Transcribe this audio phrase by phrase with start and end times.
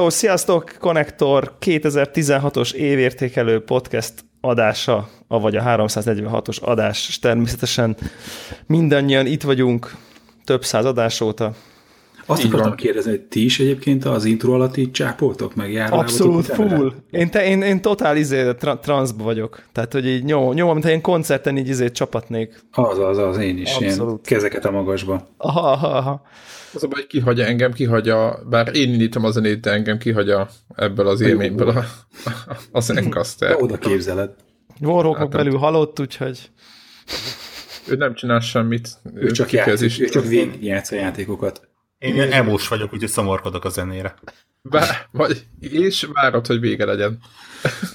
[0.00, 0.76] Hello, sziasztok!
[0.78, 7.96] Connector 2016-os évértékelő podcast adása, avagy a 346-os adás, és természetesen
[8.66, 9.96] mindannyian itt vagyunk
[10.44, 11.54] több száz adás óta.
[12.26, 12.76] Azt Így akartam van.
[12.76, 15.96] kérdezni, hogy ti is egyébként az intro alatt így csápoltok meg járva?
[15.96, 16.92] Abszolút, full.
[17.10, 19.62] Én, te, én, én totál izé, tra, transzba vagyok.
[19.72, 22.64] Tehát, hogy így nyom, nyom mint én koncerten így izé csapatnék.
[22.72, 23.74] Az, az, az, én is.
[23.74, 24.08] Abszolút.
[24.08, 25.28] Ilyen kezeket a magasba.
[25.36, 26.22] Aha, aha, aha.
[26.74, 30.48] Az a baj, hogy kihagyja engem, kihagyja, bár én indítom a zenét, de engem kihagyja
[30.76, 31.84] ebből az élményből a,
[32.24, 33.56] a, a Zencaster.
[33.62, 34.30] Oda képzeled.
[34.80, 36.50] Warhawknak hát, belül halott, úgyhogy...
[37.88, 38.88] Ő nem csinál semmit.
[39.14, 41.69] Ő, ő csak, játszik, ő csak végigjátsz a játékokat.
[42.00, 44.14] Én emós vagyok, úgyhogy szomorkodok a zenére.
[44.62, 47.18] Bár, vagy, és várod, hogy vége legyen.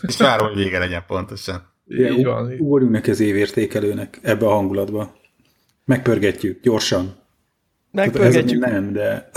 [0.02, 1.74] És várom, hogy vége legyen pontosan.
[1.88, 2.54] Ja, Így van.
[2.60, 5.16] Ugorjunk neki az évértékelőnek ebbe a hangulatba.
[5.86, 7.16] Megpörgetjük, gyorsan.
[7.92, 8.64] Megpörgetjük.
[8.64, 9.30] Ez nem, de...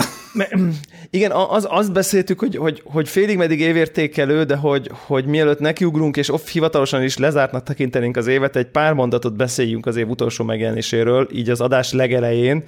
[1.09, 6.17] Igen, az, azt beszéltük, hogy, hogy, hogy félig meddig évértékelő, de hogy, hogy mielőtt nekiugrunk,
[6.17, 10.43] és off hivatalosan is lezártnak tekintenénk az évet, egy pár mondatot beszéljünk az év utolsó
[10.43, 12.63] megjelenéséről, így az adás legelején,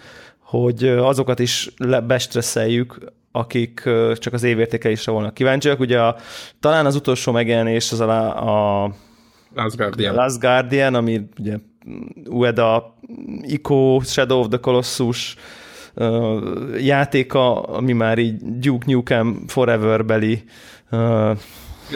[0.52, 1.70] hogy azokat is
[2.08, 2.98] bestresszeljük,
[3.32, 5.80] akik csak az évértékelésre volna kíváncsiak.
[5.80, 6.16] Ugye a,
[6.60, 8.92] talán az utolsó megjelenés az a, a
[9.56, 10.16] Last Guardian.
[10.16, 11.58] Last Guardian, ami ugye
[12.30, 12.98] Ueda,
[13.42, 15.36] Ico, Shadow of the Colossus
[15.96, 20.44] uh, játéka, ami már így Duke Nukem Forever beli
[20.92, 21.38] uh,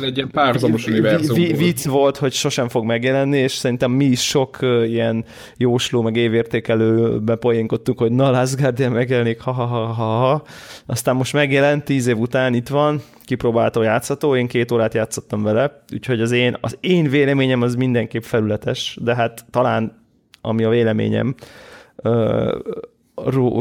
[0.03, 1.57] egy ilyen párhuzamos univerzum volt.
[1.57, 5.25] Vicc volt, hogy sosem fog megjelenni, és szerintem mi is sok ilyen
[5.57, 10.43] jósló, meg évértékelő bepoénkodtuk, hogy na, Last Guardian megjelenik, ha, ha, ha, ha, ha.
[10.85, 15.83] Aztán most megjelent, tíz év után itt van, kipróbálta játszható, én két órát játszottam vele,
[15.93, 20.03] úgyhogy az én, az én véleményem az mindenképp felületes, de hát talán
[20.41, 21.35] ami a véleményem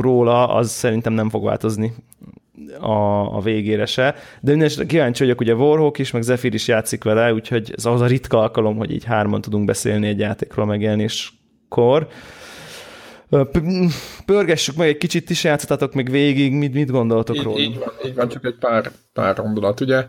[0.00, 1.93] róla, az szerintem nem fog változni
[2.81, 4.15] a, a végére se.
[4.41, 8.01] De minden kíváncsi vagyok, ugye Warhawk is, meg Zephyr is játszik vele, úgyhogy ez az
[8.01, 12.09] a ritka alkalom, hogy így hárman tudunk beszélni egy játékról megjelenéskor.
[14.25, 17.59] Pörgessük meg egy kicsit, is játszottatok még végig, mit, mit gondoltok róla?
[17.59, 19.81] Így van, így van, csak egy pár, pár gondolat.
[19.81, 20.07] Ugye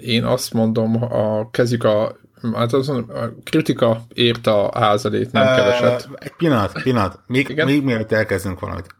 [0.00, 2.18] én azt mondom, a, kezdjük a
[2.54, 3.04] Hát az a
[3.44, 6.08] kritika ért a házalét, nem keveset.
[6.14, 7.20] Egy pillanat, pillanat.
[7.26, 8.99] Még, még mielőtt elkezdünk valamit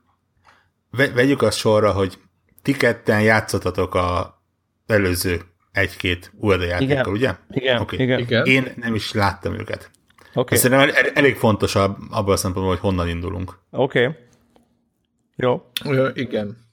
[0.91, 2.19] vegyük azt sorra, hogy
[2.63, 4.41] ti ketten játszottatok a
[4.87, 5.41] előző
[5.73, 7.35] egy-két UED játékkal, ugye?
[7.51, 7.99] Igen, okay.
[7.99, 8.19] igen.
[8.19, 8.47] igen.
[8.47, 9.91] Én nem is láttam őket.
[10.35, 10.59] Okay.
[10.59, 13.59] Szerintem elég fontos abban a szempontból, hogy honnan indulunk.
[13.71, 14.07] Oké.
[14.07, 14.15] Okay.
[15.37, 15.71] Jó.
[16.15, 16.69] Igen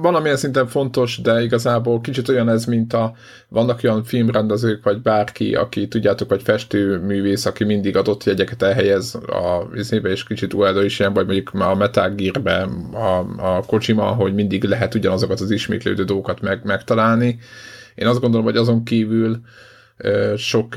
[0.00, 3.14] valamilyen szinten fontos, de igazából kicsit olyan ez, mint a
[3.48, 9.68] vannak olyan filmrendezők, vagy bárki, aki tudjátok, vagy festőművész, aki mindig adott jegyeket elhelyez a
[9.70, 14.34] vizébe, és kicsit Uedo is ilyen, vagy mondjuk a Metal Gear-be a, a kocsima, hogy
[14.34, 17.38] mindig lehet ugyanazokat az ismétlődő dolgokat meg, megtalálni.
[17.94, 19.40] Én azt gondolom, hogy azon kívül
[20.36, 20.74] sok,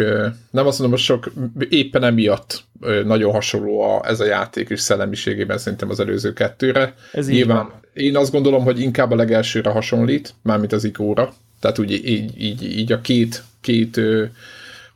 [0.52, 1.32] nem azt mondom, hogy sok,
[1.70, 2.64] éppen emiatt
[3.06, 6.94] nagyon hasonló a, ez a játék is szellemiségében szerintem az előző kettőre.
[7.12, 7.84] Ez Nyilván.
[7.96, 11.34] Én azt gondolom, hogy inkább a legelsőre hasonlít, mármint az ikóra.
[11.60, 14.24] Tehát úgy így, így, így a két, két ö,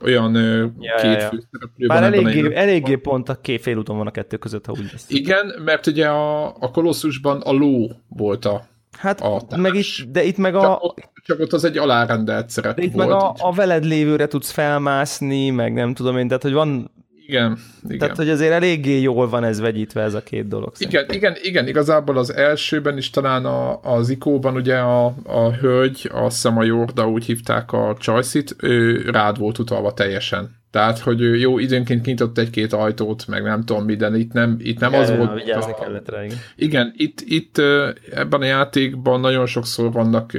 [0.01, 4.11] olyan ö, ja, két ja, főszereplő Bár eléggé, eléggé pont a két félúton van a
[4.11, 5.05] kettő között, ha úgy lesz.
[5.09, 8.67] Igen, mert ugye a, a kolosszusban a ló volt a
[8.97, 10.61] Hát, a meg itt, de itt meg a...
[10.61, 13.07] Csak ott, csak ott az egy alárendelt szerep de itt volt.
[13.07, 16.91] meg a, a veled lévőre tudsz felmászni, meg nem tudom én, tehát hogy van...
[17.29, 17.97] Igen, igen.
[17.97, 20.71] Tehát, hogy azért eléggé jól van ez vegyítve ez a két dolog.
[20.77, 26.09] Igen, igen, igen, igazából az elsőben is talán a, az ikóban ugye a, a hölgy,
[26.13, 30.58] azt hiszem a Jorda úgy hívták a Csajszit, ő rád volt utalva teljesen.
[30.71, 34.79] Tehát, hogy jó, időnként kinyitott egy-két ajtót, meg nem tudom mi, de itt nem, itt
[34.79, 35.33] nem az volt.
[35.33, 35.75] Vigyázni a...
[35.75, 36.37] kellett rá, igen.
[36.55, 37.57] Igen, itt, itt
[38.13, 40.31] ebben a játékban nagyon sokszor vannak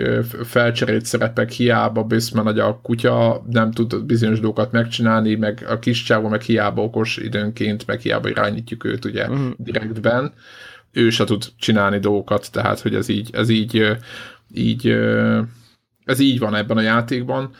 [0.44, 6.02] felcserélt szerepek, hiába Böszmen, hogy a kutya nem tud bizonyos dolgokat megcsinálni, meg a kis
[6.02, 9.50] csávó meg hiába okos időnként, meg hiába irányítjuk őt ugye uh-huh.
[9.56, 10.32] direktben.
[10.92, 13.96] Ő se tud csinálni dolgokat, tehát, hogy ez így, ez így,
[14.54, 14.96] így
[16.04, 17.50] ez így van ebben a játékban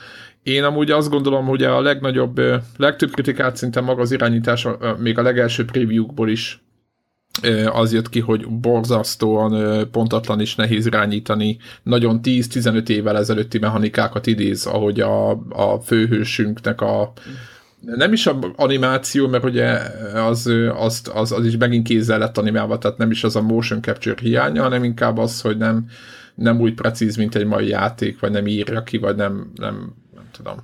[0.43, 2.41] én amúgy azt gondolom, hogy a legnagyobb,
[2.77, 4.67] legtöbb kritikát szinte maga az irányítás,
[4.99, 6.63] még a legelső preview-ból is
[7.73, 11.57] az jött ki, hogy borzasztóan pontatlan és nehéz irányítani.
[11.83, 17.13] Nagyon 10-15 évvel ezelőtti mechanikákat idéz, ahogy a, a főhősünknek a
[17.81, 19.79] nem is a animáció, mert ugye
[20.15, 23.83] az, az, az, az is megint kézzel lett animálva, tehát nem is az a motion
[23.83, 25.87] capture hiánya, hanem inkább az, hogy nem,
[26.35, 29.95] nem úgy precíz, mint egy mai játék, vagy nem írja ki, vagy nem, nem
[30.31, 30.57] tudom.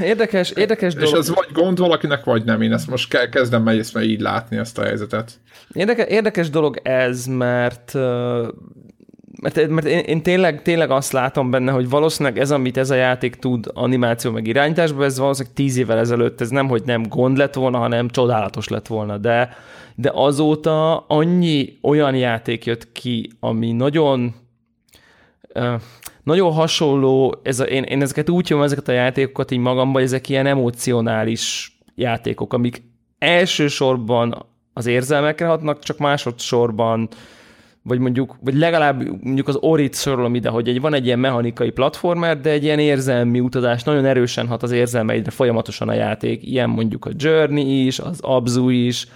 [0.00, 1.12] Érdekes, érdekes dolog.
[1.12, 2.62] És ez vagy gond valakinek, vagy nem.
[2.62, 5.40] Én ezt most kezdem ezt így látni, ezt a helyzetet.
[5.72, 7.94] Érdekes, érdekes dolog ez, mert
[9.42, 12.94] mert, mert én, én tényleg, tényleg azt látom benne, hogy valószínűleg ez, amit ez a
[12.94, 17.36] játék tud animáció meg irányításban, ez valószínűleg tíz évvel ezelőtt, ez nem, hogy nem gond
[17.36, 19.56] lett volna, hanem csodálatos lett volna, de,
[19.94, 24.34] de azóta annyi olyan játék jött ki, ami nagyon
[26.24, 30.02] nagyon hasonló, ez a, én, én ezeket úgy hívom, ezeket a játékokat így magamban, hogy
[30.02, 32.82] ezek ilyen emocionális játékok, amik
[33.18, 37.08] elsősorban az érzelmekre hatnak, csak másodszorban
[37.86, 41.70] vagy mondjuk, vagy legalább mondjuk az Orit sorolom ide, hogy egy, van egy ilyen mechanikai
[41.70, 46.46] platformer, de egy ilyen érzelmi utazás nagyon erősen hat az érzelmeidre folyamatosan a játék.
[46.46, 49.06] Ilyen mondjuk a Journey is, az Abzu is,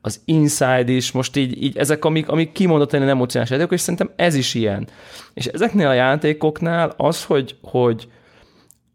[0.00, 4.10] az Inside is, most így, így ezek, amik, amik kimondottan ilyen emocionális játékok, és szerintem
[4.16, 4.88] ez is ilyen.
[5.34, 8.08] És ezeknél a játékoknál az, hogy, hogy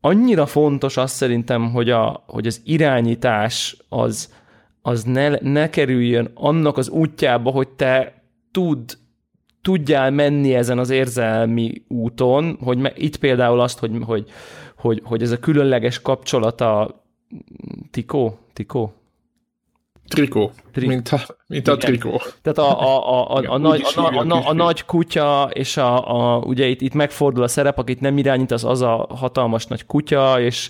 [0.01, 4.33] annyira fontos az szerintem, hogy, a, hogy az irányítás az,
[4.81, 8.99] az ne, ne kerüljön annak az útjába, hogy te tud
[9.61, 14.29] tudjál menni ezen az érzelmi úton, hogy itt például azt, hogy, hogy,
[14.75, 16.99] hogy, hogy ez a különleges kapcsolata
[17.91, 18.39] Tikó?
[18.53, 18.93] Tikó?
[20.11, 22.21] Trikó, Tri- mint a, mint a trikó.
[22.41, 25.77] Tehát a, a, a, a, Igen, a, nagy, a, a, a, a nagy kutya, és
[25.77, 29.65] a, a, ugye itt, itt megfordul a szerep, akit nem irányít, az az a hatalmas
[29.65, 30.69] nagy kutya, és,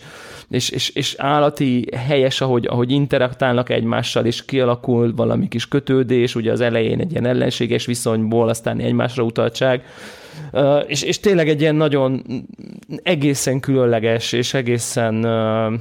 [0.50, 6.52] és, és, és állati helyes, ahogy, ahogy interaktálnak egymással, és kialakul valami kis kötődés, ugye
[6.52, 9.84] az elején egy ilyen ellenséges viszonyból, aztán egymásra utaltság,
[10.54, 12.24] Uh, és, és tényleg egy ilyen nagyon
[13.04, 15.74] egészen különleges és egészen uh,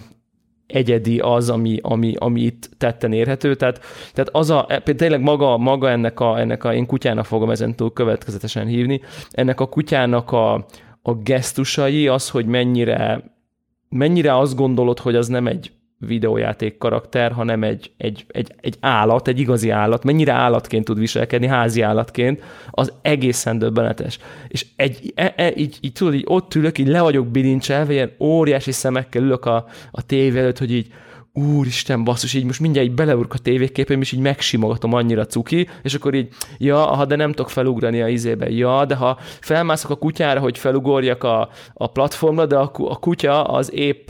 [0.73, 3.55] egyedi az, ami, ami, ami itt tetten érhető.
[3.55, 3.81] Tehát,
[4.13, 7.93] tehát az a, e, tényleg maga, maga ennek a, ennek a, én kutyának fogom ezentúl
[7.93, 9.01] következetesen hívni,
[9.31, 10.55] ennek a kutyának a,
[11.03, 13.25] a gesztusai, az, hogy mennyire,
[13.89, 15.73] mennyire azt gondolod, hogy az nem egy
[16.07, 21.47] videójáték karakter, hanem egy, egy, egy, egy állat, egy igazi állat, mennyire állatként tud viselkedni,
[21.47, 24.19] házi állatként, az egészen döbbenetes.
[24.49, 28.13] És egy, e, e, így, így, tudod, így ott ülök, így le vagyok bilincselve, ilyen
[28.19, 30.93] óriási szemekkel ülök a, a tévé előtt, hogy így
[31.33, 35.95] úristen, basszus, így most mindjárt így beleurk a tévéképen, és így megsimogatom annyira cuki, és
[35.95, 39.97] akkor így, ja, ha de nem tudok felugrani a izébe, ja, de ha felmászok a
[39.97, 44.09] kutyára, hogy felugorjak a, a platformra, de a, a kutya az épp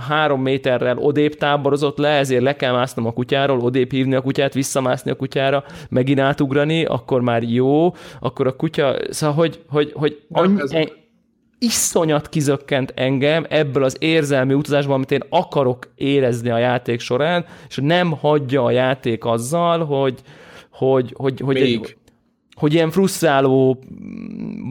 [0.00, 4.54] három méterrel odébb táborozott le, ezért le kell másznom a kutyáról, odébb hívni a kutyát,
[4.54, 10.22] visszamászni a kutyára, megint átugrani, akkor már jó, akkor a kutya, szóval hogy, hogy, hogy
[10.30, 10.70] annyi, ez...
[11.58, 17.78] iszonyat kizökkent engem ebből az érzelmi utazásból, amit én akarok érezni a játék során, és
[17.82, 20.20] nem hagyja a játék azzal, hogy,
[20.70, 21.64] hogy, hogy, hogy, Még.
[21.64, 21.96] egy,
[22.54, 23.78] hogy ilyen frusztráló,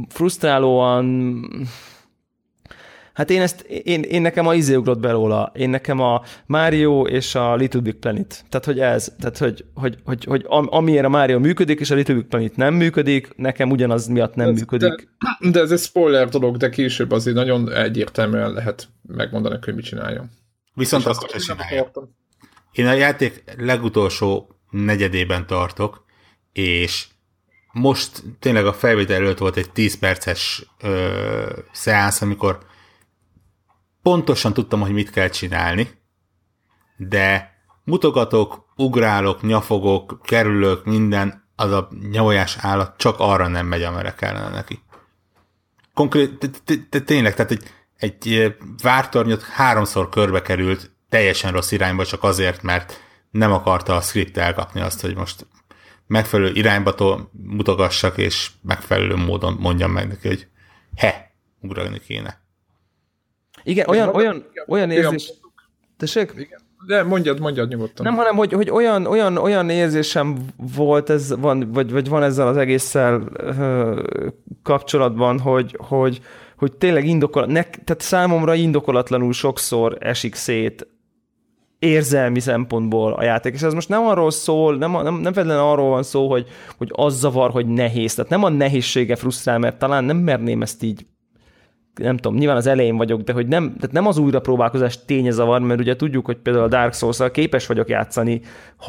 [0.09, 1.45] frusztrálóan
[3.21, 7.35] Hát én ezt, én, én nekem a izé ugrott belóla, én nekem a Mario és
[7.35, 8.45] a Little Big Planet.
[8.49, 12.13] Tehát, hogy ez, tehát, hogy, hogy, hogy, hogy amiért a Mario működik, és a Little
[12.13, 15.09] Big Planet nem működik, nekem ugyanaz miatt nem ez, működik.
[15.39, 19.85] De, de ez egy spoiler dolog, de később azért nagyon egyértelműen lehet megmondani, hogy mit
[19.85, 20.29] csináljon.
[20.73, 21.91] Viszont azt, azt csinálja.
[22.71, 26.05] Én a játék legutolsó negyedében tartok,
[26.51, 27.07] és
[27.71, 32.69] most tényleg a felvétel előtt volt egy 10 perces ö, szeánsz, amikor
[34.01, 35.89] pontosan tudtam, hogy mit kell csinálni,
[36.97, 44.13] de mutogatok, ugrálok, nyafogok, kerülök, minden, az a nyavajás állat csak arra nem megy, amerre
[44.13, 44.79] kellene neki.
[45.93, 46.61] Konkrét,
[47.05, 47.63] tényleg, tehát egy,
[47.97, 52.99] egy vártornyot háromszor körbe került teljesen rossz irányba, csak azért, mert
[53.31, 55.47] nem akarta a script elkapni azt, hogy most
[56.07, 60.47] megfelelő irányba mutogassak, és megfelelő módon mondjam meg neki, hogy
[60.95, 62.41] he, ugrani kéne.
[63.63, 65.33] Igen, olyan, olyan, olyan érzés...
[65.97, 66.31] Tessék?
[66.35, 66.59] Igen.
[66.87, 68.05] De mondjad, mondjad nyugodtan.
[68.05, 70.37] Nem, hanem, hogy, hogy olyan, olyan, olyan érzésem
[70.75, 74.01] volt, ez van, vagy, vagy van ezzel az egésszel ö,
[74.63, 76.21] kapcsolatban, hogy, hogy,
[76.57, 80.87] hogy tényleg indokolat, ne, tehát számomra indokolatlanul sokszor esik szét
[81.79, 83.53] érzelmi szempontból a játék.
[83.53, 86.91] És ez most nem arról szól, nem, nem, nem feltétlenül arról van szó, hogy, hogy
[86.93, 88.13] az zavar, hogy nehéz.
[88.13, 91.05] Tehát nem a nehézsége frusztrál, mert talán nem merném ezt így
[91.95, 95.61] nem tudom, nyilván az elején vagyok, de hogy nem, tehát nem az újrapróbálkozás ténye zavar,
[95.61, 98.41] mert ugye tudjuk, hogy például a Dark souls képes vagyok játszani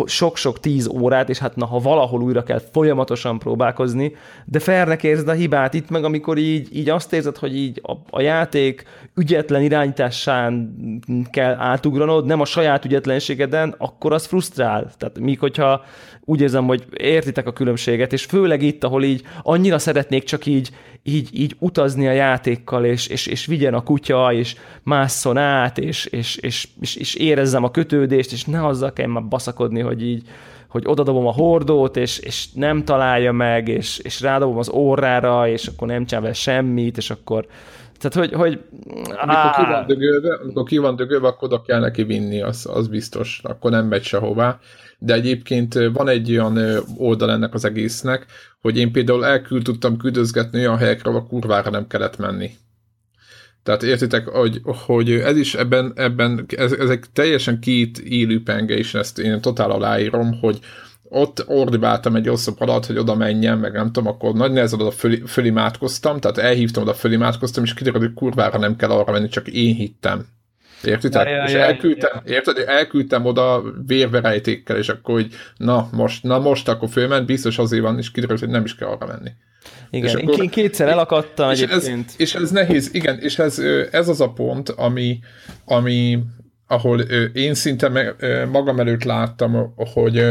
[0.07, 5.29] sok-sok tíz órát, és hát na, ha valahol újra kell folyamatosan próbálkozni, de fernek érzed
[5.29, 9.63] a hibát itt meg, amikor így, így azt érzed, hogy így a, a játék ügyetlen
[9.63, 10.75] irányításán
[11.31, 14.93] kell átugranod, nem a saját ügyetlenségeden, akkor az frusztrál.
[14.99, 15.85] Tehát míg hogyha
[16.25, 20.71] úgy érzem, hogy értitek a különbséget, és főleg itt, ahol így annyira szeretnék csak így,
[21.03, 26.05] így, így utazni a játékkal, és, és, és vigyen a kutya, és másszon át, és,
[26.05, 30.23] és, és, és, és érezzem a kötődést, és ne azzal kell már baszakodni, hogy így,
[30.69, 35.67] hogy odadobom a hordót, és, és nem találja meg, és, és rádobom az órára, és
[35.67, 37.47] akkor nem csinál semmit, és akkor
[38.03, 38.39] tehát, hogy...
[38.39, 38.61] hogy
[39.21, 42.89] amikor ki van dögölve, amikor ki van dögölve, akkor oda kell neki vinni, az, az
[42.89, 43.41] biztos.
[43.43, 44.59] Akkor nem megy sehová.
[44.99, 46.59] De egyébként van egy olyan
[46.97, 48.27] oldal ennek az egésznek,
[48.61, 52.51] hogy én például elküld tudtam küldözgetni olyan helyekre, ahol kurvára nem kellett menni.
[53.63, 58.95] Tehát értitek, hogy, hogy ez is ebben, ebben ez, ezek teljesen két élő penge, és
[58.95, 60.59] ezt én totál aláírom, hogy
[61.09, 64.91] ott ordibáltam egy oszlop alatt, hogy oda menjen, meg nem tudom, akkor nagy nehezen oda
[64.91, 69.49] föl, fölimádkoztam, tehát elhívtam oda fölimádkoztam, és kiderült, hogy kurvára nem kell arra menni, csak
[69.49, 70.27] én hittem.
[70.85, 71.29] Értitek?
[71.29, 72.33] Ja, ja, és elküldtem, ja.
[72.33, 72.65] érted?
[72.67, 77.99] Elküldtem oda vérverejtékkel, és akkor, hogy na most, na most akkor fölment, biztos azért van,
[77.99, 79.31] és kiderült, hogy nem is kell arra menni.
[79.91, 82.09] Igen, és én akkor, kétszer elakadtam és egyébként.
[82.09, 83.59] Ez, és ez nehéz, igen, és ez,
[83.91, 85.19] ez az a pont, ami,
[85.65, 86.19] ami
[86.67, 87.01] ahol
[87.33, 88.15] én szinte
[88.51, 90.31] magam előtt láttam, hogy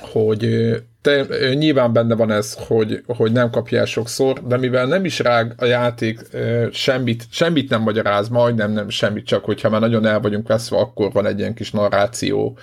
[0.00, 5.04] hogy te, nyilván benne van ez, hogy, hogy nem kapja el sokszor, de mivel nem
[5.04, 6.20] is rág a játék
[6.72, 11.12] semmit, semmit nem magyaráz, majdnem nem semmit, csak hogyha már nagyon el vagyunk veszve, akkor
[11.12, 12.58] van egy ilyen kis narráció,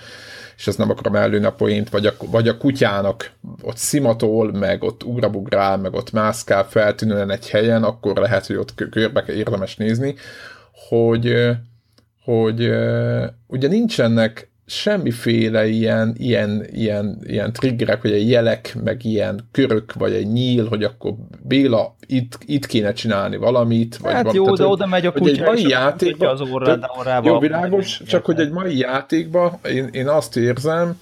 [0.56, 3.30] és ezt nem akarom előni a poént, vagy a, vagy a kutyának
[3.62, 8.74] ott szimatol, meg ott ugrabugrál, meg ott mászkál feltűnően egy helyen, akkor lehet, hogy ott
[8.90, 10.14] körbe érdemes nézni,
[10.88, 11.48] hogy,
[12.24, 12.70] hogy
[13.46, 20.12] ugye nincsenek semmiféle ilyen, ilyen, ilyen, ilyen triggerek, vagy egy jelek, meg ilyen körök, vagy
[20.12, 21.12] egy nyíl, hogy akkor
[21.42, 23.96] Béla, itt, itt kéne csinálni valamit.
[23.96, 27.24] Vagy hát van, jó, tehát, de oda megy a kutya, egy mai játékba, az orrád,
[27.24, 30.96] Jó, világos, csak hogy egy mai játékban én, én azt érzem,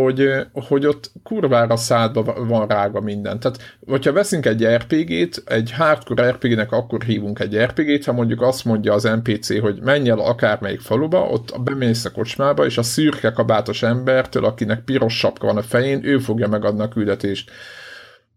[0.00, 3.40] hogy, hogy ott kurvára szádba van rága minden.
[3.40, 8.64] Tehát, hogyha veszünk egy RPG-t, egy hardcore RPG-nek akkor hívunk egy RPG-t, ha mondjuk azt
[8.64, 13.30] mondja az NPC, hogy menj el akármelyik faluba, ott bemész a kocsmába, és a szürke
[13.30, 17.50] kabátos embertől, akinek piros sapka van a fején, ő fogja megadni a küldetést.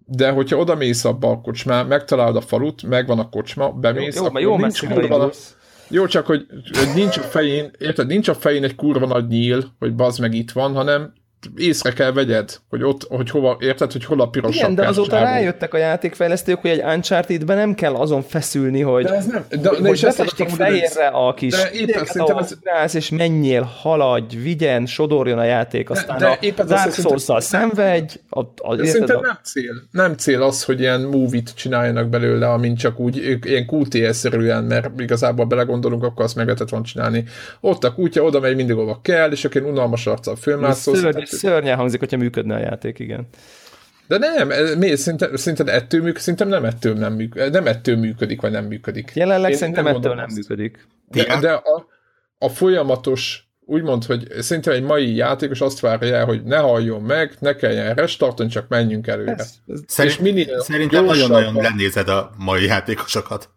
[0.05, 4.21] De hogyha oda mész abba a kocsmá, megtalálod a falut, megvan a kocsma, bemész, jó,
[4.21, 5.31] jó, akkor jó nincs kurva,
[5.89, 9.63] jó, csak hogy, hogy nincs a fején, érted, nincs a fején egy kurva nagy nyíl,
[9.79, 11.13] hogy bazd meg itt van, hanem
[11.55, 15.09] észre kell vegyed, hogy ott, hogy hova, érted, hogy hol a piros Igen, de azóta
[15.09, 15.23] csávó.
[15.23, 19.69] rájöttek a játékfejlesztők, hogy egy Uncharted-ben nem kell azon feszülni, hogy, de ez nem, de,
[19.69, 22.37] hogy, de hogy befestik fehérre a kis de éppen szerintem
[22.83, 22.95] ez...
[22.95, 28.15] és menjél, haladj, vigyen, sodorjon a játék, aztán de, de a Dark Souls-szal szenvedj.
[28.29, 29.21] A, a, de szerintem a...
[29.21, 29.73] nem cél.
[29.91, 35.45] Nem cél az, hogy ilyen movie-t csináljanak belőle, amint csak úgy, ilyen QTS-szerűen, mert igazából
[35.45, 37.23] belegondolunk, akkor azt meg lehetett volna csinálni.
[37.59, 41.03] Ott a kutya oda megy mindig, ahol kell, és akkor unalmas arccal fölmászolsz
[41.37, 43.27] szörnyen hangzik, hogyha működne a játék, igen.
[44.07, 48.41] De nem, mi, szinte, szinte ettől működik, szerintem nem ettől, nem, működik, nem ettől működik,
[48.41, 49.11] vagy nem működik.
[49.13, 50.87] Jelenleg Én szerintem nem ettől nem működik.
[51.07, 51.87] De, de a,
[52.37, 57.33] a folyamatos, úgymond, hogy szerintem egy mai játékos azt várja el, hogy ne halljon meg,
[57.39, 59.31] ne kelljen restartolni, csak menjünk előre.
[59.31, 63.49] Ez, ez, Szerint, minél szerintem nagyon-nagyon lenézed a mai játékosokat.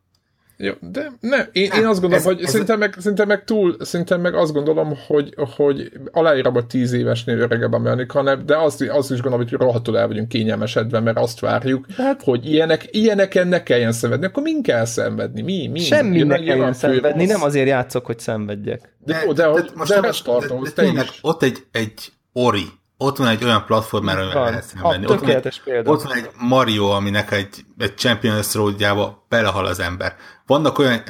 [0.63, 3.77] Jó, de ne, én, én azt gondolom, ez, hogy ez szerintem, meg, szerintem meg túl,
[3.79, 8.83] szerintem meg azt gondolom, hogy, hogy aláírom a tíz évesnél öregebb a mechanika, de azt,
[8.83, 13.49] azt is gondolom, hogy rohadtul el vagyunk kényelmesedve, mert azt várjuk, hát, hogy ilyenek, ilyeneken
[13.49, 14.27] ne kelljen szenvedni.
[14.27, 15.43] Akkor min kell szenvedni?
[15.43, 15.69] Mi?
[15.69, 15.81] mi?
[15.81, 18.95] Semmi ne kelljen szenvedni, nem azért játszok, hogy szenvedjek.
[18.99, 20.11] De, de, de, de, most de, de,
[20.75, 22.67] de, de, de ott egy, egy Ori,
[23.03, 25.07] ott van egy olyan platform, amivel lehet szenvedni.
[25.07, 30.15] Ott van, egy, ott van egy Mario, aminek egy, egy Champions Road-jába belehal az ember.
[30.51, 31.03] Vannak olyan,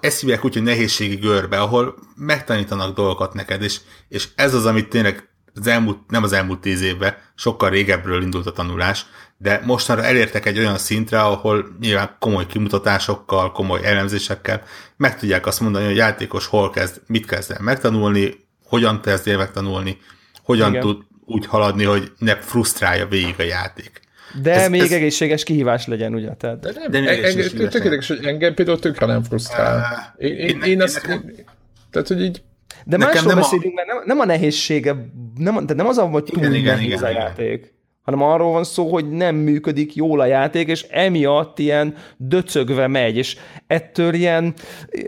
[0.00, 4.88] ezt hívják úgy, hogy nehézségi görbe, ahol megtanítanak dolgokat neked, és, és ez az, amit
[4.88, 10.02] tényleg az elmúlt, nem az elmúlt tíz évben, sokkal régebbről indult a tanulás, de mostanra
[10.02, 14.62] elértek egy olyan szintre, ahol nyilván komoly kimutatásokkal, komoly elemzésekkel
[14.96, 19.28] meg tudják azt mondani, hogy a játékos hol kezd, mit kezd el megtanulni, hogyan kezd
[19.28, 19.98] el megtanulni,
[20.42, 20.80] hogyan Igen.
[20.80, 24.01] tud úgy haladni, hogy ne frusztrálja végig a játék.
[24.42, 24.92] De ez, még ez...
[24.92, 26.34] egészséges kihívás legyen, ugye?
[26.34, 26.60] Tehát...
[26.60, 27.24] De nem, de engem,
[27.72, 30.14] engem, hogy engem például tökre nem frusztrál.
[30.18, 31.02] Én, én, én, én ezt...
[31.06, 31.24] Nekem...
[31.90, 32.42] Tehát, hogy így...
[32.84, 33.74] De másról nem beszélünk, a...
[33.74, 34.92] mert nem, nem a nehézsége,
[35.36, 37.46] nem, tehát nem az, hogy túl igen, igen, nehéz igen, a játék.
[37.46, 42.86] Igen hanem arról van szó, hogy nem működik jól a játék, és emiatt ilyen döcögve
[42.86, 43.36] megy, és
[43.66, 44.54] ettől ilyen,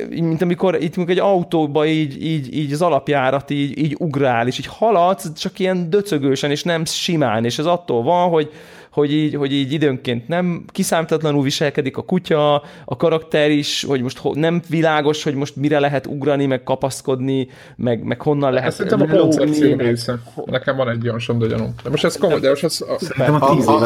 [0.08, 4.66] mint amikor itt egy autóba így, így, így az alapjárat így, így ugrál, és így
[4.66, 8.52] haladsz, csak ilyen döcögősen, és nem simán, és ez attól van, hogy
[8.94, 14.20] hogy így, hogy így időnként nem kiszámítatlanul viselkedik a kutya, a karakter is, hogy most
[14.32, 19.16] nem világos, hogy most mire lehet ugrani, meg kapaszkodni, meg, meg honnan lehet Ezt szerintem
[19.16, 20.18] a koncepció része.
[20.44, 21.74] Nekem van egy olyan sondagyanom.
[21.82, 22.80] De most ez komoly, de most ez...
[22.80, 22.98] A...
[23.16, 23.78] Ha, ha, ha,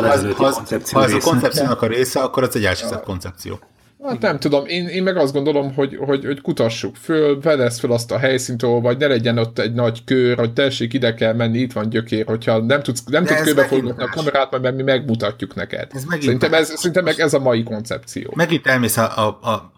[0.92, 3.58] ha, ez a koncepciónak a része, akkor ez egy elsőzett koncepció.
[4.04, 7.92] Hát nem tudom, én, én meg azt gondolom, hogy, hogy, hogy kutassuk föl, vedesz föl
[7.92, 11.58] azt a helyszínt, vagy ne legyen ott egy nagy kör, hogy tessék, ide kell menni,
[11.58, 15.90] itt van gyökér, hogyha nem tudsz, nem tudsz körbeforgatni a kamerát, mert mi megmutatjuk neked.
[15.94, 18.32] Ez szerintem, ez, szerintem meg ez a mai koncepció.
[18.34, 19.72] Megint elmész a, a, a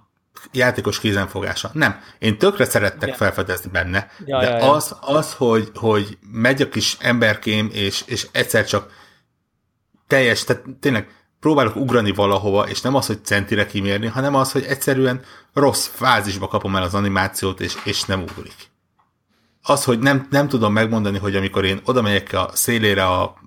[0.52, 1.70] játékos kézenfogása.
[1.72, 2.00] Nem.
[2.18, 3.14] Én tökre szerettek ja.
[3.14, 4.72] felfedezni benne, ja, de ja, ja.
[4.72, 8.92] Az, az hogy, hogy megy a kis emberkém, és, és egyszer csak
[10.06, 11.08] teljes, tehát tényleg
[11.40, 15.20] próbálok ugrani valahova, és nem az, hogy centire kimérni, hanem az, hogy egyszerűen
[15.52, 18.70] rossz fázisba kapom el az animációt, és, és nem ugrik.
[19.62, 23.38] Az, hogy nem, nem tudom megmondani, hogy amikor én oda megyek a szélére a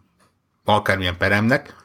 [0.66, 1.76] akármilyen peremnek,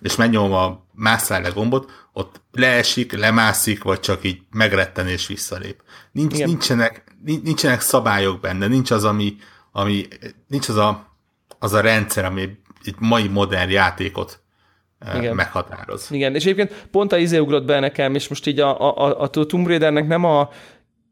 [0.00, 5.82] és megnyomom a másszál le gombot, ott leesik, lemászik, vagy csak így megretten és visszalép.
[6.12, 7.04] Nincs, nincsenek,
[7.42, 9.36] nincsenek szabályok benne, nincs az, ami,
[9.72, 10.08] ami
[10.46, 11.16] nincs az a,
[11.58, 14.42] az a rendszer, ami egy mai modern játékot
[15.16, 15.34] igen.
[15.34, 16.08] meghatároz.
[16.10, 19.20] Igen, és egyébként pont a izé ugrott be nekem, és most így a, a, a,
[19.20, 20.48] a Tomb Raidernek nem a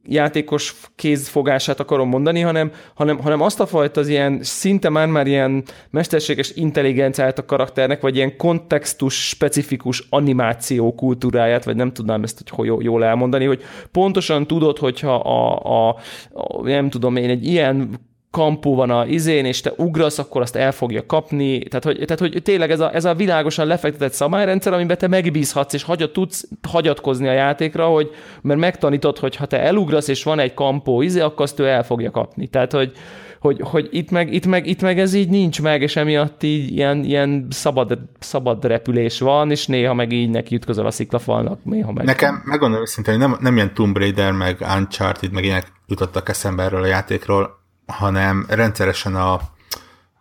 [0.08, 5.26] játékos kézfogását akarom mondani, hanem, hanem, hanem azt a fajta az ilyen szinte már már
[5.26, 12.48] ilyen mesterséges intelligenciát a karakternek, vagy ilyen kontextus specifikus animáció kultúráját, vagy nem tudnám ezt
[12.48, 13.62] hogy jól elmondani, hogy
[13.92, 15.96] pontosan tudod, hogyha a, a,
[16.32, 20.56] a nem tudom én, egy ilyen kampó van a izén, és te ugrasz, akkor azt
[20.56, 21.58] el fogja kapni.
[21.58, 25.72] Tehát, hogy, tehát, hogy tényleg ez a, ez a világosan lefektetett szabályrendszer, amiben te megbízhatsz,
[25.72, 28.10] és hagyat, tudsz hagyatkozni a játékra, hogy,
[28.42, 31.84] mert megtanítod, hogy ha te elugrasz, és van egy kampó izé, akkor azt ő el
[31.84, 32.46] fogja kapni.
[32.46, 32.92] Tehát, hogy,
[33.40, 36.72] hogy, hogy itt, meg, itt, meg, itt meg ez így nincs meg, és emiatt így
[36.72, 41.92] ilyen, ilyen szabad, szabad repülés van, és néha meg így neki ütközöl a sziklafalnak, néha
[41.92, 42.04] meg.
[42.04, 46.62] Nekem megmondom őszintén, hogy nem, nem ilyen Tomb Raider, meg Uncharted, meg ilyenek jutottak eszembe
[46.62, 49.40] erről a játékról, hanem rendszeresen a,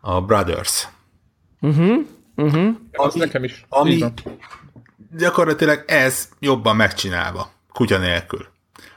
[0.01, 0.88] a Brothers.
[1.62, 2.05] Uh-huh,
[2.36, 2.75] uh-huh.
[2.91, 3.65] Az ami, nekem is.
[3.69, 4.03] Ami
[5.17, 8.45] gyakorlatilag ez jobban megcsinálva, kutya nélkül.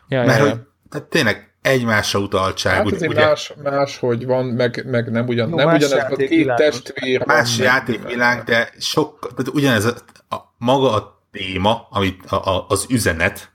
[0.08, 0.50] Ja, Mert ja, ja.
[0.50, 0.60] hogy
[0.90, 2.74] tehát tényleg egymásra utaltság.
[2.74, 6.16] Hát ugye, ugye, más, más, hogy van, meg, meg nem, ugyan, no, nem ugyanez a
[6.16, 7.26] két testvér.
[7.26, 9.94] Más játékvilág, de sok, tehát ugyanez a,
[10.34, 13.52] a, maga a téma, amit a, a, az üzenet,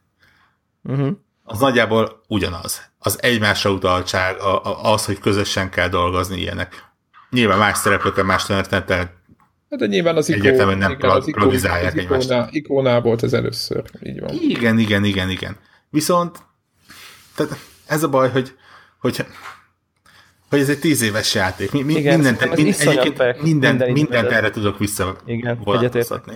[0.83, 1.09] uh-huh.
[1.43, 6.91] az nagyjából ugyanaz az egymásra utaltság, a, a, az, hogy közösen kell dolgozni ilyenek.
[7.29, 9.21] Nyilván más szereplőkkel, más történettel
[9.69, 11.63] Hát de nyilván az ikó, Egyértelműen nem igen, az ikó, az
[11.95, 14.29] ikóná, ikóná volt ez először, így van.
[14.41, 15.57] Igen, igen, igen, igen.
[15.89, 16.37] Viszont
[17.35, 18.53] tehát ez a baj, hogy,
[18.99, 19.25] hogy
[20.49, 21.71] hogy ez egy tíz éves játék.
[21.71, 26.33] Mi, mi, igen, mindent, mind, egyébként minden, minden, mindent erre tudok visszavonatkoztatni.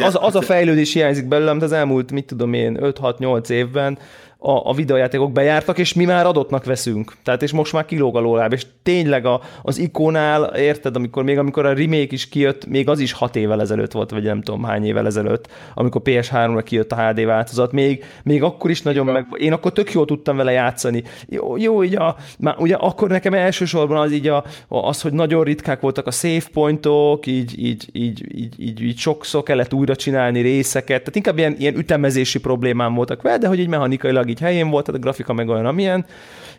[0.00, 3.98] Az, az a fejlődés hiányzik belőlem, de az elmúlt, mit tudom én, 5-6-8 évben,
[4.42, 7.12] a, a videojátékok bejártak, és mi már adottnak veszünk.
[7.24, 11.38] Tehát és most már kilóg a lóláb, és tényleg a, az ikonál, érted, amikor még
[11.38, 14.62] amikor a remake is kijött, még az is hat évvel ezelőtt volt, vagy nem tudom
[14.62, 19.26] hány évvel ezelőtt, amikor PS3-ra kijött a HD változat, még, még akkor is nagyon meg,
[19.36, 21.02] én akkor tök jól tudtam vele játszani.
[21.28, 25.44] Jó, jó így a, már ugye akkor nekem elsősorban az így a, az, hogy nagyon
[25.44, 30.40] ritkák voltak a save pointok, így, így, így, így, így, így sokszor kellett újra csinálni
[30.40, 34.70] részeket, tehát inkább ilyen, ilyen ütemezési problémám voltak vele, de hogy így mechanikailag így helyén
[34.70, 36.04] volt, tehát a grafika meg olyan, amilyen,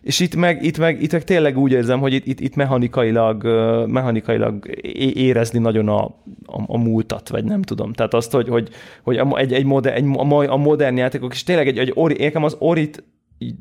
[0.01, 3.43] és itt meg, itt meg, itt meg tényleg úgy érzem, hogy itt, itt, itt mechanikailag,
[3.87, 4.67] mechanikailag
[5.13, 6.03] érezni nagyon a,
[6.45, 7.93] a, a múltat, vagy nem tudom.
[7.93, 8.69] Tehát azt, hogy, hogy,
[9.03, 10.05] hogy egy, egy, moder, egy,
[10.47, 13.03] a modern játékok, és tényleg egy, egy ori, nekem az Orit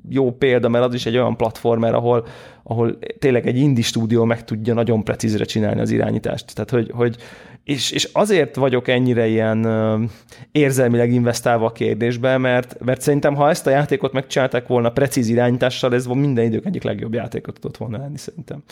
[0.09, 2.27] jó példa, mert az is egy olyan platformer, ahol,
[2.63, 6.55] ahol tényleg egy indie stúdió meg tudja nagyon precízre csinálni az irányítást.
[6.55, 7.17] Tehát, hogy, hogy
[7.65, 10.11] és, és azért vagyok ennyire ilyen
[10.53, 15.95] érzelmileg investálva a kérdésbe, mert, mert szerintem, ha ezt a játékot megcsinálták volna precíz irányítással,
[15.95, 18.63] ez minden idők egyik legjobb játékot tudott volna lenni szerintem.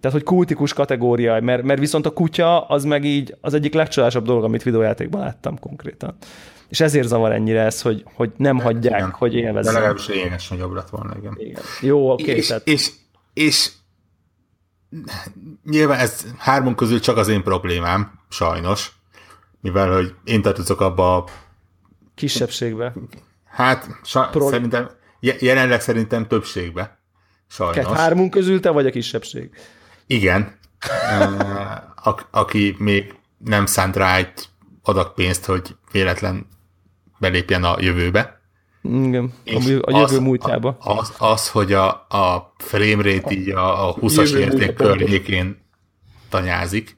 [0.00, 4.24] Tehát, hogy kultikus kategória, mert, mert viszont a kutya az meg így az egyik legcsodásabb
[4.24, 6.16] dolog, amit videójátékban láttam konkrétan.
[6.68, 9.10] És ezért zavar ennyire ez, hogy, hogy nem hát, hagyják, igen.
[9.10, 9.72] hogy élvezzem.
[9.72, 11.34] De legalábbis lényeges nagyobb lett volna, igen.
[11.38, 11.62] igen.
[11.80, 12.22] Jó, oké.
[12.22, 12.66] Okay, és, tehát...
[12.66, 12.90] és,
[13.32, 13.70] és
[15.64, 18.92] nyilván ez hármon közül csak az én problémám, sajnos,
[19.60, 21.24] mivel hogy én tartozok abba a
[22.14, 22.92] kisebbségbe.
[23.44, 24.48] Hát, sa- Pro...
[24.48, 26.98] szerintem, jelenleg szerintem többségbe.
[27.46, 27.76] Sajnos.
[27.76, 29.50] Kett hármunk közül te vagy a kisebbség.
[30.06, 30.58] Igen.
[32.04, 34.48] a- aki még nem szánt rá egy
[34.82, 36.46] adag pénzt, hogy véletlen
[37.18, 38.40] belépjen a jövőbe.
[38.82, 40.76] Igen, a, a jövő múltjába.
[40.80, 45.66] Az, az, hogy a, a framerate így a, a 20-as érték környékén
[46.28, 46.97] tanyázik,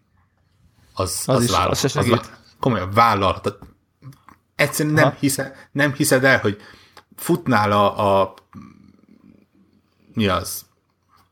[1.00, 2.24] az, az, az, is, vállal, az, az vállal,
[2.60, 3.58] komolyan vállalhat.
[4.56, 6.56] Egyszerűen nem, hisze, nem hiszed el, hogy
[7.16, 8.34] futnál a, a
[10.14, 10.68] mi az?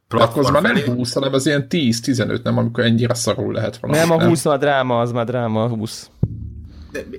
[0.09, 3.99] Platform az már nem 20, hanem az ilyen 10-15, nem, amikor ennyire szarul lehet valami.
[3.99, 4.53] Nem, a 20 nem?
[4.53, 6.11] a dráma, az már dráma, a 20.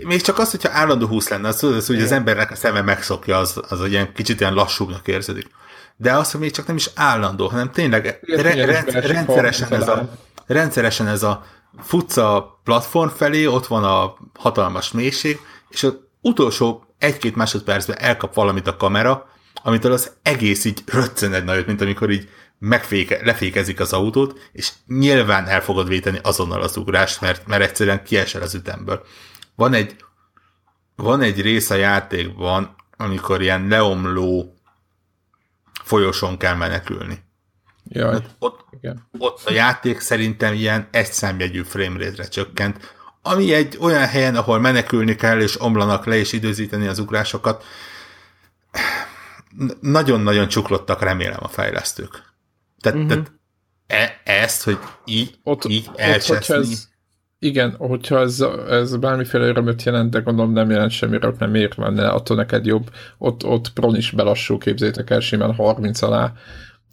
[0.03, 3.37] még csak az, hogyha állandó húsz lenne, az, az hogy az embernek a szeme megszokja,
[3.37, 5.49] az, az olyan kicsit ilyen lassúbbnak érződik.
[5.95, 10.09] De az, hogy még csak nem is állandó, hanem tényleg re, rend, rendszeresen, ez a,
[10.45, 11.43] rendszeresen ez a
[11.77, 18.33] futsz a platform felé, ott van a hatalmas mélység, és az utolsó egy-két másodpercben elkap
[18.33, 19.29] valamit a kamera,
[19.63, 22.29] amitől az egész így röccön egy nagyot, mint amikor így
[22.59, 28.03] megféke, lefékezik az autót, és nyilván el fogod véteni azonnal az ugrást, mert, mert egyszerűen
[28.03, 29.05] kiesel az ütemből.
[29.55, 29.95] Van egy,
[30.95, 34.53] van egy rész a játékban, amikor ilyen leomló
[35.83, 37.27] folyosón kell menekülni.
[37.89, 39.07] Jaj, hát ott, igen.
[39.17, 45.15] ott a játék szerintem ilyen egy számjegyű framerate-re csökkent, ami egy olyan helyen, ahol menekülni
[45.15, 47.63] kell, és omlanak le, és időzíteni az ugrásokat,
[49.81, 52.23] nagyon-nagyon csuklottak remélem a fejlesztők.
[52.81, 53.13] Tehát, uh-huh.
[53.13, 53.31] tehát
[53.87, 56.55] e, ezt, hogy így, ott, így elcseszni...
[56.55, 56.87] Ott, ez,
[57.39, 61.73] igen, hogyha ez, ez bármiféle örömöt jelent, de gondolom nem jelent semmi öröm, nem miért
[61.73, 62.89] van, attól neked jobb.
[63.17, 66.33] Ott, ott Pron is belassul, képzétek el, simán 30 alá.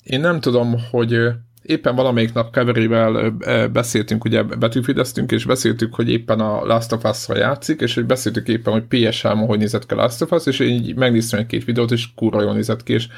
[0.07, 1.29] Én nem tudom, hogy
[1.63, 3.31] éppen valamelyik nap Keverével
[3.73, 8.49] beszéltünk, ugye betűfideztünk, és beszéltük, hogy éppen a Last of Us-ra játszik, és hogy beszéltük
[8.49, 11.41] éppen, hogy ps 3 hogy nézett ki a Last of Us, és én így megnéztem
[11.41, 13.09] egy-két videót, és kurva jól nézett ki, és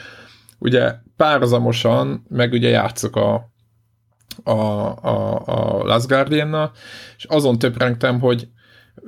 [0.58, 3.50] ugye párhuzamosan meg ugye játszok a,
[4.42, 4.52] a,
[5.02, 6.70] a, a Last guardian
[7.16, 8.48] és azon töprengtem, hogy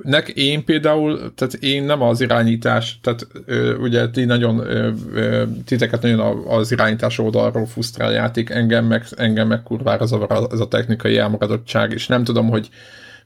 [0.03, 5.43] nek én például, tehát én nem az irányítás, tehát ö, ugye ti nagyon, ö, ö,
[5.65, 10.67] titeket nagyon az irányítás oldalról fusztrál játék, engem meg, engem meg kurvára zavar ez a
[10.67, 12.69] technikai elmaradottság, és nem tudom, hogy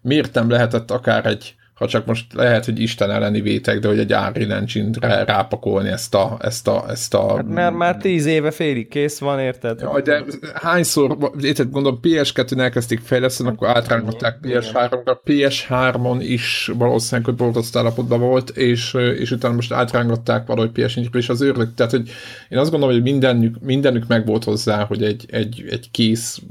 [0.02, 4.00] miért nem lehetett akár egy ha csak most lehet, hogy Isten elleni vétek, de hogy
[4.00, 6.38] egy Unreal Engine-re rápakolni ezt a...
[6.42, 9.80] Ezt a, ezt a hát mert már tíz éve félig kész van, érted?
[9.82, 17.36] Ja, de hányszor, érted, gondolom PS2-n elkezdték fejleszteni, akkor átrángatták PS3-ra, PS3-on is valószínűleg, hogy
[17.36, 22.10] borzasztó állapotban volt, és, és utána most átrángatták valahogy ps és az őrlök, tehát hogy
[22.50, 26.42] én azt gondolom, hogy mindenük, mindenük meg volt hozzá, hogy egy, egy, egy kész,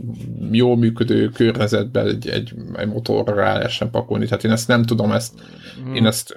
[0.51, 5.13] jól működő környezetben egy, egy, egy motorra rá lehessen pakolni, tehát én ezt nem tudom
[5.15, 5.33] ezt,
[5.81, 5.95] mm.
[5.95, 6.35] én ezt,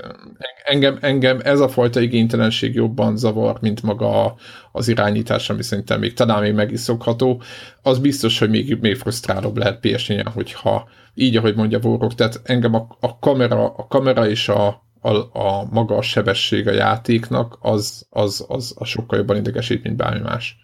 [0.63, 4.35] engem, engem ez a fajta igénytelenség jobban zavar, mint maga
[4.71, 7.41] az irányítás, ami szerintem még talán még meg is szokható,
[7.81, 12.73] az biztos, hogy még, még frusztrálóbb lehet ps hogyha így, ahogy mondja Vorok, tehát engem
[12.73, 14.67] a, a, kamera, a kamera és a,
[14.99, 19.95] a, a maga a sebesség a játéknak, az, az, az, az sokkal jobban idegesít, mint
[19.95, 20.57] bármi más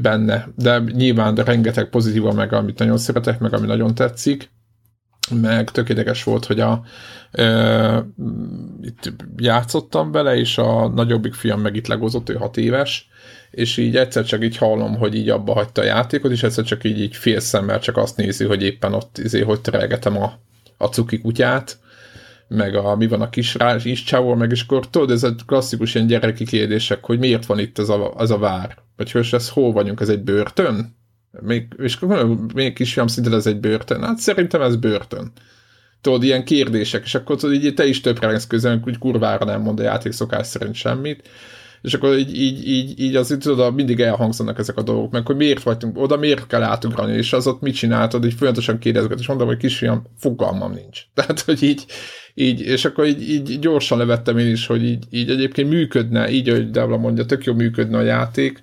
[0.00, 0.48] benne.
[0.56, 4.50] De nyilván de rengeteg pozitíva meg, amit nagyon szeretek, meg ami nagyon tetszik
[5.34, 6.82] meg tökéletes volt, hogy a,
[7.30, 8.06] e,
[8.82, 13.08] itt játszottam vele, és a nagyobbik fiam meg itt legozott, ő hat éves,
[13.50, 16.84] és így egyszer csak így hallom, hogy így abba hagyta a játékot, és egyszer csak
[16.84, 20.32] így, így fél szemmel csak azt nézi, hogy éppen ott izé, hogy terelgetem a,
[20.76, 21.78] a cuki kutyát,
[22.48, 25.34] meg a, mi van a kis, rá, kis csávol, meg és akkor tudod, ez a
[25.46, 29.28] klasszikus ilyen gyereki kérdések, hogy miért van itt ez a, az a vár, vagy hogy
[29.30, 30.98] ez hol vagyunk, ez egy börtön?
[31.40, 31.98] Még, és
[32.54, 34.02] még kisfiam szinte ez egy börtön.
[34.02, 35.32] Hát szerintem ez börtön.
[36.00, 39.80] Tudod, ilyen kérdések, és akkor tudod, így te is több közel, hogy kurvára nem mond
[39.80, 41.28] a játék szokás szerint semmit.
[41.82, 45.36] És akkor így, így, így, így az tudod, mindig elhangzanak ezek a dolgok, meg hogy
[45.36, 49.26] miért vagyunk oda, miért kell átugrani, és az ott mit csináltad, így folyamatosan kérdezget, és
[49.26, 51.00] mondom, hogy kisfiam, fogalmam nincs.
[51.14, 51.84] Tehát, hogy így,
[52.34, 56.48] így, és akkor így, így gyorsan levettem én is, hogy így, így egyébként működne, így,
[56.48, 58.60] ahogy Devla mondja, tök jó működne a játék,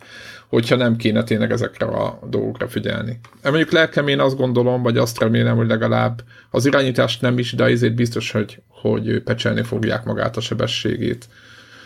[0.47, 3.19] hogyha nem kéne tényleg ezekre a dolgokra figyelni.
[3.43, 7.63] Mondjuk lelkem én azt gondolom, vagy azt remélem, hogy legalább az irányítást nem is, de
[7.63, 11.27] azért biztos, hogy, hogy pecselni fogják magát a sebességét.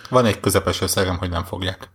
[0.10, 1.89] Van egy közepes összegem, hogy nem fogják.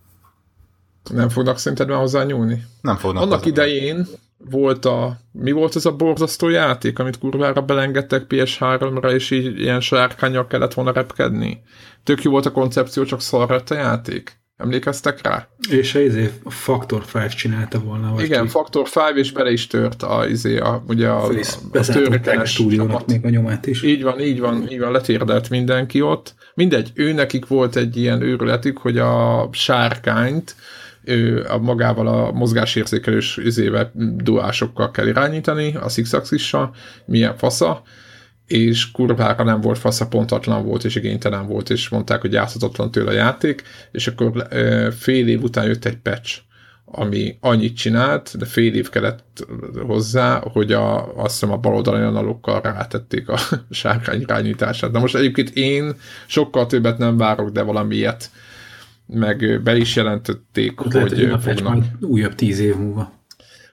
[1.10, 2.64] Nem fognak szerinted már hozzá nyúlni?
[2.80, 3.22] Nem fognak.
[3.22, 3.50] Annak hozzá.
[3.50, 4.06] idején
[4.50, 9.80] volt a, mi volt ez a borzasztó játék, amit kurvára belengedtek PS3-ra, és így ilyen
[9.80, 11.62] sárkányok kellett volna repkedni?
[12.04, 14.38] Tök jó volt a koncepció, csak szar a játék.
[14.56, 15.48] Emlékeztek rá?
[15.70, 18.12] És a izé, Factor 5 csinálta volna.
[18.14, 18.48] Vagy Igen, ki.
[18.48, 23.06] Factor 5, és bele is tört a, izé, a, ugye a, a, a törökenes stúdiónak
[23.06, 23.82] még a nyomát is.
[23.82, 26.34] Így van, így van, így van, letérdelt mindenki ott.
[26.54, 30.56] Mindegy, ő nekik volt egy ilyen őrületük, hogy a sárkányt
[31.04, 36.16] ő, a magával a mozgásérzékelős izével duásokkal kell irányítani, a six
[37.04, 37.82] milyen fasza,
[38.46, 43.10] és kurvára nem volt fasza, pontatlan volt, és igénytelen volt, és mondták, hogy játszhatatlan tőle
[43.10, 44.48] a játék, és akkor
[44.98, 46.38] fél év után jött egy patch,
[46.84, 49.46] ami annyit csinált, de fél év kellett
[49.86, 53.38] hozzá, hogy a, azt hiszem a baloldali analokkal rátették a
[53.70, 54.90] sárkány irányítását.
[54.90, 55.94] De most egyébként én
[56.26, 58.30] sokkal többet nem várok, de valamiért
[59.06, 61.84] meg be is jelentették, Ott hogy lehet, hogy fognak.
[62.00, 63.12] Újabb tíz év múlva.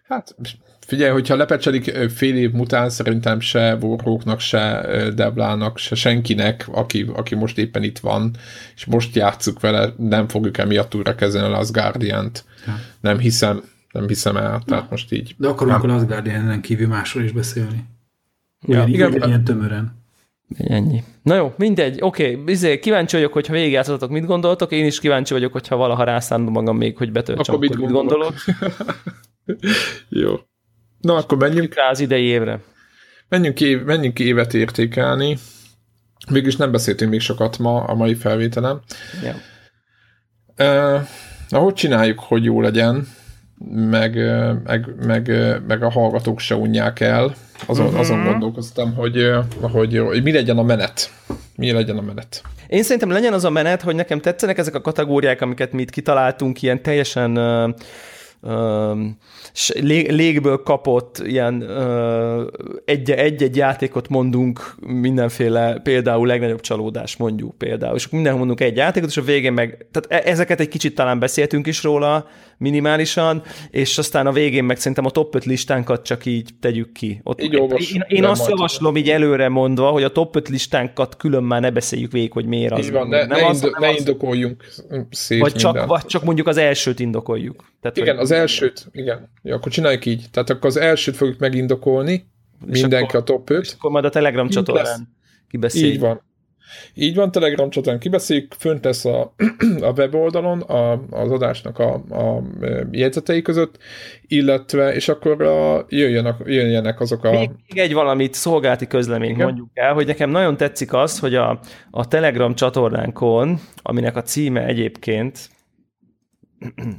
[0.04, 0.36] Hát
[0.86, 7.36] Figyelj, hogyha lepecselik fél év után, szerintem se Warhawknak, se Deblának, se senkinek, aki, aki
[7.36, 8.36] most éppen itt van,
[8.76, 12.46] és most játsszuk vele, nem fogjuk emiatt újra kezelni az Guardian-t.
[12.66, 12.80] Ja.
[13.00, 15.36] Nem hiszem, nem hiszem el, tehát most így.
[15.38, 17.86] De akarunk a az Guardian-en kívül másról is beszélni.
[18.68, 20.02] Ugyan, ja, igen, ilyen tömören.
[20.58, 21.04] Ennyi.
[21.22, 22.80] Na jó, mindegy, oké, okay.
[22.80, 26.98] kíváncsi vagyok, hogyha végigjátszottatok, mit gondoltok, én is kíváncsi vagyok, hogyha valaha rászánom magam még,
[26.98, 28.34] hogy betöltsem, akkor, akkor mit, gondolok.
[30.10, 30.36] jó.
[31.04, 31.74] Na, akkor menjünk.
[31.90, 32.60] Az idei évre.
[33.30, 35.38] Menjünk, év, menjünk évet értékelni.
[36.30, 38.82] Mégis nem beszéltünk még sokat ma a mai felvételem.
[39.24, 39.36] Ja.
[40.58, 41.02] Uh,
[41.50, 43.08] na, hogy csináljuk, hogy jó legyen,
[43.70, 44.16] meg,
[44.64, 45.32] meg, meg,
[45.68, 47.36] meg a hallgatók se unják el.
[47.66, 48.00] Azon, uh-huh.
[48.00, 51.12] azon gondolkoztam, hogy, hogy, hogy mi legyen a menet.
[51.56, 52.42] Mi legyen a menet.
[52.68, 55.90] Én szerintem legyen az a menet, hogy nekem tetszenek ezek a kategóriák, amiket mi itt
[55.90, 57.74] kitaláltunk, ilyen teljesen uh,
[59.74, 61.70] lég, légből kapott ilyen
[62.86, 69.18] egy-egy játékot mondunk mindenféle, például legnagyobb csalódás mondjuk például, és minden mondunk egy játékot, és
[69.18, 72.28] a végén meg, tehát e, ezeket egy kicsit talán beszéltünk is róla
[72.58, 77.22] minimálisan, és aztán a végén meg szerintem a top 5 listánkat csak így tegyük ki.
[77.24, 81.18] Ott így olvas, én, én azt javaslom így előre mondva, hogy a top 5 listánkat
[81.18, 82.86] külön már ne beszéljük végig, hogy miért az.
[82.86, 84.66] Így van, ne, nem ne, az, indo, ne az, indokoljunk
[85.10, 87.72] szét vagy csak, vagy csak mondjuk az elsőt indokoljuk.
[87.82, 89.30] Tehát, igen, az elsőt, igen.
[89.42, 90.26] Ja, akkor csináljuk így.
[90.32, 92.28] Tehát akkor az elsőt fogjuk megindokolni,
[92.66, 93.62] mindenki akkor, a top 5.
[93.62, 95.16] És akkor majd a Telegram csatornán
[95.50, 95.94] kibeszéljük.
[95.94, 96.22] Így van.
[96.94, 99.34] Így van, Telegram csatornán kibeszéljük, fönt lesz a,
[99.82, 102.44] a weboldalon a, az adásnak a, a
[102.92, 103.78] jegyzetei között,
[104.28, 107.32] illetve, és akkor a, jöjjenek, jöjjenek azok a...
[107.32, 109.46] Még, még egy valamit, szolgálati közleményt Igen.
[109.46, 111.60] mondjuk el, hogy nekem nagyon tetszik az, hogy a,
[111.92, 115.50] a Telegram csatornánkon, aminek a címe egyébként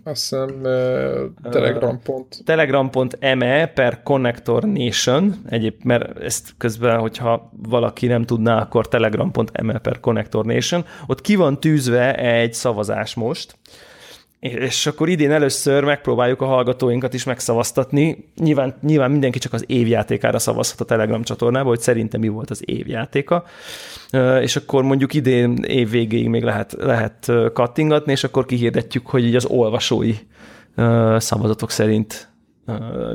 [0.05, 2.00] azt hiszem uh, telegram.
[2.44, 10.00] telegram.me per Connector Nation, egyéb, mert ezt közben, hogyha valaki nem tudná, akkor telegram.me per
[10.00, 13.57] Connector Nation, ott ki van tűzve egy szavazás most,
[14.44, 18.30] és akkor idén először megpróbáljuk a hallgatóinkat is megszavaztatni.
[18.37, 22.62] Nyilván, nyilván mindenki csak az évjátékára szavazhat a Telegram csatornába, hogy szerintem mi volt az
[22.64, 23.44] évjátéka.
[24.40, 29.37] És akkor mondjuk idén év végéig még lehet, lehet kattingatni, és akkor kihirdetjük, hogy így
[29.37, 30.14] az olvasói
[31.16, 32.33] szavazatok szerint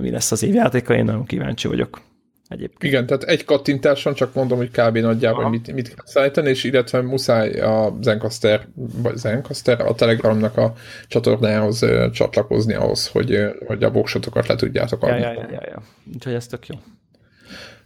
[0.01, 0.93] mi lesz az évjátéka.
[0.95, 2.01] Én nagyon kíváncsi vagyok
[2.49, 2.83] egyébként.
[2.83, 4.97] Igen, tehát egy kattintáson csak mondom, hogy kb.
[4.97, 5.49] nagyjából Aha.
[5.49, 10.73] mit, mit kell szállítani, és illetve muszáj a Zencaster, vagy Zencaster, a Telegramnak a
[11.07, 15.19] csatornához csatlakozni ahhoz, hogy, hogy a voksotokat le tudjátok adni.
[15.19, 15.81] Ja, ja, ja, ja.
[16.13, 16.75] Úgyhogy ez tök jó.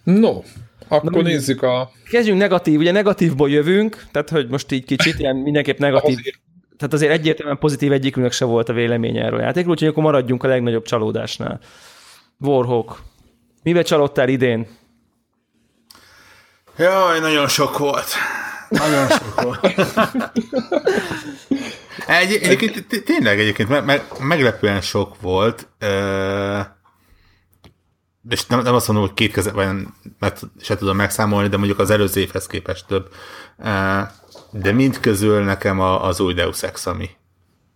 [0.03, 0.41] No,
[0.87, 1.91] akkor Na, nézzük a...
[2.09, 6.39] Kezdjünk negatív, ugye negatívból jövünk, tehát hogy most így kicsit ilyen mindenképp negatív, azért.
[6.77, 10.43] tehát azért egyértelműen pozitív egyikünknek se volt a véleménye erről a játékról, úgyhogy akkor maradjunk
[10.43, 11.59] a legnagyobb csalódásnál.
[12.39, 13.01] Warhawk.
[13.63, 14.67] Mibe csalódtál idén?
[16.77, 18.07] Jaj, nagyon sok volt.
[18.69, 19.65] Nagyon sok volt.
[22.07, 25.67] Egy, egyébként tényleg egyébként me, me, meglepően sok volt,
[28.29, 31.89] és nem, nem azt mondom, hogy két kezeben mert se tudom megszámolni, de mondjuk az
[31.89, 33.13] előző évhez képest több.
[34.51, 37.09] De mind közül nekem az új Deus Ex, ami,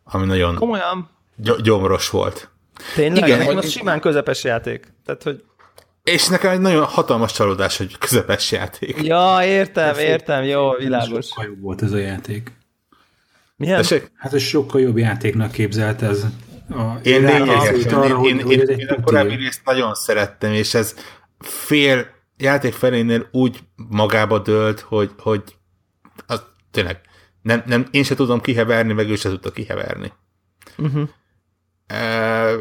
[0.04, 1.10] ami nagyon Komolyan?
[1.62, 2.50] gyomros volt.
[2.96, 3.28] Tényleg?
[3.28, 4.94] Igen, az simán közepes játék.
[5.06, 5.44] Tehát, hogy
[6.08, 9.02] és nekem egy nagyon hatalmas csalódás, hogy közepes játék.
[9.02, 11.26] Ja, értem, értem, jó, világos.
[11.26, 12.52] Sokkal jobb volt ez a játék.
[13.56, 13.78] Milyen?
[13.78, 14.12] Tessék?
[14.16, 16.26] Hát ez sokkal jobb játéknak képzelt ez.
[16.70, 20.96] A, én lényegesen, én, én, én, én, én a korábbi részt nagyon szerettem, és ez
[21.40, 25.44] fél játék felénél úgy magába dőlt, hogy, hogy
[26.28, 27.02] az, tényleg
[27.42, 30.14] nem, nem, én se tudom kiheverni, meg ő se tudta kiheverni.
[30.78, 31.10] Uh-huh.
[31.90, 32.54] Uh,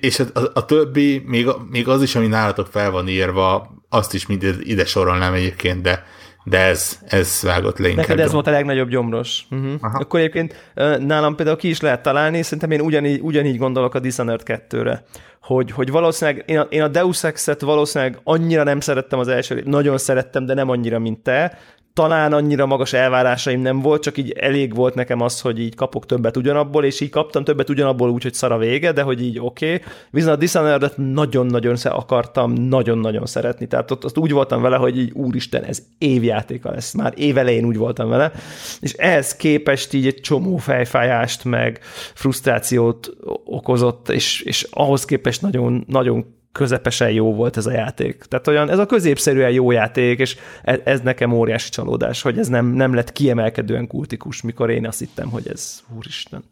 [0.00, 4.14] és a, a, a többi, még, még az is, ami nálatok fel van írva, azt
[4.14, 6.04] is mind ide sorolnám egyébként, de,
[6.44, 8.06] de ez, ez vágott le inkább.
[8.06, 9.42] Neked ez volt a legnagyobb gyomros.
[9.50, 9.72] Uh-huh.
[9.80, 14.42] Akkor egyébként nálam például ki is lehet találni, szerintem én ugyanígy, ugyanígy gondolok a Dishonored
[14.44, 15.04] 2-re,
[15.42, 19.62] hogy, hogy valószínűleg én a, én a Deus Ex-et valószínűleg annyira nem szerettem az első,
[19.64, 21.58] nagyon szerettem, de nem annyira, mint te,
[21.92, 26.06] talán annyira magas elvárásaim nem volt, csak így elég volt nekem az, hogy így kapok
[26.06, 29.74] többet ugyanabból, és így kaptam többet ugyanabból, úgyhogy szara vége, de hogy így oké.
[29.74, 29.86] Okay.
[30.10, 33.66] Viszont a dishonored nagyon-nagyon akartam nagyon-nagyon szeretni.
[33.66, 36.92] Tehát ott, ott úgy voltam vele, hogy így úristen, ez évjátéka lesz.
[36.92, 38.32] Már évelején úgy voltam vele.
[38.80, 41.80] És ehhez képest így egy csomó fejfájást, meg
[42.14, 43.10] frusztrációt
[43.44, 48.24] okozott, és, és ahhoz képest nagyon, nagyon közepesen jó volt ez a játék.
[48.28, 52.48] Tehát olyan, ez a középszerűen jó játék, és ez, ez nekem óriási csalódás, hogy ez
[52.48, 56.42] nem, nem lett kiemelkedően kultikus, mikor én azt hittem, hogy ez úristen.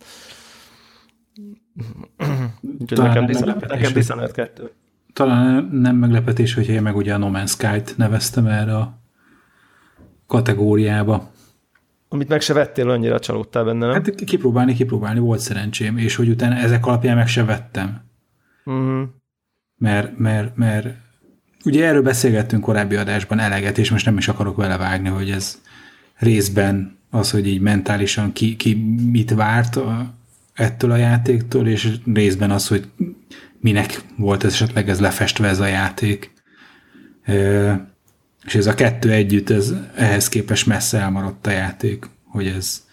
[2.79, 4.71] Úgyhogy nekem, Dishonored, nekem Dishonored 2.
[5.13, 8.99] Talán nem meglepetés, hogy én meg ugye a No Man's Sky-t neveztem erre a
[10.27, 11.31] kategóriába.
[12.09, 13.95] Amit meg se vettél, annyira csalódtál benne, nem?
[13.95, 18.05] Hát kipróbálni, kipróbálni, volt szerencsém, és hogy utána ezek alapján meg se vettem.
[18.65, 19.09] Uh-huh.
[19.79, 20.87] Mert, mert, mert
[21.65, 25.61] ugye erről beszélgettünk korábbi adásban eleget, és most nem is akarok vele vágni, hogy ez
[26.17, 28.75] részben az, hogy így mentálisan ki, ki
[29.11, 30.15] mit várt a,
[30.55, 32.89] ettől a játéktól, és részben az, hogy
[33.61, 36.33] minek volt ez esetleg ez lefestve ez a játék.
[38.45, 42.86] És ez a kettő együtt, ez ehhez képest messze elmaradt a játék, hogy ez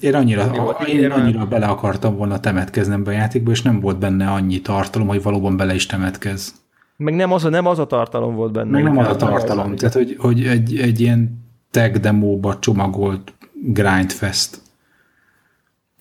[0.00, 3.98] én annyira, Jó, én annyira bele akartam volna temetkezni ebbe a játékba, és nem volt
[3.98, 6.54] benne annyi tartalom, hogy valóban bele is temetkez.
[6.96, 8.70] Meg nem az a, nem az a tartalom volt benne.
[8.70, 9.76] Meg nem az a tartalom.
[9.76, 14.60] Tehát, hogy, hogy egy, egy ilyen tag demóba csomagolt grindfest.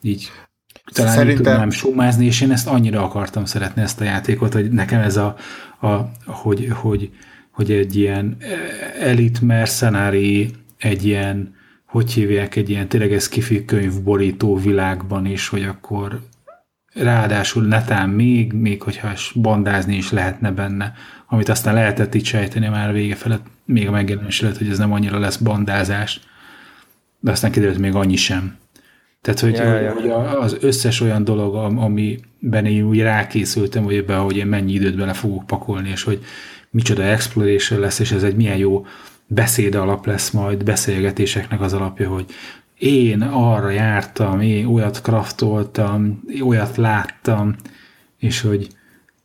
[0.01, 0.31] Így
[0.93, 1.43] talán Szerintem...
[1.43, 5.35] tudnám sumázni, és én ezt annyira akartam szeretni ezt a játékot, hogy nekem ez a,
[5.81, 7.11] a hogy, hogy,
[7.51, 8.37] hogy egy ilyen
[8.99, 11.55] elit mercenary, egy ilyen,
[11.87, 16.19] hogy hívják, egy ilyen tényleg ez kifi könyvborító világban is, hogy akkor
[16.93, 20.93] ráadásul netán még, még hogyha bandázni is lehetne benne,
[21.27, 24.93] amit aztán lehetett itt sejteni már vége felett, még a megjelenés előtt, hogy ez nem
[24.93, 26.19] annyira lesz bandázás,
[27.19, 28.57] de aztán kiderült még annyi sem.
[29.21, 29.93] Tehát, hogy, ja, ja.
[29.93, 34.95] hogy az összes olyan dolog, amiben én úgy rákészültem, hogy ebben, hogy én mennyi időt
[34.95, 36.23] bele fogok pakolni, és hogy
[36.69, 38.85] micsoda exploration lesz, és ez egy milyen jó
[39.27, 42.25] beszéd alap lesz majd, beszélgetéseknek az alapja, hogy
[42.77, 47.55] én arra jártam, én olyat kraftoltam, olyat láttam,
[48.17, 48.67] és hogy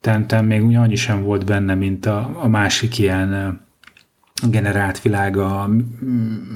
[0.00, 3.60] tentem még úgy annyi sem volt benne, mint a, a másik ilyen
[4.48, 5.70] generált világa.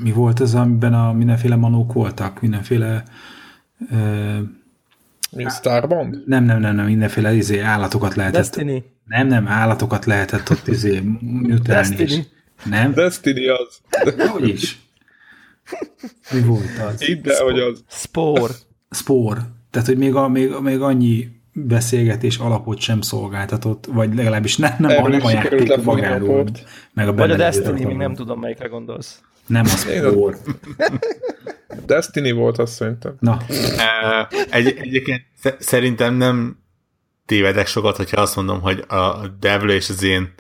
[0.03, 3.03] Mi volt az, amiben a mindenféle manók voltak, mindenféle
[5.31, 6.23] mi Starbond?
[6.27, 8.41] Nem, nem, nem, nem, mindenféle izé, állatokat lehetett.
[8.41, 8.85] Destiny.
[9.05, 11.97] Nem, nem, állatokat lehetett ott izé mutálni.
[11.97, 12.27] Destiny.
[12.65, 12.93] Nem?
[12.93, 13.81] Destiny az.
[14.29, 14.79] Hogy is?
[16.33, 17.09] Mi volt az?
[17.09, 17.85] Ide, hogy az.
[17.89, 18.51] Spór.
[18.91, 19.39] Spór.
[19.71, 25.09] Tehát, hogy még, a, még, még annyi beszélgetés alapot sem szolgáltatott, vagy legalábbis nem, nem,
[25.09, 26.45] nem a játék magáról,
[26.95, 29.21] meg a Vagy a Destiny, még nem tudom, melyikre gondolsz.
[29.47, 30.37] Nem a Spore.
[31.87, 33.17] Destiny volt, azt szerintem.
[33.21, 33.39] Na.
[34.51, 35.23] Egy, egyébként
[35.59, 36.59] szerintem nem
[37.27, 40.33] tévedek sokat, hogyha azt mondom, hogy a Devil és az én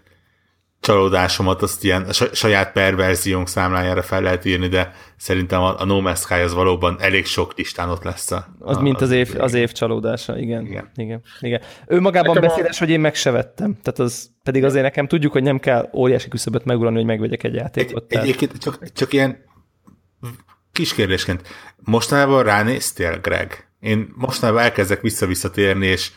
[0.86, 6.18] csalódásomat azt ilyen saját perverziónk számlájára fel lehet írni, de szerintem a, a No Man's
[6.18, 8.30] Sky az valóban elég sok listán ott lesz.
[8.30, 10.66] A, az a, mint az év, az év csalódása, igen.
[10.66, 10.90] Igen.
[10.94, 11.60] igen, igen.
[11.86, 12.84] Ő magában nekem beszédes, a...
[12.84, 13.76] hogy én meg se vettem.
[13.82, 17.54] Tehát az pedig azért nekem tudjuk, hogy nem kell óriási küszöböt megurani, hogy megvegyek egy
[17.54, 18.02] játékot.
[18.02, 18.24] Egy, tehát...
[18.24, 19.44] Egyébként csak, csak ilyen
[20.72, 21.42] kis kérdésként.
[21.76, 23.68] Mostanában ránéztél, Greg?
[23.80, 26.10] Én mostanában elkezdek vissza-visszatérni, és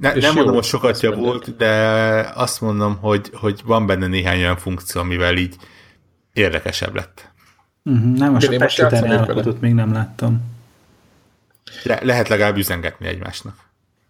[0.00, 1.72] ne, nem mondom, hogy sokat javult, de
[2.34, 5.56] azt mondom, hogy, hogy van benne néhány olyan funkció, amivel így
[6.32, 7.30] érdekesebb lett.
[7.84, 10.54] Uh-huh, nem, most a Pestéten állapotot még nem láttam.
[11.82, 13.54] Le, lehet legalább üzengetni egymásnak.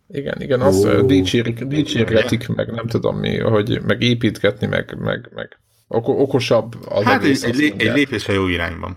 [0.09, 1.07] Igen, igen, az oh.
[1.07, 7.23] dicsérik, dicsérgetik, meg nem tudom mi, hogy meg építgetni, meg, meg, meg okosabb az hát
[7.23, 7.43] egész.
[7.43, 8.97] Egy, egy, egy lépés a jó irányban.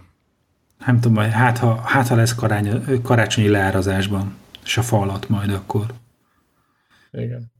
[0.86, 5.86] Nem tudom, hát ha, hát ha lesz karány, karácsonyi leárazásban, és a falat majd akkor.
[7.11, 7.51] Igen.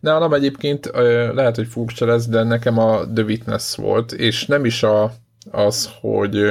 [0.00, 0.90] Nálam egyébként
[1.34, 5.12] lehet, hogy furcsa lesz, de nekem a The Witness volt, és nem is a,
[5.50, 6.44] az, hogy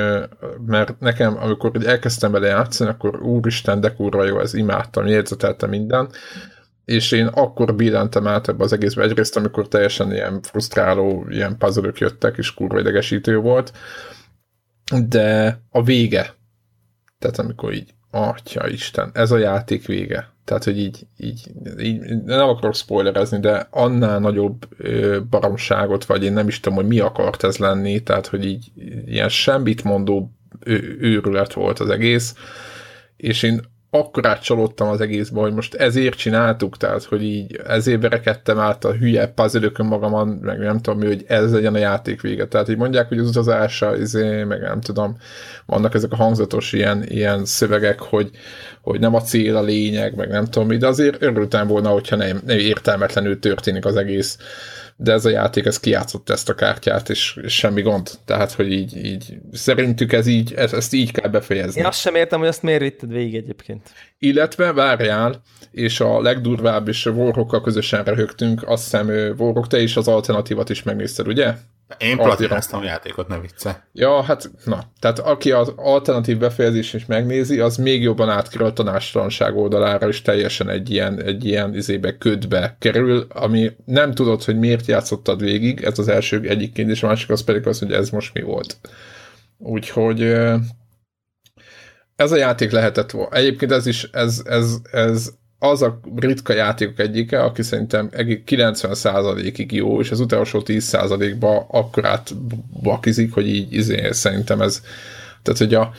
[0.66, 6.10] mert nekem, amikor elkezdtem vele játszani, akkor úristen, de kurva jó, ez imádtam, jegyzeteltem minden,
[6.86, 11.92] és én akkor billentem át ebbe az egészbe egyrészt, amikor teljesen ilyen frusztráló, ilyen puzzle
[11.96, 13.74] jöttek, és kurva idegesítő volt,
[15.08, 16.34] de a vége,
[17.20, 20.30] tehát amikor így, atya Isten, ez a játék vége.
[20.46, 26.34] Tehát, hogy így, így, így nem akarok spoilerezni, de annál nagyobb ö, baromságot, vagy én
[26.34, 28.72] nem is tudom, hogy mi akart ez lenni, tehát, hogy így
[29.06, 30.32] ilyen semmit mondó
[31.00, 32.36] őrület volt az egész,
[33.18, 38.60] és én akkor átcsalódtam az egészben, hogy most ezért csináltuk, tehát, hogy így ezért verekedtem
[38.60, 42.48] át a hülye puzzle magamon, meg nem tudom mi, hogy ez legyen a játék vége.
[42.48, 45.18] Tehát így mondják, hogy az utazása, izé, meg nem tudom,
[45.66, 48.30] vannak ezek a hangzatos ilyen, ilyen szövegek, hogy,
[48.82, 52.16] hogy nem a cél a lényeg, meg nem tudom mi, de azért örültem volna, hogyha
[52.16, 54.38] nem, nem értelmetlenül történik az egész
[55.02, 58.10] de ez a játék, ez kijátszott ezt a kártyát, és, és semmi gond.
[58.26, 61.80] Tehát, hogy így, így szerintük ez így, ezt, ezt így kell befejezni.
[61.80, 63.92] Én azt sem értem, hogy ezt miért vitted végig egyébként.
[64.18, 65.42] Illetve várjál,
[65.72, 70.84] és a legdurvább, és Warhawkkal közösen röhögtünk, azt hiszem, Warhawk, te is az alternatívat is
[70.84, 71.54] megnézted, ugye?
[71.98, 73.88] Én platináztam a játékot, ne vicce.
[73.94, 74.84] Ja, hát na.
[75.00, 80.22] Tehát aki az alternatív befejezés is megnézi, az még jobban átkerül a tanástalanság oldalára, és
[80.22, 85.84] teljesen egy ilyen, egy ilyen izébe, ködbe kerül, ami nem tudod, hogy miért játszottad végig,
[85.84, 88.78] ez az első egyikként, és a másik az pedig az, hogy ez most mi volt.
[89.58, 90.22] Úgyhogy
[92.16, 93.36] ez a játék lehetett volna.
[93.36, 95.30] Egyébként ez is, ez, ez, ez
[95.60, 102.32] az a ritka játékok egyike, aki szerintem 90%-ig jó, és az utolsó 10%-ba akkorát
[102.84, 104.82] bakizik, hogy így izé, szerintem ez,
[105.42, 105.92] tehát hogy a,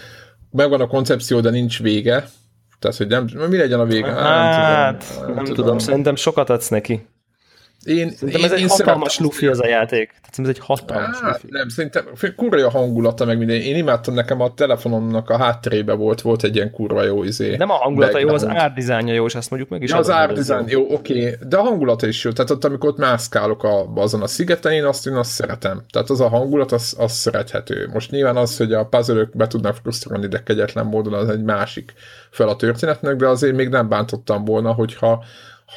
[0.50, 2.28] megvan a koncepció, de nincs vége,
[2.78, 4.10] tehát hogy nem, mi legyen a vége?
[4.10, 5.54] Hát, nem, tudom, nem, nem tudom.
[5.54, 7.06] tudom, szerintem sokat adsz neki.
[7.84, 10.08] Én, szerintem én, ez egy én hatalmas lufi az a játék.
[10.08, 11.46] Tehát ez egy hatalmas Á, lufi.
[11.50, 12.04] Nem, szerintem
[12.36, 13.56] kurva jó hangulata meg minden.
[13.56, 17.56] Én imádtam nekem a telefonomnak a hátterébe volt, volt egy ilyen kurva jó izé.
[17.56, 19.90] Nem a hangulata jó, az árdizájnja jó, és azt mondjuk meg is.
[19.90, 21.20] Ja, az árdizájn, jó, oké.
[21.20, 21.34] Okay.
[21.48, 22.32] De a hangulata is jó.
[22.32, 25.82] Tehát ott, amikor ott mászkálok a, azon a szigeten, én azt, én azt szeretem.
[25.90, 27.88] Tehát az a hangulat, az, az szerethető.
[27.92, 31.92] Most nyilván az, hogy a puzzle be tudnak frusztrálni, de kegyetlen módon az egy másik
[32.30, 35.24] fel a történetnek, de azért még nem bántottam volna, hogyha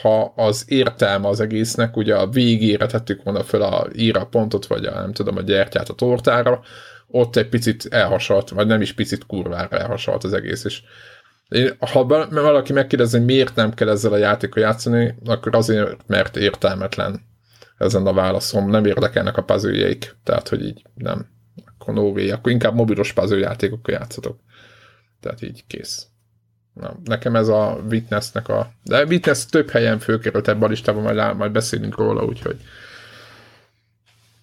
[0.02, 4.86] ha az értelme az egésznek, ugye a végére tettük volna fel a íra pontot, vagy
[4.86, 6.62] a, nem tudom, a gyertyát a tortára,
[7.08, 10.82] ott egy picit elhasalt, vagy nem is picit kurvára elhasalt az egész, és
[11.50, 16.38] én, ha valaki megkérdezi, hogy miért nem kell ezzel a játékkal játszani, akkor azért, mert
[16.38, 17.22] értelmetlen
[17.78, 21.28] ezen a válaszom, nem érdekelnek a puzzle tehát hogy így nem,
[21.66, 24.40] akkor no way, akkor inkább mobilos puzzle játszatok.
[25.20, 26.08] Tehát így kész.
[26.74, 28.72] Na, nekem ez a Witnessnek a...
[28.84, 32.58] De Witness több helyen fölkerült ebben a listában, majd, majd beszélünk róla, úgyhogy...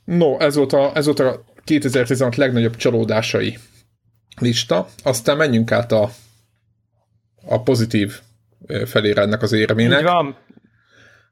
[0.04, 3.58] No, ez volt a, ez volt a 2016 legnagyobb csalódásai
[4.40, 4.88] lista.
[5.02, 6.10] Aztán menjünk át a,
[7.44, 8.20] a pozitív
[8.84, 10.02] felére ennek az érmének.
[10.02, 10.36] van.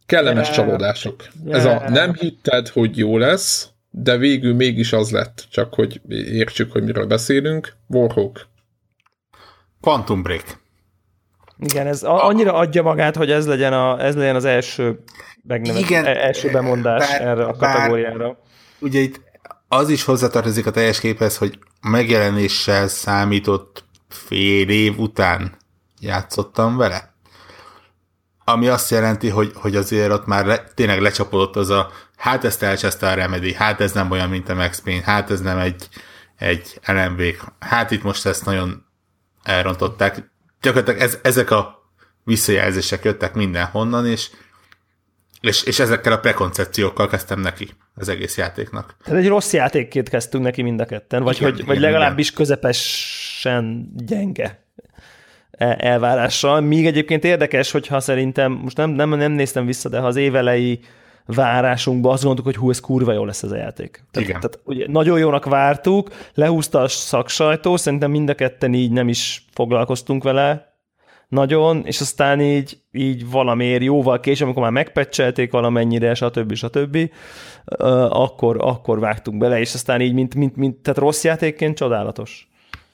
[0.06, 0.56] Kellemes yeah.
[0.58, 1.28] csalódások.
[1.44, 1.58] Yeah.
[1.58, 6.72] Ez a nem hitted, hogy jó lesz, de végül mégis az lett, csak hogy értsük,
[6.72, 7.76] hogy miről beszélünk.
[7.86, 8.46] Warhawk.
[9.80, 10.60] Quantum Break.
[11.60, 15.02] Igen, ez annyira adja magát, hogy ez legyen, a, ez legyen az első
[15.42, 18.18] megnevezett, Igen, e- első bemondás bár, erre a kategóriára.
[18.18, 18.36] Bár,
[18.78, 19.20] ugye itt
[19.68, 25.56] az is hozzatartozik a teljes képhez, hogy megjelenéssel számított fél év után
[26.00, 27.16] játszottam vele.
[28.44, 32.62] Ami azt jelenti, hogy, hogy azért ott már le, tényleg lecsapodott az a hát ezt
[32.62, 35.88] elcseszte a Remedy, hát ez nem olyan, mint a Max Payne, hát ez nem egy,
[36.36, 37.22] egy LMV,
[37.58, 38.86] hát itt most ezt nagyon
[39.42, 40.30] elrontották
[40.60, 41.90] gyakorlatilag ez, ezek a
[42.24, 44.30] visszajelzések jöttek mindenhonnan, és,
[45.40, 48.96] és, és ezekkel a prekoncepciókkal kezdtem neki az egész játéknak.
[49.04, 52.26] Tehát egy rossz játékként kezdtünk neki mind a ketten, vagy, igen, hogy, igen, vagy legalábbis
[52.26, 52.38] igen.
[52.38, 54.64] közepesen gyenge
[55.50, 56.60] e, elvárással.
[56.60, 60.80] Míg egyébként érdekes, hogyha szerintem, most nem, nem, nem néztem vissza, de ha az évelei
[61.34, 64.04] várásunkban azt gondoltuk, hogy hú, ez kurva jó lesz ez a játék.
[64.10, 64.40] Tehát, Igen.
[64.40, 69.44] tehát ugye, nagyon jónak vártuk, lehúzta a szaksajtó, szerintem mind a ketten így nem is
[69.52, 70.68] foglalkoztunk vele
[71.28, 76.54] nagyon, és aztán így, így valamiért jóval később, amikor már megpecselték valamennyire, stb.
[76.54, 77.10] stb.,
[78.08, 82.47] akkor, akkor vágtunk bele, és aztán így, mint, mint, mint tehát rossz játékként csodálatos.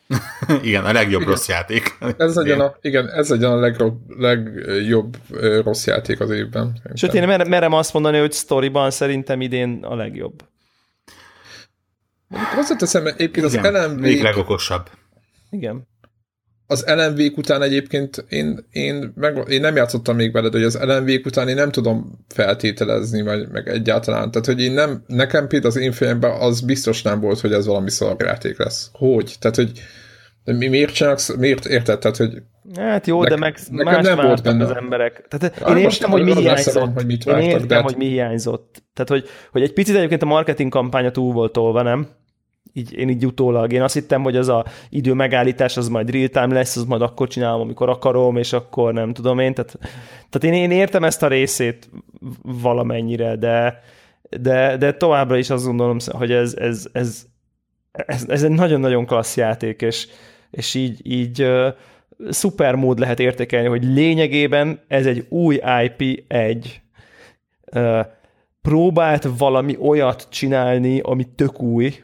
[0.63, 1.33] igen, a legjobb igen.
[1.33, 1.99] rossz játék.
[2.17, 5.17] Ez legyen a, igen, ez legyen a legjobb, legjobb
[5.65, 6.63] rossz játék az évben.
[6.63, 6.97] Szerintem.
[6.97, 10.45] Sőt, én merem, merem azt mondani, hogy sztoriban szerintem idén a legjobb.
[12.57, 14.01] Azt teszem, egyébként az LMV...
[14.01, 14.91] Még legokosabb.
[15.51, 15.89] Igen.
[16.67, 21.11] Az lmv után egyébként én, én, meg, én nem játszottam még veled, hogy az lmv
[21.25, 24.31] után én nem tudom feltételezni, vagy meg egyáltalán.
[24.31, 27.67] Tehát, hogy én nem, nekem például az én fejemben az biztos nem volt, hogy ez
[27.67, 28.91] valami szarjáték lesz.
[28.93, 29.35] Hogy?
[29.39, 29.73] Tehát, hogy
[30.45, 31.99] mi miért csinálsz, miért érted?
[31.99, 32.43] Tehát, hogy
[32.77, 34.65] Hát jó, ne, de meg más nem volt benne.
[34.65, 35.27] az emberek.
[35.29, 36.95] Tehát ja, én értem, hogy mi hiányzott.
[36.95, 37.81] Hogy mit vártak, én értem, de...
[37.81, 38.83] hogy mi hiányzott.
[38.95, 42.09] Tehát, hogy, hogy egy picit egyébként a marketing kampánya túl volt tolva, nem?
[42.77, 43.73] Így, én így utólag.
[43.73, 47.03] Én azt hittem, hogy az a idő megállítás az majd real time lesz, az majd
[47.03, 49.55] akkor csinálom, amikor akarom, és akkor nem tudom én.
[49.55, 49.79] Tehát,
[50.31, 51.91] tehát én, én értem ezt a részét
[52.43, 53.83] valamennyire, de,
[54.41, 57.27] de, de továbbra is azt gondolom, hogy ez, ez, ez,
[57.93, 60.07] ez, ez egy nagyon-nagyon klassz játék, és,
[60.51, 61.67] és így, így uh,
[62.29, 66.81] szuper mód lehet értékelni, hogy lényegében ez egy új IP egy
[67.73, 68.01] uh,
[68.63, 71.95] próbált valami olyat csinálni, ami tök új,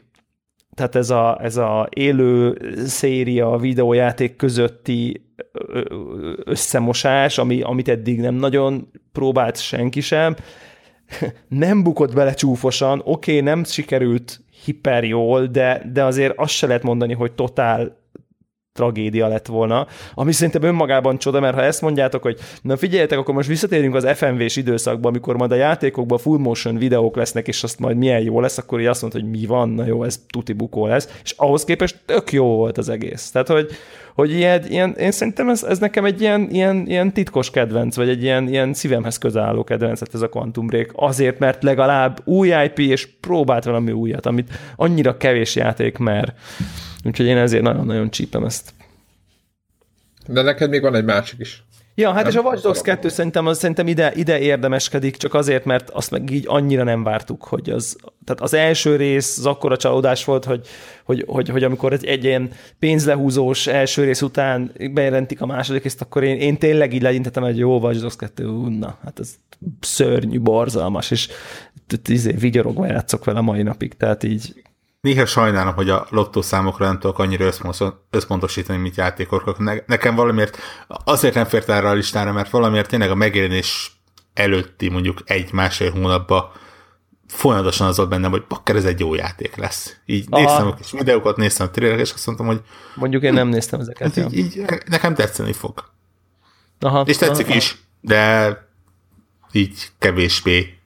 [0.73, 5.25] tehát ez a, ez a élő széria, videójáték közötti
[6.43, 10.35] összemosás, ami, amit eddig nem nagyon próbált senki sem,
[11.47, 16.67] nem bukott bele csúfosan, oké, okay, nem sikerült hiper jól, de, de azért azt se
[16.67, 18.00] lehet mondani, hogy totál
[18.73, 23.33] tragédia lett volna, ami szerintem önmagában csoda, mert ha ezt mondjátok, hogy na figyeljetek, akkor
[23.33, 27.79] most visszatérünk az FMV-s időszakba, amikor majd a játékokban full motion videók lesznek, és azt
[27.79, 30.53] majd milyen jó lesz, akkor így azt mondta, hogy mi van, na jó, ez tuti
[30.53, 33.31] bukó lesz, és ahhoz képest tök jó volt az egész.
[33.31, 33.69] Tehát, hogy,
[34.15, 38.09] hogy ilyen, ilyen, én szerintem ez, ez nekem egy ilyen, ilyen, ilyen titkos kedvenc, vagy
[38.09, 40.91] egy ilyen, ilyen szívemhez közel álló kedvenc, ez a Quantum Break.
[40.95, 46.33] Azért, mert legalább új IP, és próbált valami újat, amit annyira kevés játék mer.
[47.03, 48.73] Úgyhogy én ezért nagyon-nagyon csípem ezt.
[50.27, 51.63] De neked még van egy másik is.
[51.95, 55.33] Ja, hát nem és a Watch Dogs 2 szerintem, az, szerintem ide, ide érdemeskedik, csak
[55.33, 57.95] azért, mert azt meg így annyira nem vártuk, hogy az,
[58.25, 60.67] tehát az első rész az akkora csalódás volt, hogy,
[61.03, 66.01] hogy, hogy, hogy amikor egy, egy ilyen pénzlehúzós első rész után bejelentik a második részt,
[66.01, 68.45] akkor én, én tényleg így legyintettem, hogy jó, Watch Dogs 2,
[68.79, 69.35] na, hát ez
[69.79, 71.27] szörnyű, borzalmas, és
[72.07, 74.63] izé, vigyorogva játszok vele mai napig, tehát így
[75.01, 77.51] Néha sajnálom, hogy a lottószámokra nem tudok annyira
[78.09, 79.57] összpontosítani, mint játékok.
[79.57, 84.01] Ne, nekem valamiért azért nem fért erre a listára, mert valamiért tényleg a megjelenés
[84.33, 86.51] előtti mondjuk egy-másfél hónapban
[87.27, 89.95] folyamatosan az volt bennem, hogy bakker, ez egy jó játék lesz.
[90.05, 90.41] Így Aha.
[90.41, 92.61] néztem a kis videókat, néztem a trailereket, és azt mondtam, hogy
[92.95, 94.15] mondjuk én nem néztem ezeket.
[94.15, 95.83] Hát így, így, nekem tetszeni fog.
[96.79, 97.55] Aha, és tetszik aha.
[97.55, 98.57] is, de
[99.51, 100.77] így kevésbé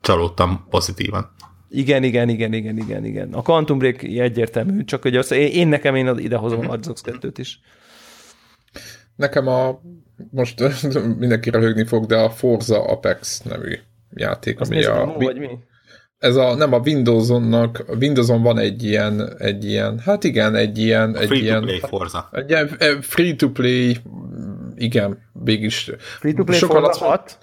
[0.00, 1.30] csalódtam pozitívan.
[1.72, 3.32] Igen, igen, igen, igen, igen, igen.
[3.32, 7.34] A Quantum Break egyértelmű, csak hogy azt, én, én nekem én idehozom a Hard 2-t
[7.36, 7.60] is.
[9.16, 9.80] Nekem a,
[10.30, 10.62] most
[11.18, 13.78] mindenki röhögni fog, de a Forza Apex nevű
[14.14, 15.04] játék, ami a...
[15.04, 15.48] Mo, vagy mi?
[16.18, 20.78] Ez a, nem a Windows-onnak, a Windows-on van egy ilyen, egy ilyen, hát igen, egy
[20.78, 22.28] ilyen, egy free ilyen, to play Forza.
[22.32, 23.96] Egy ilyen eh, free to play,
[24.76, 27.38] igen, végig Free to play Forza 6?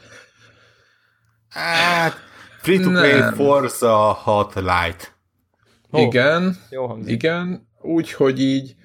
[1.49, 2.26] Hát,
[2.67, 5.15] Free-to-play Forza 6 Lite.
[5.91, 8.75] Oh, igen, jó igen, úgy, hogy így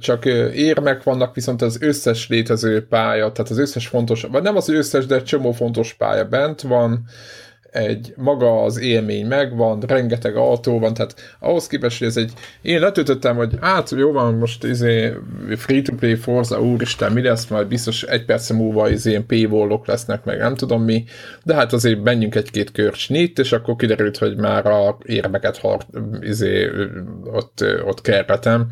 [0.00, 0.24] csak
[0.54, 5.06] érmek vannak, viszont az összes létező pálya, tehát az összes fontos, vagy nem az összes,
[5.06, 7.04] de csomó fontos pálya bent van,
[7.72, 12.80] egy maga az élmény megvan, rengeteg autó van, tehát ahhoz képest, hogy ez egy, én
[12.80, 15.12] letöltöttem, hogy hát jó van, most izé
[15.56, 20.38] free-to-play Forza, úristen, mi lesz, majd biztos egy perc múlva izé ilyen paywallok lesznek, meg
[20.38, 21.04] nem tudom mi,
[21.42, 25.86] de hát azért menjünk egy-két körcsnit, és akkor kiderült, hogy már a érmeket hart,
[26.20, 26.70] izé,
[27.24, 28.68] ott, ott kerretem.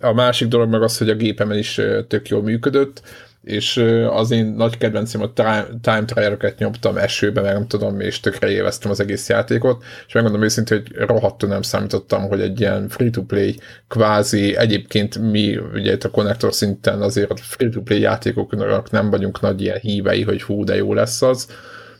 [0.00, 3.02] A másik dolog meg az, hogy a gépemen is tök jól működött,
[3.44, 3.76] és
[4.10, 8.90] az én nagy kedvencem a time trial-öket nyomtam esőbe, meg nem tudom, és tökre éveztem
[8.90, 14.56] az egész játékot, és megmondom őszintén, hogy rohadtul nem számítottam, hogy egy ilyen free-to-play kvázi,
[14.56, 19.78] egyébként mi ugye itt a konnektor szinten azért a free-to-play játékoknak nem vagyunk nagy ilyen
[19.78, 21.48] hívei, hogy hú, de jó lesz az,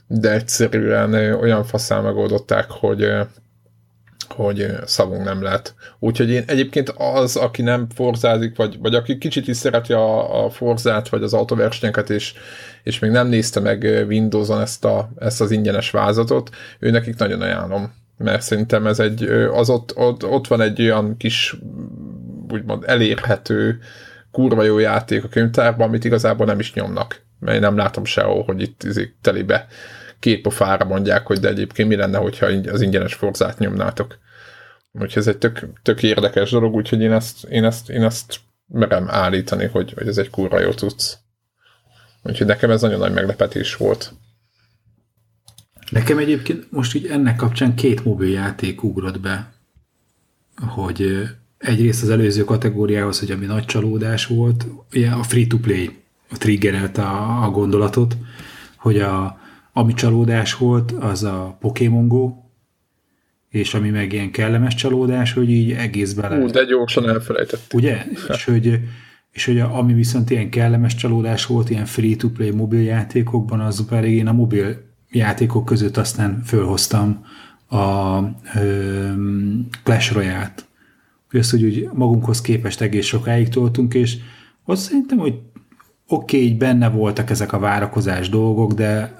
[0.06, 3.08] de egyszerűen olyan faszán megoldották, hogy
[4.32, 5.74] hogy szavunk nem lett.
[5.98, 10.50] Úgyhogy én egyébként az, aki nem forzázik, vagy, vagy aki kicsit is szereti a, a
[10.50, 12.34] forzát, vagy az autóversenyeket, és,
[12.82, 17.40] és még nem nézte meg Windows-on ezt, a, ezt az ingyenes vázatot, ő nekik nagyon
[17.40, 17.92] ajánlom.
[18.18, 19.22] Mert szerintem ez egy,
[19.52, 21.56] az ott, ott, ott van egy olyan kis,
[22.52, 23.78] úgymond elérhető,
[24.30, 27.22] kurva jó játék a könyvtárban, amit igazából nem is nyomnak.
[27.40, 29.66] Mert én nem látom sehol, hogy itt izé telibe
[30.24, 34.18] két pofára mondják, hogy de egyébként mi lenne, hogyha az ingyenes forzát nyomnátok.
[34.92, 39.06] Úgyhogy ez egy tök, tök érdekes dolog, úgyhogy én ezt, én ezt, én ezt merem
[39.10, 41.18] állítani, hogy, hogy ez egy kurva jó tudsz.
[42.22, 44.12] Úgyhogy nekem ez nagyon nagy meglepetés volt.
[45.90, 49.52] Nekem egyébként most így ennek kapcsán két mobil játék ugrott be,
[50.56, 57.42] hogy egyrészt az előző kategóriához, hogy ami nagy csalódás volt, ugye a free-to-play triggerelt a,
[57.42, 58.16] a gondolatot,
[58.76, 59.42] hogy a,
[59.76, 62.32] ami csalódás volt, az a Pokémon Go,
[63.50, 66.38] és ami meg ilyen kellemes csalódás, hogy így egész bele...
[66.38, 67.72] Ú, de gyorsan elfelejtett.
[67.72, 68.04] Ugye?
[68.28, 68.80] és hogy,
[69.30, 74.26] és hogy ami viszont ilyen kellemes csalódás volt, ilyen free-to-play mobil játékokban, az pedig én
[74.26, 77.24] a mobil játékok között aztán fölhoztam
[77.68, 78.18] a
[78.54, 79.10] ö,
[79.82, 80.66] Clash Royale-t.
[81.30, 84.16] Ezt, hogy úgy magunkhoz képest egész sokáig toltunk, és
[84.64, 85.34] azt szerintem, hogy
[86.06, 89.18] oké, okay, így benne voltak ezek a várakozás dolgok, de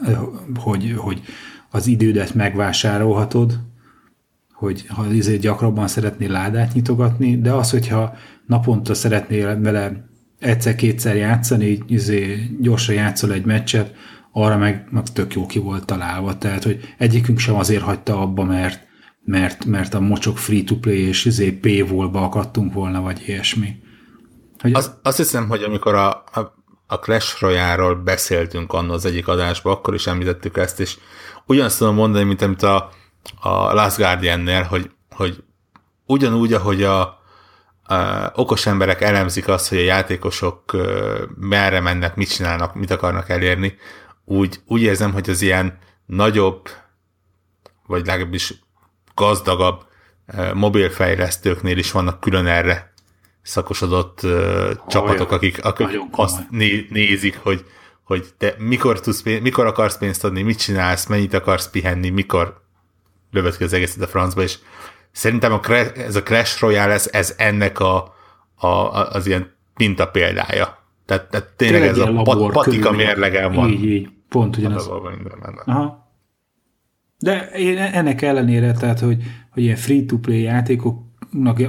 [0.54, 1.22] hogy, hogy
[1.70, 3.60] az idődet megvásárolhatod,
[4.52, 8.14] hogy ha azért gyakrabban szeretnél ládát nyitogatni, de az, hogyha
[8.46, 10.08] naponta szeretnél vele
[10.38, 13.94] egyszer-kétszer játszani, így izé, gyorsan játszol egy meccset,
[14.32, 16.38] arra meg, meg tök jó ki volt találva.
[16.38, 18.86] Tehát, hogy egyikünk sem azért hagyta abba, mert,
[19.24, 23.76] mert, mert a mocsok free-to-play és izé paywall-ba akadtunk volna, vagy ilyesmi.
[24.58, 26.63] Hogy azt, azt hiszem, hogy amikor a, a
[26.94, 30.96] a Clash Royale-ról beszéltünk anno az egyik adásban, akkor is említettük ezt, és
[31.46, 32.90] ugyanazt tudom mondani, mint amit a,
[33.40, 35.44] a Last Guardian-nél, hogy, hogy
[36.06, 37.20] ugyanúgy, ahogy a,
[37.88, 40.76] uh, okos emberek elemzik azt, hogy a játékosok
[41.36, 43.78] merre mennek, mit csinálnak, mit akarnak elérni,
[44.24, 46.68] úgy, úgy érzem, hogy az ilyen nagyobb,
[47.86, 48.54] vagy legalábbis
[49.14, 49.86] gazdagabb
[50.54, 52.93] mobilfejlesztőknél is vannak külön erre
[53.44, 57.64] szakosodott uh, csapatok, akik, akik azt né, nézik, hogy,
[58.02, 62.62] hogy te mikor, tudsz, mikor akarsz pénzt adni, mit csinálsz, mennyit akarsz pihenni, mikor
[63.30, 64.58] lövöd ki az egészet a francba, és
[65.12, 65.60] szerintem a,
[65.96, 68.14] ez a Crash Royale, ez, ez ennek a,
[68.54, 70.78] a, az ilyen minta példája.
[71.06, 73.68] Tehát, tehát tényleg, tényleg ez a pat, patika mérlegem van.
[73.68, 74.90] Így, így, pont ugyanaz.
[75.64, 76.12] Aha.
[77.18, 81.13] De én ennek ellenére, tehát, hogy, hogy ilyen free-to-play játékoknak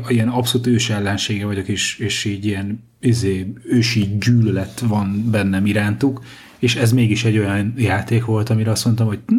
[0.08, 6.24] ilyen abszolút ős ellensége vagyok, és, és így ilyen izé, ősi gyűlölet van bennem irántuk,
[6.60, 9.36] és ez mégis egy olyan játék volt, amire azt mondtam, hogy hm,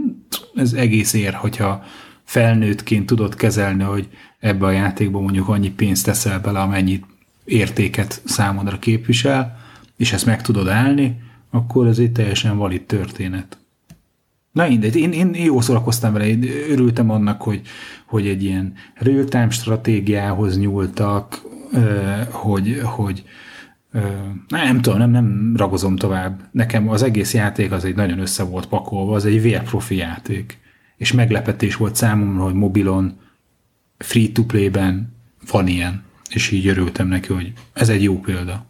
[0.54, 1.84] ez egész ér, hogyha
[2.24, 4.08] felnőttként tudod kezelni, hogy
[4.38, 7.04] ebbe a játékban mondjuk annyi pénzt teszel bele, amennyit
[7.44, 9.58] értéket számodra képvisel,
[9.96, 11.20] és ezt meg tudod állni,
[11.50, 13.58] akkor ez egy teljesen valid történet.
[14.56, 17.60] Na mindegy, én, én jó szórakoztam vele, én örültem annak, hogy,
[18.06, 21.42] hogy egy ilyen real-time stratégiához nyúltak,
[22.30, 23.24] hogy, hogy
[24.48, 26.40] nem tudom, nem, nem ragozom tovább.
[26.50, 30.58] Nekem az egész játék az egy nagyon össze volt pakolva, az egy vérprofi játék
[30.96, 33.18] és meglepetés volt számomra, hogy mobilon,
[33.98, 35.14] free-to-play-ben
[35.50, 38.66] van ilyen, és így örültem neki, hogy ez egy jó példa.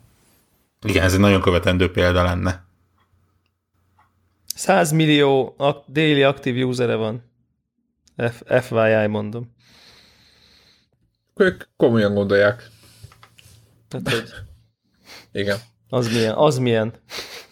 [0.87, 2.66] Igen, ez egy nagyon követendő példa lenne.
[4.57, 7.23] 100 millió ak- déli aktív usere van.
[8.17, 9.55] F- FYI mondom.
[11.35, 12.71] Ők komolyan gondolják.
[13.89, 14.33] Tehát, hogy
[15.43, 15.59] igen.
[15.89, 16.93] Az milyen, az milyen.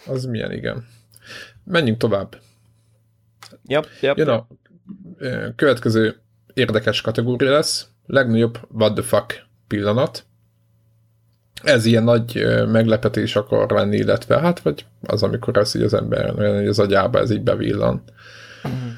[0.06, 0.86] Az milyen, igen.
[1.64, 2.40] Menjünk tovább.
[3.66, 4.16] Yep, yep.
[4.16, 4.46] Jön a
[5.56, 6.22] következő
[6.54, 10.26] érdekes kategória lesz, legnagyobb what the fuck pillanat.
[11.62, 16.38] Ez ilyen nagy meglepetés akar lenni, illetve hát, vagy az, amikor ez így az ember,
[16.68, 18.02] az agyába ez így bevillan.
[18.68, 18.90] Mm.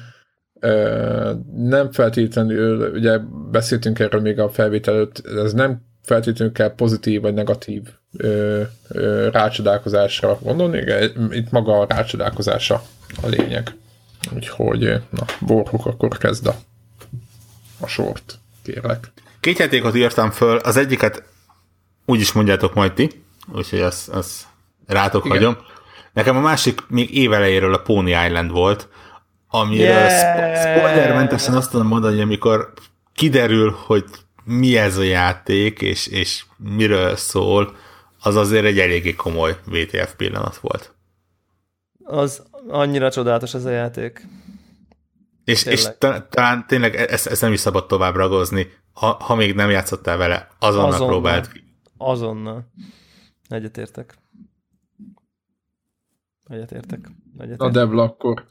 [1.55, 3.17] Nem feltétlenül, ugye
[3.51, 7.81] beszéltünk erről még a felvétel előtt, ez nem feltétlenül kell pozitív vagy negatív
[8.17, 10.83] ö, ö, rácsodálkozásra gondolni,
[11.29, 12.81] itt maga a rácsodálkozása
[13.21, 13.75] a lényeg.
[14.35, 16.55] Úgyhogy, na, Borhuk, akkor kezd a,
[17.79, 19.11] a sort, kérlek.
[19.39, 21.23] Két játékot írtam föl, az egyiket
[22.07, 24.43] úgy is mondjátok majd ti, úgyhogy azt, azt
[24.85, 25.37] rátok Igen.
[25.37, 25.57] hagyom.
[26.13, 28.87] Nekem a másik még évelejéről a Pony Island volt,
[29.47, 30.77] amiről yeah.
[30.77, 32.73] spoilermentesen azt tudom mondani, hogy amikor
[33.13, 34.05] kiderül, hogy
[34.43, 37.75] mi ez a játék, és, és miről szól,
[38.19, 40.93] az azért egy eléggé komoly VTF pillanat volt.
[42.03, 44.27] Az annyira csodálatos ez a játék.
[45.45, 45.87] És, és
[46.29, 48.71] talán tényleg e- ezt, ezt nem is szabad tovább ragozni.
[48.93, 51.07] Ha, ha még nem játszottál vele, azonnal, azonnal.
[51.07, 51.66] próbáld ki.
[51.97, 52.71] Azonnal.
[53.49, 54.17] Egyetértek.
[56.47, 57.11] Egyetértek.
[57.33, 57.57] Egyetértek.
[57.57, 58.45] Na Debla, akkor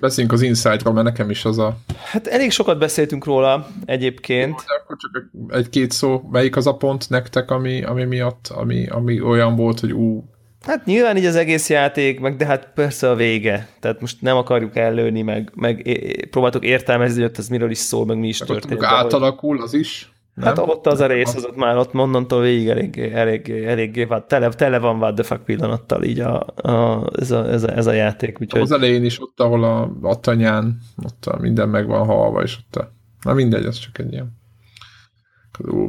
[0.00, 1.76] beszéljünk az Inside-ról, mert nekem is az a...
[2.04, 4.50] Hát elég sokat beszéltünk róla egyébként.
[4.50, 8.86] Jó, de akkor csak egy-két szó, melyik az a pont nektek, ami, ami miatt, ami,
[8.88, 10.24] ami olyan volt, hogy ú,
[10.66, 13.68] Hát nyilván így az egész játék, meg de hát persze a vége.
[13.80, 15.98] Tehát most nem akarjuk ellőni, meg, meg
[16.30, 18.82] próbáltuk értelmezni, hogy ez miről is szól, meg mi is hát történt.
[18.82, 20.12] átalakul az is?
[20.36, 20.46] Nem?
[20.46, 24.28] Hát ott az a rész, az ott már ott mondantól végig elég, elég, elég hát
[24.28, 27.86] tele, tele van what the fuck pillanattal így a, a, ez, a, ez, a, ez
[27.86, 28.40] a játék.
[28.40, 28.60] Úgyhogy...
[28.60, 32.56] Az elején is ott, ahol a, a tanyán, ott a minden meg van halva, és
[32.58, 34.38] ott a, na mindegy, az csak egy ilyen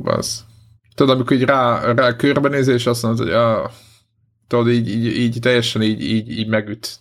[0.04, 0.46] az.
[0.96, 3.72] Tudod, amikor így rá, rá körbenézés, és azt mondod, hogy ah,
[4.48, 7.00] tudod, így, így, így teljesen így, így, így megüt.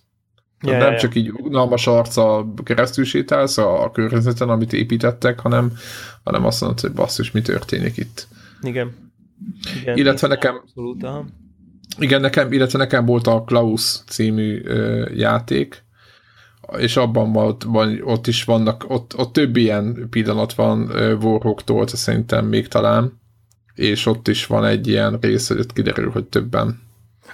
[0.63, 1.01] Yeah, nem yeah.
[1.01, 5.73] csak így unalmas arca keresztül sétálsz a, a környezeten, amit építettek, hanem,
[6.25, 8.29] hanem azt mondod, hogy basszus, mi történik itt.
[8.63, 8.95] Igen.
[9.81, 11.27] Igen illetve nekem abszolút, aha.
[11.99, 15.85] igen, nekem, illetve nekem volt a Klaus című ö, játék,
[16.79, 20.91] és abban van, van, ott is vannak, ott, ott több ilyen pillanat van
[21.23, 23.21] Warhawktól, szerintem még talán,
[23.75, 26.86] és ott is van egy ilyen rész, hogy ott kiderül, hogy többen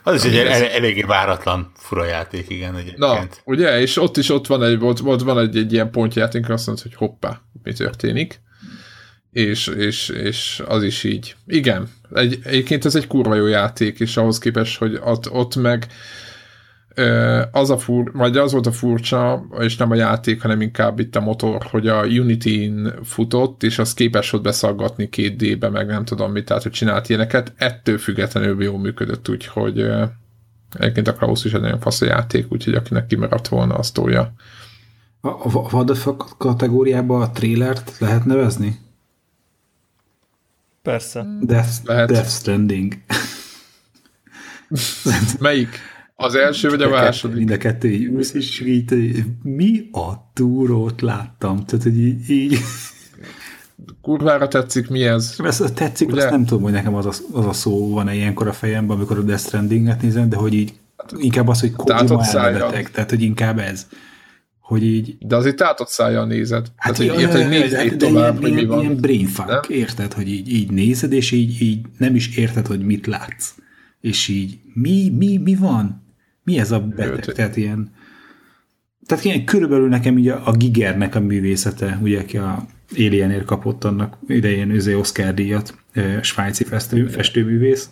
[0.02, 2.74] az is egy el, eléggé váratlan fura játék, igen.
[2.74, 2.98] Egyébként.
[2.98, 6.48] Na, ugye, és ott is ott van egy, ott, ott van egy, egy ilyen pontjáték,
[6.48, 8.40] azt mondod, hogy hoppá, mi történik.
[9.32, 11.36] És, és, és az is így.
[11.46, 15.86] Igen, egy, egyébként ez egy kurva jó játék, és ahhoz képest, hogy ott, ott meg
[17.50, 21.16] az a fur, vagy az volt a furcsa, és nem a játék, hanem inkább itt
[21.16, 26.04] a motor, hogy a Unity-n futott, és az képes volt beszaggatni két D-be, meg nem
[26.04, 29.90] tudom mit, tehát hogy csinált ilyeneket, ettől függetlenül jól működött, úgyhogy
[30.78, 34.32] egyébként a Klaus is egy nagyon fasz a játék, úgyhogy akinek kimaradt volna, azt tolja.
[35.20, 38.80] A, a kategóriába a trélert lehet nevezni?
[40.82, 41.26] Persze.
[41.40, 42.08] Death, Lehet.
[42.08, 42.94] Death Stranding.
[45.38, 45.80] Melyik?
[46.22, 47.36] Az első vagy a második?
[47.36, 51.64] Mind a kettő így és így, mi a túrót láttam?
[51.64, 52.58] Tehát, hogy így, így
[54.02, 55.36] kurvára tetszik, mi ez?
[55.44, 56.22] Ez tetszik, Ugye?
[56.22, 59.18] azt nem tudom, hogy nekem az a, az a szó van-e ilyenkor a fejemben, amikor
[59.18, 60.72] a Death Stranding-et nézem, de hogy így
[61.16, 63.86] inkább az, hogy Kojima elmebeteg, tehát hogy inkább ez.
[64.60, 65.16] Hogy így...
[65.18, 66.66] De az itt tátott szájjal nézed.
[66.76, 68.80] Hát tehát, hogy érted, nézd de, de tovább, ilyen, hogy mi van.
[68.80, 69.60] Ilyen brainfuck, nem?
[69.68, 73.54] érted, hogy így, így nézed, és így, így nem is érted, hogy mit látsz.
[74.00, 76.01] És így mi, mi, mi van?
[76.44, 77.12] Mi ez a beteg?
[77.12, 77.34] Őt.
[77.34, 77.90] Tehát ilyen...
[79.06, 82.66] Tehát ilyen körülbelül nekem így a, a Gigernek a művészete, ugye, aki a
[82.96, 85.74] Alienért kapott annak idején őzé Oscar díjat,
[86.20, 87.90] svájci festő, festőművész.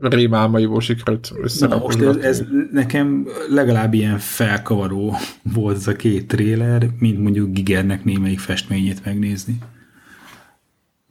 [0.00, 2.42] Rémálmaiból sikerült Na most ez, ez,
[2.72, 9.58] nekem legalább ilyen felkavaró volt ez a két tréler, mint mondjuk Gigernek némelyik festményét megnézni.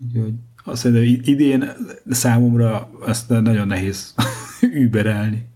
[0.05, 1.69] Úgyhogy azt mondom, idén
[2.09, 4.13] számomra ezt nagyon nehéz
[4.85, 5.51] überelni.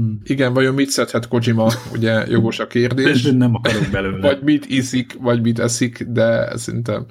[0.00, 0.20] Hmm.
[0.24, 3.22] Igen, vajon mit szedhet Kojima, ugye jogos a kérdés.
[3.32, 4.26] nem akarok belőle.
[4.26, 7.06] vagy mit iszik, vagy mit eszik, de szerintem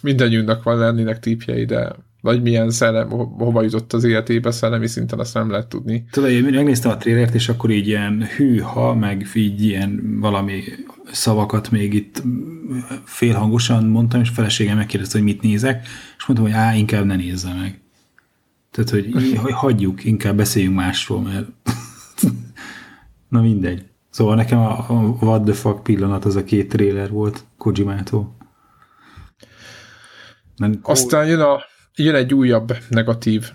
[0.00, 5.34] mindannyiunknak van lennének típjei, de vagy milyen szellem, hova jutott az életébe szellemi szinten, azt
[5.34, 6.04] nem lehet tudni.
[6.10, 10.62] Tudod, én megnéztem a trélert, és akkor így ilyen hűha, meg így ilyen valami
[11.12, 12.22] szavakat még itt
[13.04, 17.54] félhangosan mondtam, és feleségem megkérdezte, hogy mit nézek, és mondtam, hogy á, inkább ne nézze
[17.54, 17.80] meg.
[18.70, 21.46] Tehát, hogy, hogy hagyjuk, inkább beszéljünk másról, mert
[23.34, 23.82] Na mindegy.
[24.10, 28.36] Szóval nekem a, a what the fuck pillanat az a két trailer volt Kojimától.
[30.56, 31.60] Nem, Aztán jön, a,
[31.94, 33.50] jön egy újabb negatív,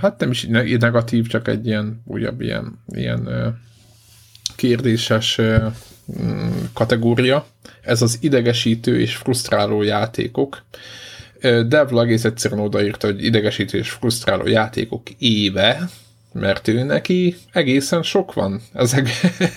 [0.00, 0.46] hát nem is
[0.78, 3.28] negatív, csak egy ilyen újabb ilyen, ilyen
[4.56, 5.40] kérdéses
[6.72, 7.46] kategória.
[7.82, 10.64] Ez az idegesítő és frusztráló játékok.
[11.66, 15.88] Devla egész egyszerűen odaírta, hogy idegesítő és frusztráló játékok éve,
[16.32, 19.08] mert ő neki egészen sok van ezek,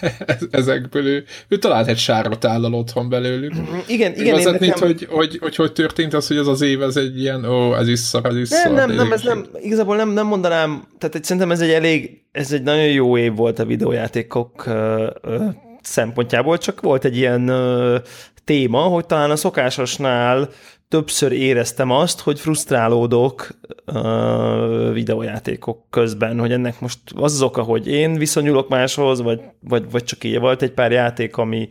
[0.51, 1.05] ezekből.
[1.05, 3.53] Ő, ő talált egy sárat állal otthon belőlük.
[3.87, 4.25] Igen, igen.
[4.25, 4.87] Igazat, mint nekem...
[4.87, 7.87] hogy, hogy, hogy, hogy történt az, hogy az az év, ez egy ilyen, ó, ez
[7.87, 8.73] is szar, ez is nem, szar.
[8.73, 12.51] Nem, nem, ez nem, igazából nem, nem mondanám, tehát egy, szerintem ez egy elég, ez
[12.51, 15.37] egy nagyon jó év volt a videójátékok ö, ö,
[15.81, 17.97] szempontjából, csak volt egy ilyen ö,
[18.43, 20.49] téma, hogy talán a szokásosnál
[20.95, 23.49] többször éreztem azt, hogy frusztrálódok
[23.85, 29.91] uh, videójátékok közben, hogy ennek most az az oka, hogy én viszonyulok máshoz, vagy, vagy,
[29.91, 31.69] vagy csak így volt egy pár játék, ami,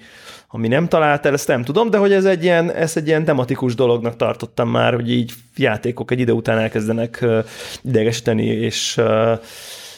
[0.49, 3.25] ami nem talált el, ezt nem tudom, de hogy ez egy ilyen, ez egy ilyen
[3.25, 7.45] tematikus dolognak tartottam már, hogy így játékok egy idő után elkezdenek uh,
[7.83, 9.41] idegesíteni és, uh,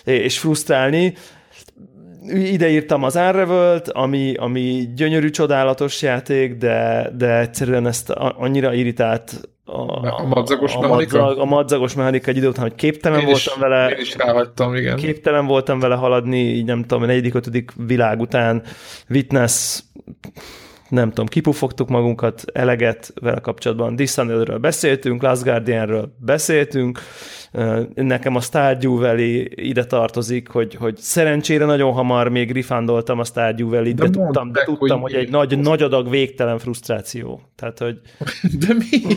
[0.05, 1.14] és frusztrálni
[2.29, 9.41] ide írtam az Unravel-t, ami, ami gyönyörű, csodálatos játék, de, de egyszerűen ezt annyira irritált
[9.64, 11.18] a, a madzagos a, mechanika?
[11.18, 13.89] Madzag, a madzagos mechanika egy idő után, hogy képtelen én voltam is, vele.
[13.89, 14.97] Én is ráhagytam, igen.
[14.97, 18.62] Képtelen voltam vele haladni, így nem tudom, a negyedik, ötödik világ után
[19.09, 19.81] Witness
[20.89, 23.97] nem tudom, kipufogtuk magunkat, eleget vele kapcsolatban.
[23.97, 27.01] Dishonoredről beszéltünk, Last Guardianről beszéltünk,
[27.94, 33.68] Nekem a Stardew Valley ide tartozik, hogy, hogy szerencsére nagyon hamar még rifándoltam a Stardew
[33.68, 37.40] Valley, de, de tudtam, de tudtam, hogy, hogy egy nagy, nagy adag végtelen frusztráció.
[37.57, 38.01] Tehát, hogy
[38.66, 39.16] de mi?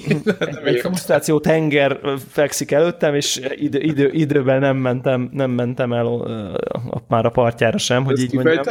[0.69, 1.99] egy frusztráció tenger
[2.29, 7.77] fekszik előttem, és idő, idő, időben nem mentem, nem mentem el a, már a partjára
[7.77, 8.63] sem, hogy Ezt így mondjam.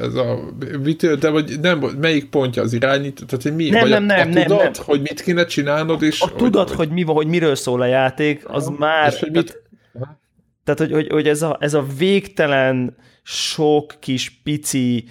[0.00, 0.38] Ez a,
[0.82, 3.22] mit, de vagy nem, melyik pontja az irányít?
[3.26, 3.68] Tehát, hogy mi?
[3.68, 4.86] Nem, vagy nem, nem, a, a nem, tudat, nem.
[4.86, 6.20] hogy mit kéne csinálnod, és...
[6.20, 9.12] A tudat, hogy, hogy, mi, hogy miről szól a játék, az már.
[9.12, 9.62] És hogy mit...
[9.92, 10.18] Tehát,
[10.64, 15.08] tehát hogy, hogy, hogy ez, a, ez a végtelen sok kis pici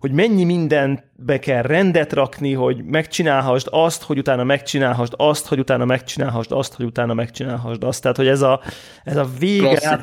[0.00, 5.84] hogy mennyi mindenbe kell rendet rakni, hogy megcsinálhassd azt, hogy utána megcsinálhassd azt, hogy utána
[5.84, 8.02] megcsinálhassd azt, hogy utána megcsinálhassd azt.
[8.02, 8.60] Tehát, hogy ez a,
[9.04, 9.98] ez a vége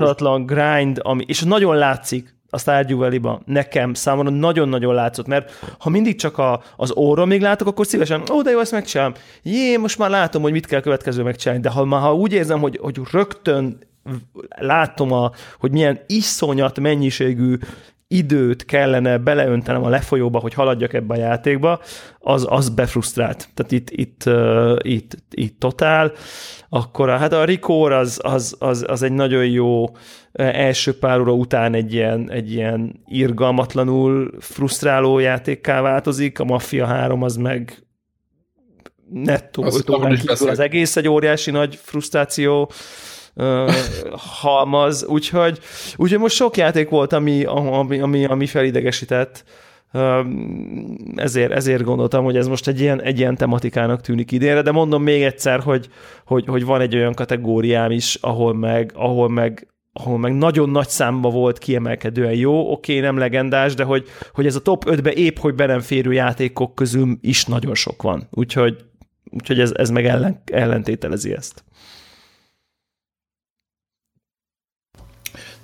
[0.45, 6.15] grind, ami, és nagyon látszik, a Stardew valley nekem számomra nagyon-nagyon látszott, mert ha mindig
[6.15, 9.13] csak a, az óra még látok, akkor szívesen, ó, de jó, ezt megcsinálom.
[9.43, 12.59] Jé, most már látom, hogy mit kell következő megcsinálni, de ha már ha úgy érzem,
[12.59, 13.77] hogy, hogy rögtön
[14.55, 17.57] látom, a, hogy milyen iszonyat mennyiségű
[18.11, 21.79] időt kellene beleöntenem a lefolyóba, hogy haladjak ebbe a játékba,
[22.19, 23.49] az, az befrusztrált.
[23.53, 26.11] Tehát itt, itt, uh, itt, itt totál.
[26.69, 29.85] Akkor a, hát a Rikor az, az, az, az egy nagyon jó
[30.33, 37.23] első pár óra után egy ilyen, egy ilyen irgalmatlanul frusztráló játékká változik, a Mafia 3
[37.23, 37.83] az meg
[39.09, 42.71] nettó, az, az egész egy óriási nagy frusztráció
[44.41, 45.59] halmaz, úgyhogy,
[45.95, 49.43] úgyhogy most sok játék volt, ami, ami, ami, ami felidegesített,
[51.15, 55.03] ezért, ezért gondoltam, hogy ez most egy ilyen, egy ilyen tematikának tűnik idénre, de mondom
[55.03, 55.89] még egyszer, hogy,
[56.25, 59.67] hogy, hogy van egy olyan kategóriám is, ahol meg, ahol meg
[59.99, 64.45] ahol meg nagyon nagy számba volt kiemelkedően jó, oké, okay, nem legendás, de hogy, hogy
[64.45, 68.27] ez a top 5-be épp, hogy be nem férő játékok közül is nagyon sok van.
[68.31, 68.85] Úgyhogy,
[69.31, 71.63] úgyhogy ez, ez meg ellen, ellentételezi ezt.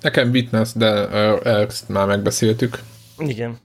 [0.00, 1.08] Nekem Witness, de
[1.42, 2.80] ezt már megbeszéltük.
[3.18, 3.58] Igen.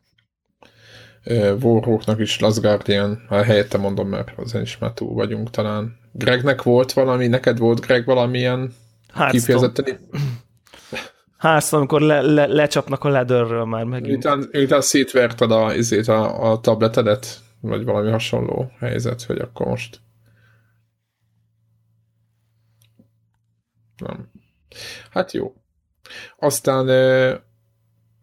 [1.62, 6.00] Warhawknak is Last Guardian, ha helyette mondom, mert azon is már túl vagyunk talán.
[6.12, 8.74] Gregnek volt valami, neked volt Greg valamilyen
[9.30, 10.00] kifejezetten?
[11.42, 14.08] Hearthstone, amikor le, le, lecsapnak a ledörről már megint.
[14.08, 20.00] Miután, miután szétverted a, izét, a, a tabletedet, vagy valami hasonló helyzet, hogy akkor most
[23.98, 24.32] nem.
[25.12, 25.54] Hát jó.
[26.38, 26.88] Aztán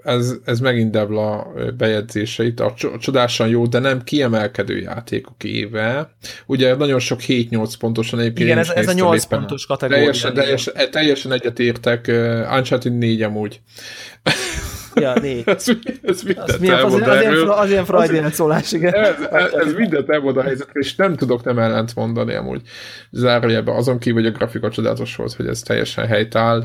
[0.04, 6.10] ez, ez megint Devla bejegyzéseit, a csodásan jó, de nem kiemelkedő játékok éve.
[6.46, 8.48] Ugye nagyon sok 7-8 pontosan egyébként.
[8.48, 9.38] Igen, ez, ez a 8 éppen.
[9.38, 10.02] pontos kategória.
[10.02, 12.06] Teljesen, teljesen, teljesen egyetértek,
[12.50, 13.60] Uncharted 4 amúgy.
[14.94, 15.42] Ja, négy.
[15.48, 15.68] ez,
[16.02, 18.94] ez mindent az, milyen, az, az, az, ilyen, az ilyen Freudian szólás, igen.
[18.94, 22.60] Ez, ez, ez mindent elmond a helyzetre, és nem tudok nem ellent mondani amúgy.
[23.10, 26.64] Zárójelben azon kívül, hogy a grafika csodálatos volt, hogy ez teljesen helytáll.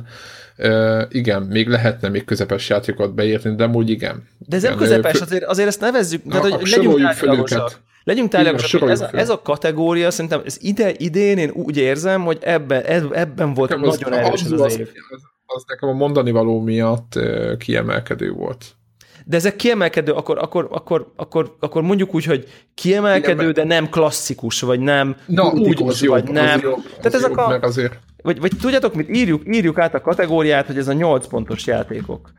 [0.58, 4.28] Uh, igen, még lehetne még közepes játékot beírni, de úgy igen.
[4.38, 7.80] De ez nem közepes, azért, azért ezt nevezzük, tehát, hogy legyünk tárgyalágosak.
[8.04, 12.84] Legyünk tárgyalágosak, ez, ez a kategória, szerintem ez ide, idén én úgy érzem, hogy ebben,
[13.14, 14.88] ebben volt nekem nagyon erős az, az, az, év.
[15.10, 15.33] Az, az
[15.68, 17.20] nekem a mondani való miatt
[17.58, 18.66] kiemelkedő volt.
[19.26, 23.52] De ezek kiemelkedő, akkor, akkor, akkor, akkor, akkor mondjuk úgy, hogy kiemelkedő, Kiemel...
[23.52, 26.56] de nem klasszikus, vagy nem Na, úgy, az jobb, vagy nem.
[26.56, 27.60] Az jobb, az Tehát ezek a...
[27.62, 31.66] azért vagy, vagy tudjátok mit, írjuk, írjuk át a kategóriát, hogy ez a 8 pontos
[31.66, 32.32] játékok.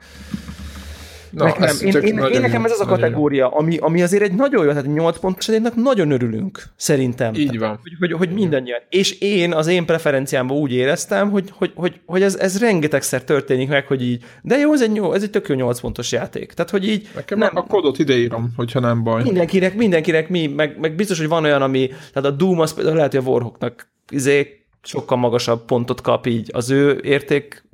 [1.34, 4.64] Na, nekem, én, én, én, nekem ez az a kategória, ami, ami azért egy nagyon
[4.64, 7.34] jó, tehát 8 pontos játéknak nagyon örülünk, szerintem.
[7.34, 7.78] Így van.
[7.82, 8.80] Hogy, hogy, hogy mindannyian.
[8.88, 13.68] És én az én preferenciámban úgy éreztem, hogy, hogy, hogy, hogy ez, ez rengetegszer történik
[13.68, 16.52] meg, hogy így, de jó, ez egy, jó, ez egy tök jó 8 pontos játék.
[16.52, 17.08] Tehát, hogy így...
[17.14, 19.22] Nekem nem, a kodot ideírom, hogyha nem baj.
[19.22, 22.96] Mindenkinek, mindenkinek mi, meg, meg biztos, hogy van olyan, ami, tehát a Doom az például
[22.96, 27.64] lehet, hogy a Warhawknak izé sokkal magasabb pontot kap így az ő érték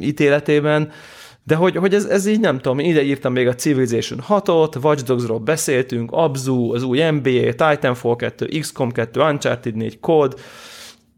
[0.00, 0.92] ítéletében,
[1.44, 4.84] de hogy, hogy ez, ez így nem tudom, én ide írtam még a Civilization 6-ot,
[4.84, 10.36] Watch Dogs-ról beszéltünk, Abzu, az új NBA, Titanfall 2, XCOM 2, Uncharted 4, Code,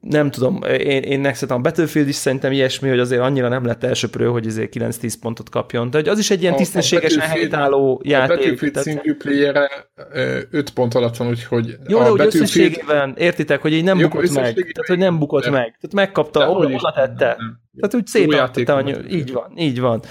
[0.02, 3.84] nem tudom, én, én szerintem a Battlefield is szerintem ilyesmi, hogy azért annyira nem lett
[3.84, 5.90] elsőprő, hogy azért 9-10 pontot kapjon.
[5.90, 8.30] De az is egy ilyen tisztességesen helytálló játék.
[8.30, 8.88] A Battlefield tehát...
[8.88, 9.70] single player
[10.50, 12.34] 5 pont alatt van, úgyhogy Jó, de úgy Battlefield...
[12.34, 14.54] összességében értitek, hogy így nem Jó, bukott meg.
[14.54, 15.52] Tehát, hogy nem bukott nem.
[15.52, 15.62] meg.
[15.80, 17.36] Tehát megkapta, oda tette.
[17.38, 17.61] Nem.
[17.76, 18.66] Tehát úgy szép játék.
[19.10, 20.02] Így van, így van.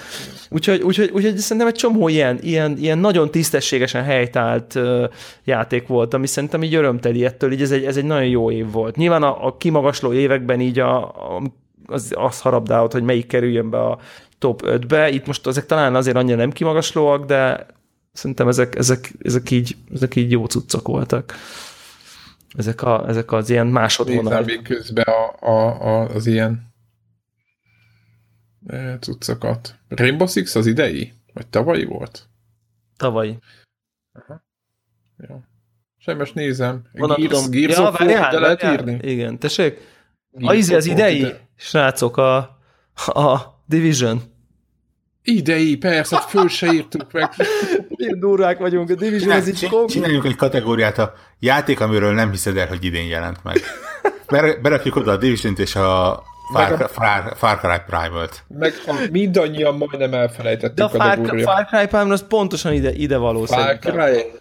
[0.50, 5.04] Úgyhogy, úgyhogy, úgyhogy szerintem egy csomó ilyen, ilyen, ilyen nagyon tisztességesen helytált uh,
[5.44, 8.70] játék volt, ami szerintem így örömteli ettől, így ez egy, ez egy nagyon jó év
[8.70, 8.96] volt.
[8.96, 11.42] Nyilván a, a kimagasló években így a, a,
[11.86, 13.98] az, az harabdált, hogy melyik kerüljön be a
[14.38, 15.10] top 5-be.
[15.10, 17.66] Itt most ezek talán azért annyira nem kimagaslóak, de
[18.12, 21.34] szerintem ezek, ezek, ezek, így, ezek így jó cuccok voltak.
[22.56, 24.42] Ezek, a, ezek az ilyen másodvonal.
[24.42, 26.71] Még közben a, a, a, az ilyen
[29.00, 29.74] cuccokat.
[29.88, 31.12] Rainbow Six az idei?
[31.32, 32.28] Vagy tavalyi volt?
[32.96, 33.38] Tavalyi.
[34.12, 34.44] Aha.
[35.28, 35.42] Jó.
[35.98, 36.82] Semmi, most nézem.
[36.92, 37.50] Gears, tudom.
[37.50, 38.98] Gears ja, of War, de lehet írni?
[39.02, 39.78] Igen, tessék.
[40.40, 41.48] A izi az idei, ide.
[41.56, 42.36] srácok, a,
[43.06, 44.22] a Division.
[45.22, 47.30] Idei, persze, hát föl se írtuk meg.
[47.96, 52.30] Milyen durvák vagyunk, a Division Csinál, ez így Csináljunk egy kategóriát, a játék, amiről nem
[52.30, 53.60] hiszed el, hogy idén jelent meg.
[54.62, 56.88] Berakjuk oda a Division-t és a Far, a...
[56.88, 58.44] Far, Far Cry Primal-t.
[58.48, 62.92] Meg a, mindannyian majdnem elfelejtettük De a, Far, a Far Cry Primal az pontosan ide,
[62.92, 64.40] ide való Far Cry.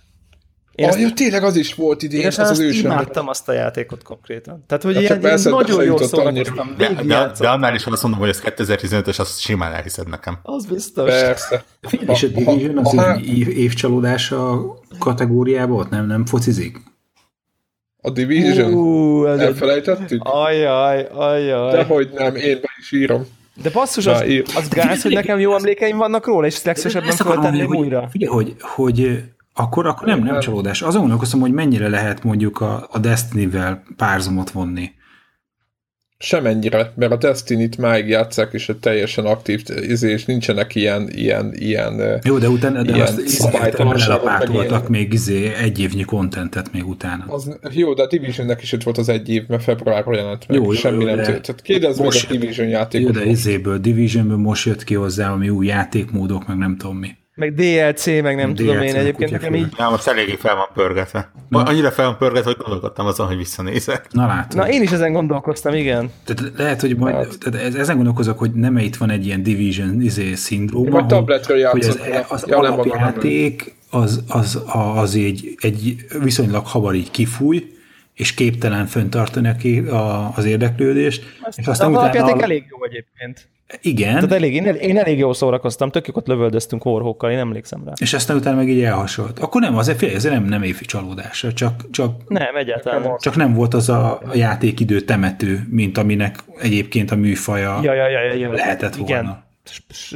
[0.75, 2.91] Én ah, ezt, tényleg az is volt idén, az az ősöm.
[2.91, 4.63] imádtam azt a játékot konkrétan.
[4.67, 6.75] Tehát, hogy hát ilyen, ilyen nagyon jól szórakoztam.
[6.77, 10.39] De, de, de, annál is azt mondom, hogy ez 2015-ös, azt simán elhiszed nekem.
[10.43, 11.09] Az biztos.
[11.09, 11.63] Persze.
[12.07, 14.61] És a Division az év, évcsalódása
[14.99, 16.77] kategóriába ott nem, nem focizik?
[18.01, 18.73] A Division?
[18.73, 20.21] Uh, Elfelejtettük?
[20.23, 21.71] Ajaj, ajaj.
[21.71, 23.25] Dehogy nem, én be is írom.
[23.63, 24.23] De basszus, az,
[24.55, 28.07] az gáz, hogy nekem jó emlékeim vannak róla, és legszívesebben föltenném újra.
[28.11, 29.23] Figyelj, hogy, hogy
[29.53, 30.81] akkor, akkor nem, nem csalódás.
[30.81, 34.91] Azon gondolkozom, hogy mennyire lehet mondjuk a, a Destiny-vel párzomot vonni.
[36.21, 41.53] Semennyire, mert a Destiny-t máig játszák, és a teljesen aktív, izé, és nincsenek ilyen, ilyen,
[41.53, 47.25] ilyen Jó, de utána de azt elapátoltak még izé egy évnyi kontentet még utána.
[47.27, 50.57] Az, jó, de a Divisionnek is itt volt az egy év, mert februárban jelent meg,
[50.57, 51.41] jó, semmi jó, nem tört.
[51.41, 53.15] Tehát kérdezd meg a Division játékot.
[53.15, 57.07] Jó, de izéből, Divisionből most jött ki hozzá, ami új játékmódok, meg nem tudom mi.
[57.41, 59.67] Meg DLC, meg nem DLC, tudom én egyébként nekem így...
[59.77, 61.31] Ja, most eléggé fel van pörgetve.
[61.49, 61.63] Na.
[61.63, 64.07] Annyira fel van pörgetve, hogy gondolkodtam azon, hogy visszanézek.
[64.11, 64.57] Na látod.
[64.57, 66.11] Na én is ezen gondolkoztam, igen.
[66.23, 67.37] Tehát lehet, hogy majd, hát.
[67.39, 71.85] tehát ezen gondolkozok, hogy nem itt van egy ilyen Division izé, szindróma, hogy, tabletről hogy
[71.85, 77.71] az, az ja, alapjáték az, az, az, az egy, egy viszonylag hamar így kifúj,
[78.13, 81.23] és képtelen föntartani a, az érdeklődést.
[81.41, 82.33] Azt, és aztán utána...
[82.33, 82.41] A...
[82.41, 83.49] elég jó egyébként.
[83.81, 84.13] Igen.
[84.13, 87.91] Tehát elég, én, én elég jól szórakoztam, tök ott lövöldöztünk horhokkal, én emlékszem rá.
[87.99, 89.39] És aztán utána meg így elhasolt.
[89.39, 93.17] Akkor nem, azért, fél, azért nem, nem évi csalódásra, csak, csak, nem, egyáltalán nem.
[93.19, 98.21] Csak nem volt az a, játékidő temető, mint aminek egyébként a műfaja ja, ja, ja,
[98.23, 98.51] ja, ja.
[98.51, 99.23] lehetett Igen.
[99.23, 99.43] volna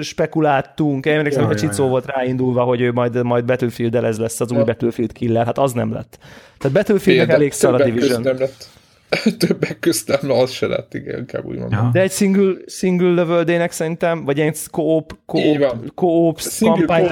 [0.02, 4.40] spekuláltunk, én emlékszem, hogy a Csicó volt ráindulva, hogy ő majd, majd battlefield ez lesz
[4.40, 4.58] az ja.
[4.58, 6.18] új Battlefield killer, hát az nem lett.
[6.58, 8.22] Tehát Battlefieldnek elég szar a Division.
[8.22, 8.70] Nem lett.
[9.38, 11.84] Többek közt nem, az se lett, igen, inkább úgy mondom.
[11.84, 11.90] Ja.
[11.94, 17.08] De egy single, single lövöldének szerintem, vagy egy co-op, co-op, co-op kampány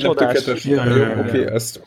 [0.00, 0.64] csodás.
[0.64, 1.24] Ja, ja, ja.
[1.26, 1.80] Oké, ezt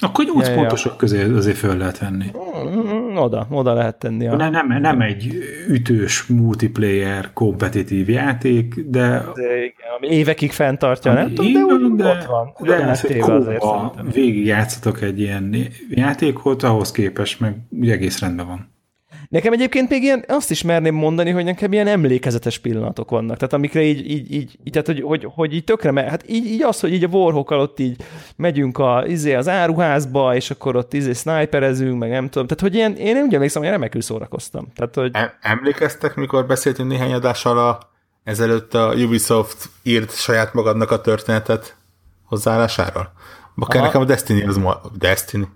[0.00, 0.98] akkor egy 8 ja, pontosok ja.
[0.98, 2.26] közé azért föl lehet venni.
[2.26, 4.26] Mm, oda, oda lehet tenni.
[4.26, 4.36] A...
[4.36, 5.34] Nem, nem, nem egy
[5.68, 9.24] ütős multiplayer kompetitív játék, de...
[9.34, 12.52] de igen, ami évekig fenntartja, nem tudom, de, úgy de, ott van.
[12.60, 15.56] De ez, hogy kóba végig játszatok egy ilyen
[15.88, 18.78] játékot, ahhoz képest meg ugye egész rendben van.
[19.30, 23.36] Nekem egyébként még ilyen, azt is merném mondani, hogy nekem ilyen emlékezetes pillanatok vannak.
[23.36, 26.46] Tehát amikre így, így, így, így tehát hogy, hogy, hogy így tökre, me, hát így,
[26.46, 28.02] így az, hogy így a warhawk ott így
[28.36, 32.46] megyünk a, izé, az áruházba, és akkor ott izé sniperezünk, meg nem tudom.
[32.46, 34.66] Tehát, hogy ilyen, én úgy emlékszem, hogy remekül szórakoztam.
[34.74, 35.10] Tehát, hogy...
[35.40, 37.78] Emlékeztek, mikor beszéltünk néhány adással a,
[38.24, 41.76] ezelőtt a Ubisoft írt saját magadnak a történetet
[42.24, 43.12] hozzáállásáról?
[43.54, 44.80] Bakár nekem a Destiny az ma...
[44.98, 45.48] Destiny?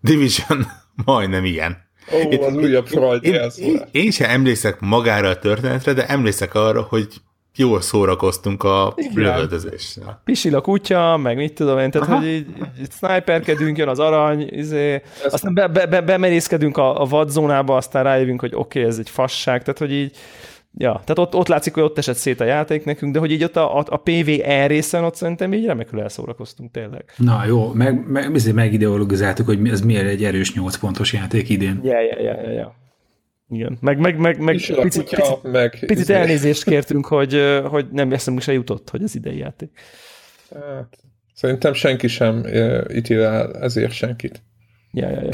[0.00, 0.66] Division
[1.04, 1.83] majdnem ilyen.
[2.12, 6.82] Ó, az újabb Freud én, én, én sem emlékszek magára a történetre, de emlékszek arra,
[6.82, 7.08] hogy
[7.56, 10.20] jól szórakoztunk a lövöldözéssel.
[10.24, 12.18] Pisil a kutya, meg mit tudom én, tehát Aha.
[12.18, 12.46] hogy így,
[12.80, 18.02] így sniperkedünk, jön az arany, izé, aztán be, be, be, bemerészkedünk a, a vadzónába, aztán
[18.04, 20.16] rájövünk, hogy oké, okay, ez egy fasság, tehát hogy így
[20.76, 23.44] Ja, tehát ott, ott látszik, hogy ott esett szét a játék nekünk, de hogy így
[23.44, 27.04] ott a, a, a PVE részen ott szerintem így remekül elszórakoztunk tényleg.
[27.16, 31.80] Na jó, meg, meg, megideologizáltuk, hogy ez miért egy erős 8 pontos játék idén.
[31.82, 32.74] Ja, ja, ja, ja, ja.
[33.48, 36.14] Igen, meg, meg, meg, meg picit, picit, picit, meg picit izé.
[36.14, 39.70] elnézést kértünk, hogy, hogy nem eszembe se jutott, hogy az idei játék.
[40.50, 40.98] Hát,
[41.34, 42.44] szerintem senki sem
[42.94, 44.42] ítél el ezért senkit.
[44.92, 45.30] Ja, ja, ja.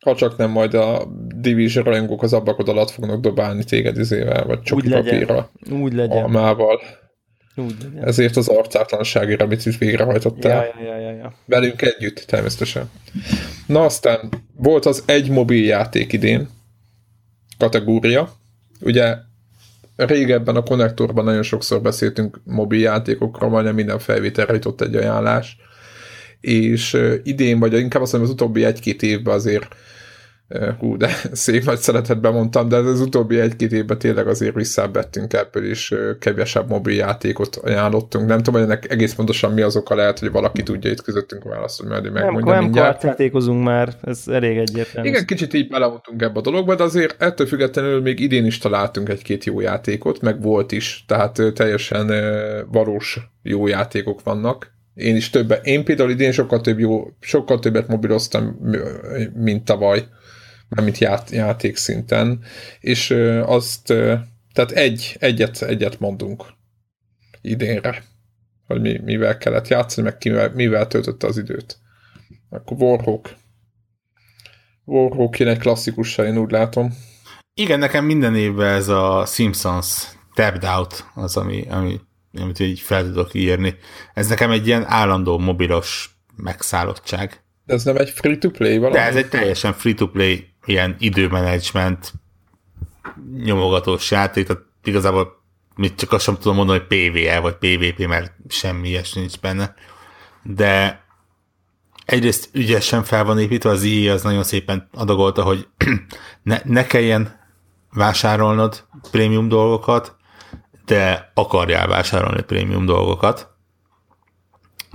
[0.00, 4.72] Ha csak nem majd a Division rajongók az ablakod alatt fognak dobálni téged izével, vagy
[4.72, 5.50] Úgy papírra.
[5.70, 6.22] Úgy legyen.
[6.22, 6.80] Almával.
[7.56, 8.04] Úgy legyen.
[8.04, 10.64] Ezért az arcátlanságért, amit is végrehajtottál.
[10.64, 11.32] Ja, ja, ja, ja.
[11.44, 12.90] Velünk együtt, természetesen.
[13.66, 16.48] Na aztán volt az egy mobil játék idén
[17.58, 18.32] kategória.
[18.80, 19.16] Ugye
[19.96, 25.56] régebben a konnektorban nagyon sokszor beszéltünk mobil játékokról, majdnem minden felvételre jutott egy ajánlás,
[26.40, 29.74] és idén, vagy inkább azt mondom, az utóbbi egy-két évben azért
[30.78, 35.64] hú, de szép nagy szeretetben mondtam, de az utóbbi egy-két évben tényleg azért visszabettünk ebből,
[35.64, 38.26] és kevesebb mobil játékot ajánlottunk.
[38.26, 41.42] Nem tudom, hogy ennek egész pontosan mi az oka lehet, hogy valaki tudja itt közöttünk
[41.42, 43.02] hogy majd megmondja nem, mindjárt.
[43.02, 45.08] Nem játékozunk már, ez elég egyértelmű.
[45.08, 49.08] Igen, kicsit így belevontunk ebbe a dologba, de azért ettől függetlenül még idén is találtunk
[49.08, 52.12] egy-két jó játékot, meg volt is, tehát teljesen
[52.70, 54.78] valós jó játékok vannak.
[54.94, 58.58] Én is többet, én például idén sokkal, több jó, sokkal többet mobiloztam,
[59.34, 60.04] mint tavaly
[60.70, 62.44] mármint ját, játék szinten,
[62.80, 63.10] és
[63.44, 63.86] azt,
[64.52, 66.44] tehát egy, egyet, egyet mondunk
[67.40, 68.02] idénre,
[68.66, 71.78] hogy mi, mivel kellett játszani, meg kivel, mivel töltötte az időt.
[72.50, 73.34] Akkor Warhawk.
[74.84, 76.94] Warhawk egy klasszikussal, én úgy látom.
[77.54, 82.00] Igen, nekem minden évben ez a Simpsons Tapped Out az, ami, ami
[82.38, 83.74] amit így fel tudok írni.
[84.14, 87.42] Ez nekem egy ilyen állandó mobilos megszállottság.
[87.64, 88.96] De ez nem egy free-to-play valami?
[88.96, 92.12] De ez egy teljesen free-to-play ilyen időmenedzsment
[93.42, 95.42] nyomogatós játék, tehát igazából
[95.76, 99.74] mit csak azt sem tudom mondani, hogy PvE vagy PvP, mert semmi ilyesmi nincs benne.
[100.42, 101.04] De
[102.04, 105.68] egyrészt ügyesen fel van építve, az IE az nagyon szépen adagolta, hogy
[106.42, 107.40] ne, ne kelljen
[107.92, 110.16] vásárolnod prémium dolgokat,
[110.84, 113.48] de akarjál vásárolni prémium dolgokat.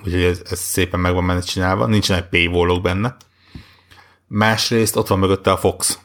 [0.04, 3.16] Úgyhogy ez, ez szépen meg van benne csinálva, nincsenek paywallok benne.
[4.38, 6.00] Másrészt ott van mögötte a Fox,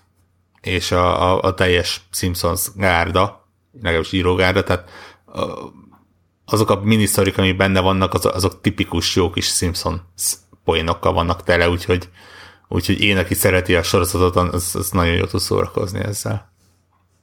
[0.60, 4.90] és a, a, a teljes Simpsons gárda, legalábbis írógárda, tehát
[6.44, 10.00] azok a minisztorik, amik benne vannak, azok, azok tipikus jó kis Simpson
[10.64, 12.08] poénokkal vannak tele, úgyhogy,
[12.68, 16.52] úgyhogy én, aki szereti a sorozatot, az, az nagyon jó tud szórakozni ezzel.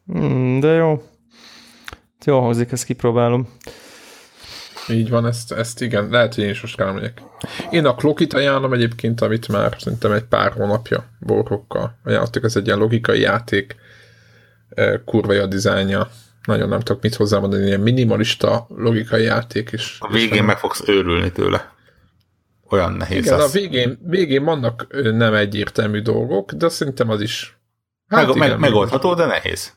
[0.05, 1.03] Hmm, de jó.
[2.25, 3.47] Jó hangzik, ezt kipróbálom.
[4.89, 7.21] Így van, ezt, ezt igen, lehet, hogy én is most rámegyek.
[7.71, 12.65] Én a Klokit ajánlom egyébként, amit már szerintem egy pár hónapja borrokkal ajánlottuk, ez egy
[12.65, 13.75] ilyen logikai játék,
[15.05, 16.09] kurva a dizájnja,
[16.43, 19.97] nagyon nem tudok mit hozzámondani, ilyen minimalista logikai játék is.
[19.99, 21.71] A végén meg fogsz őrülni tőle.
[22.69, 23.43] Olyan nehéz Igen, az.
[23.43, 27.57] a végén, végén vannak nem egyértelmű dolgok, de szerintem az is
[28.07, 29.73] hát meg, igen, meg, megoldható, de nehéz.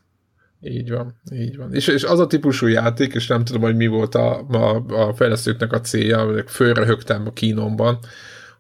[0.63, 1.75] Így van, így van.
[1.75, 5.15] És, és az a típusú játék, és nem tudom, hogy mi volt a, a, a
[5.15, 7.99] fejlesztőknek a célja, fölröhögtem a kínomban,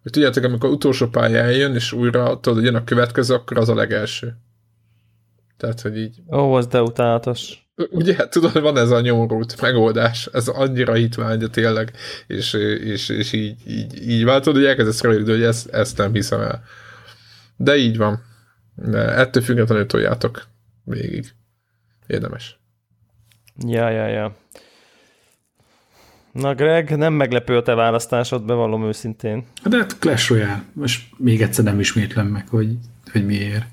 [0.02, 3.68] hogy tudjátok, amikor utolsó pályán jön, és újra tudod, hogy jön a következő, akkor az
[3.68, 4.36] a legelső.
[5.56, 6.22] Tehát, hogy így...
[6.32, 7.68] Ó, az de utálatos.
[7.90, 11.92] Ugye, tudod, van ez a nyomorult megoldás, ez annyira hitvány, de tényleg,
[12.26, 12.52] és,
[12.84, 16.62] és, és így, így, így váltod, hogy elkezdesz rövidni, hogy ezt, ezt nem hiszem el.
[17.56, 18.22] De így van.
[18.74, 20.46] De ettől függetlenül toljátok
[20.84, 21.34] végig.
[22.10, 22.58] Érdemes.
[23.66, 24.34] Ja, ja, ja.
[26.32, 29.44] Na Greg, nem meglepő a te választásod, bevallom őszintén.
[29.64, 30.62] De hát Clash Royale.
[30.72, 32.68] Most még egyszer nem ismétlem meg, hogy,
[33.12, 33.64] hogy miért.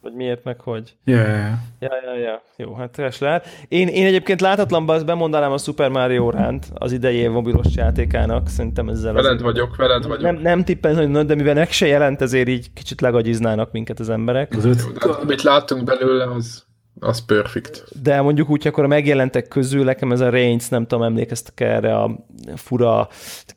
[0.00, 0.96] Vagy miért, meg hogy.
[1.04, 1.88] Ja, ja, ja.
[2.22, 2.42] Ja.
[2.56, 3.46] Jó, hát teres lehet.
[3.68, 8.48] Én, én egyébként látatlanban azt bemondanám a Super Mario Ránt az idei mobilos játékának.
[8.48, 10.22] Szerintem ezzel Veled az vagyok, veled vagyok.
[10.22, 14.10] Nem, nem tippen, hogy de mivel meg se jelent, ezért így kicsit legagyiznának minket az
[14.10, 14.56] emberek.
[14.56, 14.82] Az öt...
[15.04, 16.68] Jó, amit láttunk belőle, az
[17.00, 17.84] az perfect.
[18.02, 21.96] De mondjuk úgy, akkor a megjelentek közül nekem ez a Reigns, nem tudom, emlékeztek erre
[21.96, 22.26] a
[22.56, 23.08] fura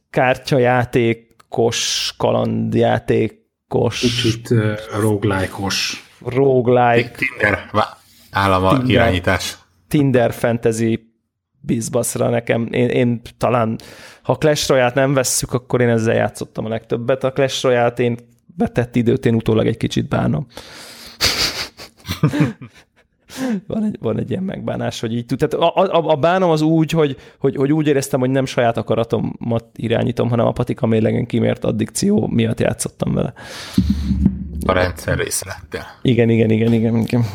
[0.10, 4.00] kártyajátékos, kalandjátékos.
[4.00, 6.04] Kicsit uh, roguelike-os.
[6.26, 7.12] Roguelike.
[7.18, 7.70] Tinder
[8.32, 9.58] állama Tinder, irányítás.
[9.88, 11.12] Tinder fantasy
[11.60, 12.68] bizbaszra nekem.
[12.72, 13.80] Én, én talán,
[14.22, 17.24] ha Clash royale nem vesszük, akkor én ezzel játszottam a legtöbbet.
[17.24, 20.48] A Clash royale én betett időt én utólag egy kicsit bánom.
[23.68, 25.38] van, egy, van egy ilyen megbánás, hogy így tud.
[25.38, 28.78] Tehát a, a, a bánom az úgy, hogy, hogy, hogy úgy éreztem, hogy nem saját
[28.78, 33.34] akaratomat irányítom, hanem a patika mérlegen kimért addikció miatt játszottam vele.
[34.66, 35.86] A rendszer része lettél.
[36.02, 36.96] Igen, igen, igen, igen.
[36.96, 37.26] igen.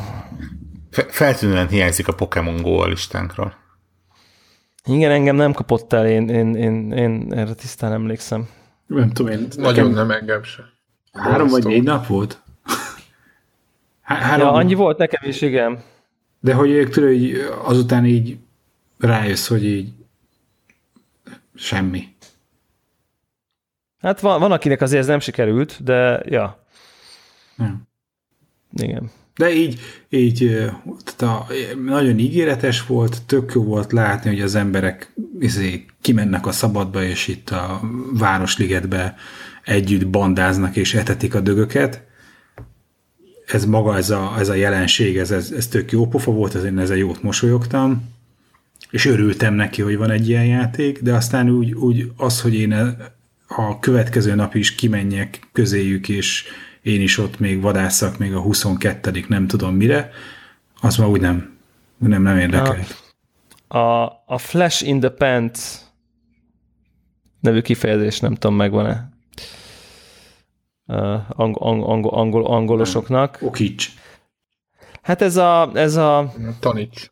[0.90, 3.55] Feltűnően hiányzik a Pokémon Go a listánkról.
[4.84, 8.49] Igen, engem nem kapott el, én, én, én, én erre tisztán emlékszem.
[8.86, 9.46] Nem tudom, én...
[9.57, 10.62] Nagyon nem engem se.
[11.12, 12.42] Három vagy négy nap volt?
[14.09, 14.46] Három...
[14.46, 15.82] Ja, annyi volt nekem is, igen.
[16.40, 17.12] De hogy ők tudod,
[17.64, 18.38] azután így
[18.98, 19.92] rájössz, hogy így
[21.54, 22.09] semmi.
[24.00, 26.64] Hát van, van akinek azért ez nem sikerült, de ja.
[27.56, 27.82] Nem.
[28.72, 29.11] Igen.
[29.36, 30.48] De így, így
[31.04, 31.46] tehát a,
[31.84, 37.28] nagyon ígéretes volt, tök jó volt látni, hogy az emberek izé, kimennek a szabadba, és
[37.28, 37.80] itt a
[38.12, 39.14] Városligetbe
[39.64, 42.07] együtt bandáznak és etetik a dögöket,
[43.53, 46.72] ez maga, ez a, ez a jelenség, ez, ez, ez tök jó pofa volt, ezért
[46.72, 48.16] én ezzel jót mosolyogtam,
[48.90, 52.96] és örültem neki, hogy van egy ilyen játék, de aztán úgy, úgy az, hogy én
[53.46, 56.44] a következő nap is kimenjek közéjük, és
[56.82, 60.11] én is ott még vadászak, még a 22 nem tudom mire,
[60.80, 61.57] az ma úgy nem,
[61.96, 62.84] nem, nem érdekel.
[63.68, 65.59] A, a, a Flash in the Pants
[67.40, 69.17] nevű kifejezés, nem tudom, megvan-e
[71.28, 73.39] angol, angol, angol, angolosoknak.
[73.41, 73.89] Okics.
[75.03, 75.70] Hát ez a...
[75.74, 77.11] Ez a Tanics.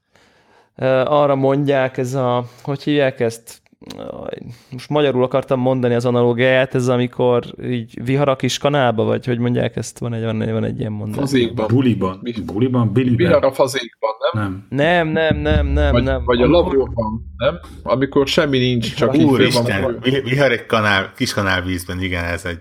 [1.04, 2.44] Arra mondják, ez a...
[2.62, 3.64] Hogy hívják ezt?
[4.70, 9.38] most magyarul akartam mondani az analógiáját, ez amikor így vihar a kis kanálba, vagy hogy
[9.38, 11.18] mondják ezt, van egy, van egy, van egy ilyen mondás.
[11.18, 11.66] Fazékban.
[11.66, 12.20] Buliban.
[12.44, 13.16] Buliban, biliben.
[13.16, 14.66] Vihar a fazékban, nem?
[14.68, 15.08] Nem.
[15.08, 15.92] Nem, nem, nem, nem.
[15.92, 16.24] Vagy, nem.
[16.24, 17.58] vagy a laborban, nem?
[17.82, 19.98] Amikor semmi nincs, csak így Úristen, van.
[20.00, 22.60] Vihar egy kanál, kis kanálvízben, igen, ez egy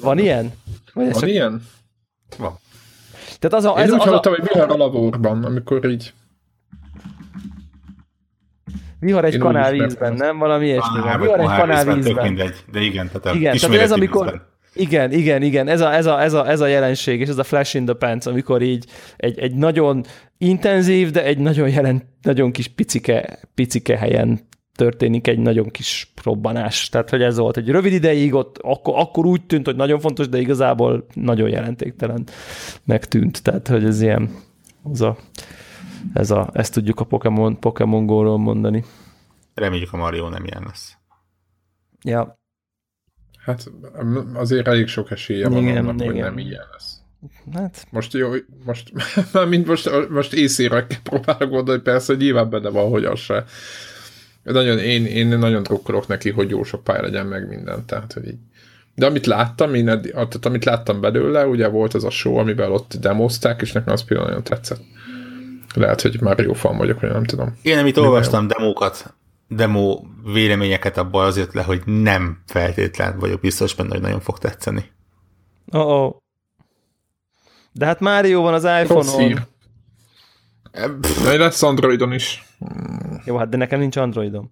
[0.00, 0.52] van ilyen?
[0.92, 1.28] Vagy Van csak...
[1.28, 1.62] ilyen?
[2.38, 2.58] Van.
[3.38, 4.36] Tehát az a, Én ez úgy az hallottam, a...
[4.36, 6.12] hogy vihar a laborban, amikor így...
[9.00, 10.38] Vihar egy kanálvízben, nem?
[10.38, 11.20] Valami ilyesmi van.
[11.20, 12.24] Vihar egy kanálvízben.
[12.24, 16.22] mindegy, de igen, tehát igen, tehát ez amikor, igen, igen, igen, ez a, ez, a,
[16.22, 18.86] ez, a, ez a jelenség, és ez a flash in the pants, amikor így
[19.16, 20.04] egy, egy nagyon
[20.38, 24.48] intenzív, de egy nagyon jelent, nagyon kis picike, picike helyen
[24.78, 26.88] történik egy nagyon kis robbanás.
[26.88, 30.28] Tehát, hogy ez volt egy rövid ideig, ott akkor, akkor úgy tűnt, hogy nagyon fontos,
[30.28, 32.24] de igazából nagyon jelentéktelen
[32.84, 33.42] megtűnt.
[33.42, 34.30] Tehát, hogy ez ilyen,
[34.82, 35.16] az a,
[36.12, 38.84] ez a, ezt tudjuk a Pokémon, Pokémon Go-ról mondani.
[39.54, 40.96] Reméljük a Mario nem ilyen lesz.
[42.02, 42.38] Ja.
[43.44, 43.70] Hát
[44.34, 46.06] azért elég sok esélye van igen, annak, igen.
[46.06, 47.00] hogy nem ilyen lesz.
[47.52, 47.86] Hát.
[47.90, 48.30] Most jó,
[48.64, 48.92] most,
[49.48, 53.44] mint most, most észére próbálok gondolni, persze, hogy nyilván benne van, hogy az se
[54.52, 58.26] nagyon, én, én nagyon drukkolok neki, hogy jó sok pálya legyen meg minden, tehát hogy
[58.26, 58.38] így.
[58.94, 62.70] De amit láttam, én eddig, tehát amit láttam belőle, ugye volt az a show, amiben
[62.70, 64.80] ott demozták, és nekem az például nagyon tetszett.
[65.74, 67.58] Lehet, hogy már jó fan vagyok, vagy nem tudom.
[67.62, 69.14] Én, amit olvastam demókat,
[69.48, 70.00] demo
[70.32, 74.90] véleményeket abból azért le, hogy nem feltétlen vagyok biztos benne, hogy nagyon fog tetszeni.
[75.70, 76.16] Oh, -oh.
[77.72, 79.46] De hát Mario van az iPhone-on.
[81.22, 82.47] De lesz Androidon is.
[83.24, 84.50] Jó, hát de nekem nincs Androidom.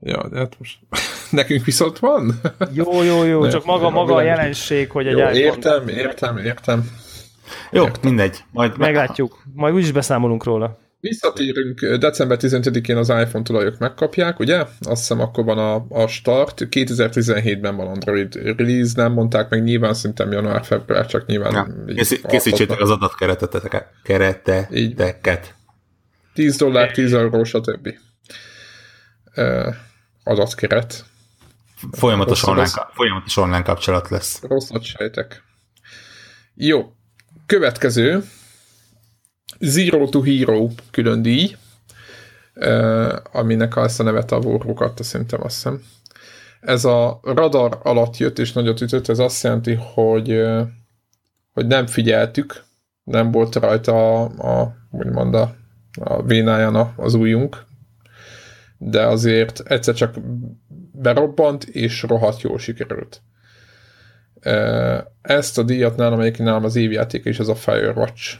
[0.00, 0.78] Ja, de hát most
[1.30, 2.40] nekünk viszont van.
[2.72, 5.38] Jó, jó, jó, ne, csak maga, maga a jelenség, hogy egy jó, iPhone...
[5.38, 6.90] Értem, értem, értem.
[7.70, 8.00] Jó, értem.
[8.02, 8.44] mindegy.
[8.52, 9.42] Majd Meglátjuk.
[9.54, 10.78] Majd úgyis beszámolunk róla.
[11.00, 14.58] Visszatérünk, december 15-én az iPhone tulajok megkapják, ugye?
[14.58, 16.66] Azt hiszem akkor van a, a start.
[16.70, 21.84] 2017-ben van Android release, nem mondták meg nyilván szerintem január-február, csak nyilván...
[21.86, 22.04] Ja.
[22.28, 23.86] Készítsétek az adatkereteket.
[24.02, 25.54] Kereteket.
[26.36, 27.98] 10 dollár, 10 euró, stb.
[30.24, 31.04] Adatkeret.
[31.92, 34.42] Folyamatos online, folyamatos online kapcsolat lesz.
[34.42, 35.42] Rosszat sejtek.
[36.54, 36.92] Jó.
[37.46, 38.24] Következő,
[39.60, 41.56] Zero to Hero külön díj,
[43.32, 45.82] aminek azt a nevet a Warhawk adta, szerintem azt hiszem.
[46.60, 50.42] Ez a radar alatt jött és nagyot ütött, ez azt jelenti, hogy,
[51.52, 52.64] hogy nem figyeltük,
[53.04, 55.56] nem volt rajta a, a úgymond a,
[55.96, 57.64] a vénáján az újunk,
[58.78, 60.14] de azért egyszer csak
[60.92, 63.22] berobbant, és rohadt jól sikerült.
[65.22, 68.38] Ezt a díjat nálam, amelyik nálam az évjáték, és ez a Firewatch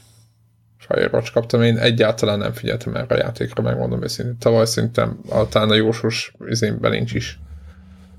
[0.88, 4.38] Firewatch kaptam, én egyáltalán nem figyeltem erre a játékra, megmondom őszintén.
[4.38, 7.38] Tavaly szerintem a, talán a jósos izénben nincs is.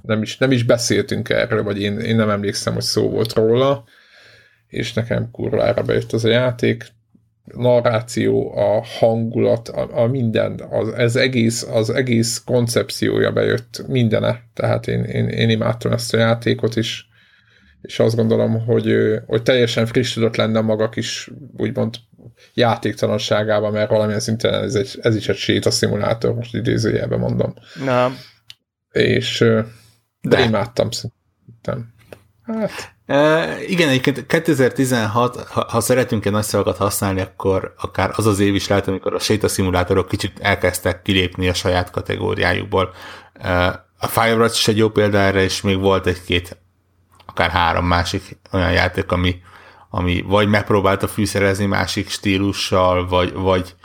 [0.01, 3.83] Nem is, nem is beszéltünk erről, vagy én, én nem emlékszem, hogy szó volt róla,
[4.67, 6.85] és nekem kurvára bejött az a játék.
[7.55, 14.39] Narráció, a hangulat, a, a minden, az, ez egész, az egész koncepciója bejött mindene.
[14.53, 17.05] Tehát én, én, én imádtam ezt a játékot, és
[17.81, 18.95] és azt gondolom, hogy,
[19.25, 21.95] hogy teljesen friss tudott lenne maga kis, úgymond
[22.53, 27.53] játéktalanságában, mert valamilyen szinten ez, egy, ez is egy sétaszimulátor, most idézőjelben mondom.
[27.85, 28.17] Nem.
[28.91, 29.65] És de,
[30.21, 31.93] de imádtam szerintem.
[32.47, 32.95] Hát.
[33.05, 38.39] E, igen, egyébként 2016, ha, ha szeretünk egy nagy szavakat használni, akkor akár az az
[38.39, 42.93] év is lehet, amikor a sétaszimulátorok kicsit elkezdtek kilépni a saját kategóriájukból.
[43.33, 46.57] E, a Firewatch is egy jó példa erre, és még volt egy-két,
[47.25, 49.41] akár három másik olyan játék, ami
[49.89, 53.75] ami vagy megpróbálta fűszerezni másik stílussal, vagy, vagy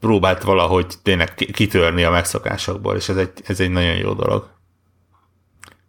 [0.00, 4.50] próbált valahogy tényleg kitörni a megszokásokból, és ez egy, ez egy nagyon jó dolog.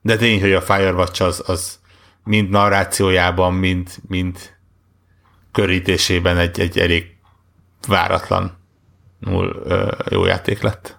[0.03, 1.79] De tény, hogy a Firewatch az, az
[2.23, 4.37] mind narrációjában, mind, mind
[5.51, 7.15] körítésében egy, egy elég
[7.87, 8.57] váratlan
[9.19, 9.65] null
[10.09, 10.97] jó játék lett.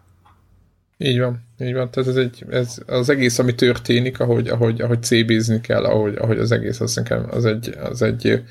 [0.99, 1.91] Így van, így van.
[1.91, 6.39] Tehát ez, egy, ez az egész, ami történik, ahogy, ahogy, ahogy CB-zni kell, ahogy, ahogy
[6.39, 8.43] az egész, az nekem az egy, az egy,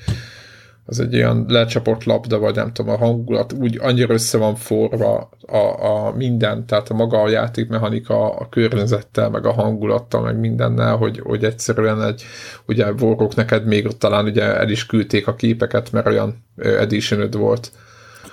[0.86, 5.30] az egy olyan lecsapott labda, vagy nem tudom, a hangulat úgy annyira össze van forva
[5.46, 10.96] a, a minden, tehát a maga a játékmechanika a környezettel, meg a hangulattal, meg mindennel,
[10.96, 12.22] hogy, hogy egyszerűen egy,
[12.66, 17.30] ugye vorgok neked még ott talán ugye el is küldték a képeket, mert olyan edition
[17.30, 17.72] volt,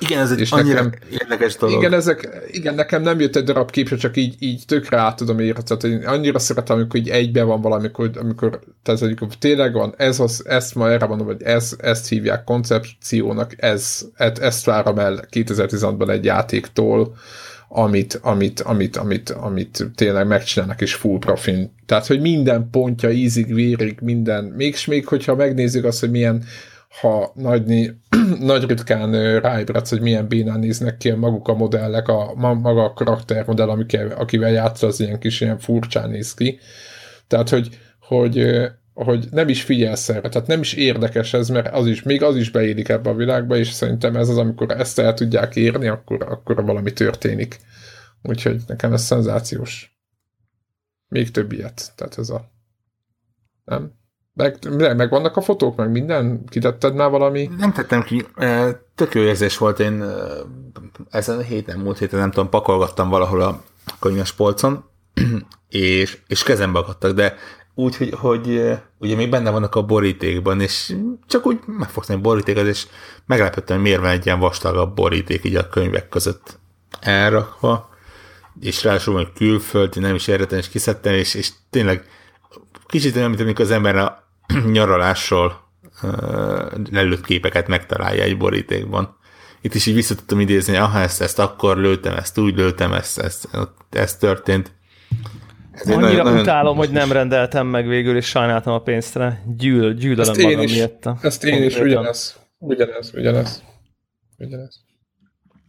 [0.01, 1.77] igen, ez egy és annyira nekem, érdekes dolog.
[1.77, 5.39] Igen, ezek, igen, nekem nem jött egy darab képre, csak így, így tökre át tudom
[5.39, 5.63] érni.
[5.63, 10.19] Tehát én annyira szeretem, amikor így egyben van valami, amikor, tehát amikor tényleg van, ez
[10.19, 15.25] az, ezt ma erre mondom, hogy ez, ezt hívják koncepciónak, ez, ez ezt várom el
[15.31, 17.15] 2016-ban egy játéktól,
[17.73, 21.71] amit, amit, amit, amit, amit tényleg megcsinálnak és full profin.
[21.85, 26.43] Tehát, hogy minden pontja ízig, vérig, minden, mégis még, hogyha megnézzük azt, hogy milyen
[26.99, 27.93] ha nagy,
[28.39, 33.69] nagy ritkán ráébredsz, hogy milyen bénán néznek ki maguk a modellek, a, maga a karaktermodell,
[33.69, 36.59] amikkel, akivel játszol, az ilyen kis ilyen furcsán néz ki.
[37.27, 41.87] Tehát, hogy, hogy, hogy nem is figyelsz erre, tehát nem is érdekes ez, mert az
[41.87, 45.13] is, még az is beérik ebbe a világba, és szerintem ez az, amikor ezt el
[45.13, 47.59] tudják érni, akkor, akkor valami történik.
[48.21, 49.99] Úgyhogy nekem ez szenzációs.
[51.07, 51.91] Még több ilyet.
[51.95, 52.51] Tehát ez a...
[53.65, 53.99] Nem?
[54.33, 54.57] Meg,
[54.95, 56.43] meg vannak a fotók, meg minden?
[56.49, 57.49] Kitetted már valami?
[57.57, 58.25] Nem tettem ki.
[58.95, 59.79] Tök jó érzés volt.
[59.79, 60.03] Én
[61.09, 63.61] ezen a héten, múlt héten, nem tudom, pakolgattam valahol a
[63.99, 64.83] könyves polcon,
[65.69, 67.35] és, és kezembe akadtak, de
[67.75, 70.95] úgy, hogy, hogy ugye még benne vannak a borítékban, és
[71.27, 72.87] csak úgy megfogtam a borítékot, és
[73.25, 76.59] meglepettem, hogy miért van egy ilyen vastagabb boríték így a könyvek között
[76.99, 77.89] elrakva,
[78.59, 82.05] és ráadásul hogy külföldi, nem is eredeten, és kiszedtem, és, és tényleg
[82.85, 84.20] kicsit olyan, mint amikor az ember
[84.71, 85.69] nyaralásról
[86.91, 89.15] lelőtt képeket megtalálja egy borítékban.
[89.61, 93.19] Itt is így vissza tudtam idézni, aha, ezt, ezt akkor lőttem, ezt úgy lőttem, ezt,
[93.19, 93.47] ezt,
[93.89, 94.71] ez történt.
[95.71, 96.39] Ez Annyira nagyon, nagyon...
[96.39, 99.43] utálom, hogy nem rendeltem meg végül, és sajnáltam a pénztre.
[99.57, 101.09] Gyűl, gyűlölöm magam is, miatt.
[101.21, 102.39] Ezt én is, ugyanez.
[102.57, 103.63] Ugyanez, ugyanez.
[104.37, 104.79] Ugyanez.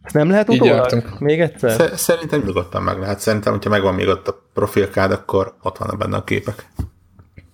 [0.03, 1.15] Ezt nem lehet utólag?
[1.19, 1.91] Még egyszer?
[1.97, 3.19] Szerintem nyugodtan meg lehet.
[3.19, 6.67] Szerintem, hogyha megvan még ott a profilkád, akkor ott vannak benne a képek.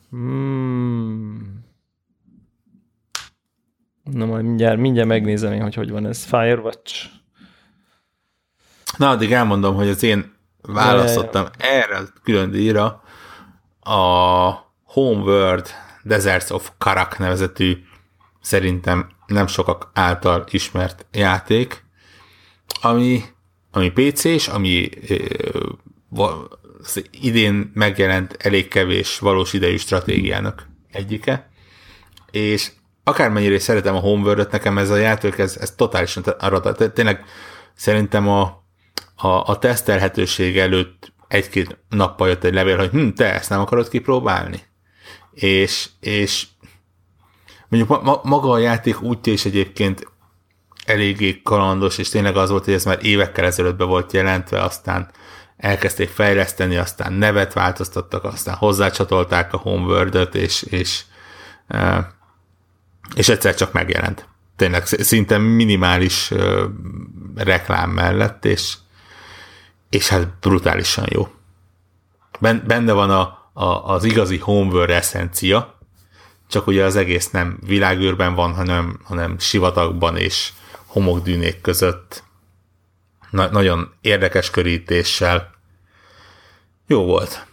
[0.09, 1.67] Hmm.
[4.03, 6.23] Na majd mindjárt, mindjárt megnézem hogy hogy van ez.
[6.23, 7.05] Firewatch.
[8.97, 13.03] Na, addig elmondom, hogy az én választottam erre a külön díjra
[13.79, 13.93] a
[14.83, 15.67] Homeworld
[16.03, 17.77] Deserts of Karak nevezetű
[18.41, 21.83] szerintem nem sokak által ismert játék,
[22.81, 23.21] ami,
[23.71, 24.89] ami PC-s, ami
[26.89, 31.49] az idén megjelent elég kevés valós idejű stratégiának egyike,
[32.31, 32.71] és
[33.03, 37.23] akármennyire is szeretem a Homeworld-et, nekem ez a játék, ez, ez totálisan arra, tényleg
[37.75, 38.41] szerintem a,
[39.15, 43.89] a, a tesztelhetőség előtt egy-két nappal jött egy levél, hogy hm, te ezt nem akarod
[43.89, 44.61] kipróbálni?
[45.33, 46.47] És, és
[47.67, 50.07] mondjuk ma, maga a játék útja is egyébként
[50.85, 55.11] eléggé kalandos, és tényleg az volt, hogy ez már évekkel ezelőtt be volt jelentve, aztán
[55.59, 61.03] elkezdték fejleszteni, aztán nevet változtattak, aztán hozzácsatolták a homeworld és, és,
[63.15, 64.27] és egyszer csak megjelent.
[64.55, 66.31] Tényleg szinte minimális
[67.35, 68.73] reklám mellett, és,
[69.89, 71.27] és hát brutálisan jó.
[72.39, 75.77] Benne van a, a, az igazi homeworld eszencia,
[76.47, 80.51] csak ugye az egész nem világűrben van, hanem, hanem sivatagban és
[80.85, 82.23] homokdűnék között.
[83.31, 85.49] Na, nagyon érdekes körítéssel.
[86.87, 87.47] Jó volt.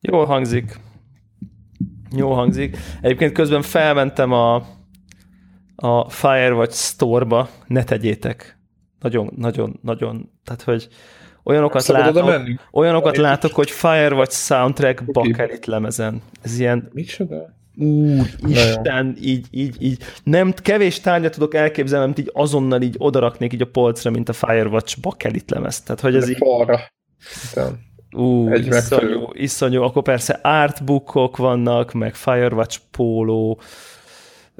[0.00, 0.80] Jól hangzik.
[2.10, 2.76] Jól hangzik.
[3.00, 4.66] Egyébként közben felmentem a,
[5.76, 8.58] a Firewatch Store-ba, ne tegyétek.
[9.00, 10.88] Nagyon, nagyon, nagyon, tehát hogy
[11.42, 16.22] olyanokat látok, olyanokat látok, hogy Firewatch soundtrack bakelit lemezen.
[16.42, 16.88] Ez ilyen...
[16.92, 17.56] Micsoda?
[17.78, 20.02] Úr, Isten, így, így, így.
[20.24, 24.32] Nem, kevés tárgyat tudok elképzelni, amit így azonnal így odaraknék így a polcra, mint a
[24.32, 25.80] Firewatch bakelit lemez.
[25.82, 26.36] Tehát, hogy ez így...
[26.36, 26.80] Falra.
[28.16, 29.82] Ú, Egy iszonyú, iszonyú.
[29.82, 33.60] Akkor persze artbookok vannak, meg Firewatch póló,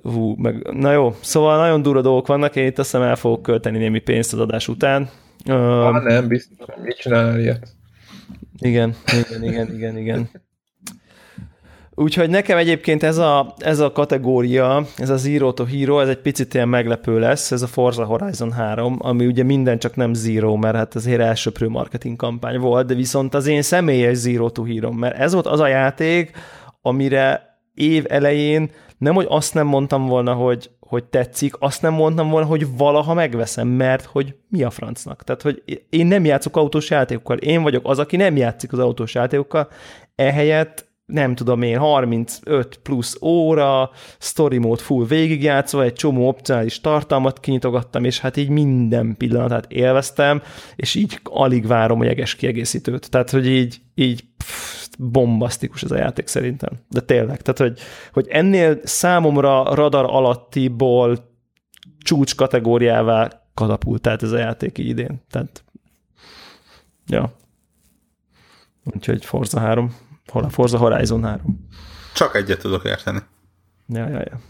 [0.02, 3.42] Hú, meg, na jó, szóval nagyon durva dolgok vannak, én itt azt hiszem el fogok
[3.42, 5.10] költeni némi pénzt az adás után.
[5.44, 7.68] Ah, nem, biztos, mit csinál ilyet?
[8.58, 8.94] Igen,
[9.28, 10.30] igen, igen, igen, igen.
[12.00, 16.20] Úgyhogy nekem egyébként ez a, ez a kategória, ez a Zero to Hero, ez egy
[16.20, 20.56] picit ilyen meglepő lesz, ez a Forza Horizon 3, ami ugye minden csak nem Zero,
[20.56, 24.92] mert hát azért elsőprő marketing kampány volt, de viszont az én személyes Zero to Hero,
[24.92, 26.30] mert ez volt az a játék,
[26.82, 32.28] amire év elején nem, hogy azt nem mondtam volna, hogy, hogy tetszik, azt nem mondtam
[32.30, 35.24] volna, hogy valaha megveszem, mert hogy mi a francnak.
[35.24, 39.14] Tehát, hogy én nem játszok autós játékokkal, én vagyok az, aki nem játszik az autós
[39.14, 39.68] játékokkal,
[40.14, 47.40] ehelyett nem tudom én, 35 plusz óra, story mode full végigjátszva, egy csomó opcionális tartalmat
[47.40, 50.42] kinyitogattam, és hát így minden pillanatát élveztem,
[50.76, 53.10] és így alig várom a jeges kiegészítőt.
[53.10, 56.70] Tehát, hogy így, így pff, bombasztikus ez a játék szerintem.
[56.88, 57.78] De tényleg, tehát, hogy,
[58.12, 61.18] hogy ennél számomra radar alattiból
[61.98, 65.22] csúcs kategóriává katapultált ez a játék így idén.
[65.30, 65.64] Tehát,
[67.06, 67.32] ja.
[68.94, 70.06] Úgyhogy Forza 3.
[70.30, 71.68] Hol a Forza Horizon 3.
[72.14, 73.18] Csak egyet tudok érteni.
[73.88, 74.40] Ja, ja, ja.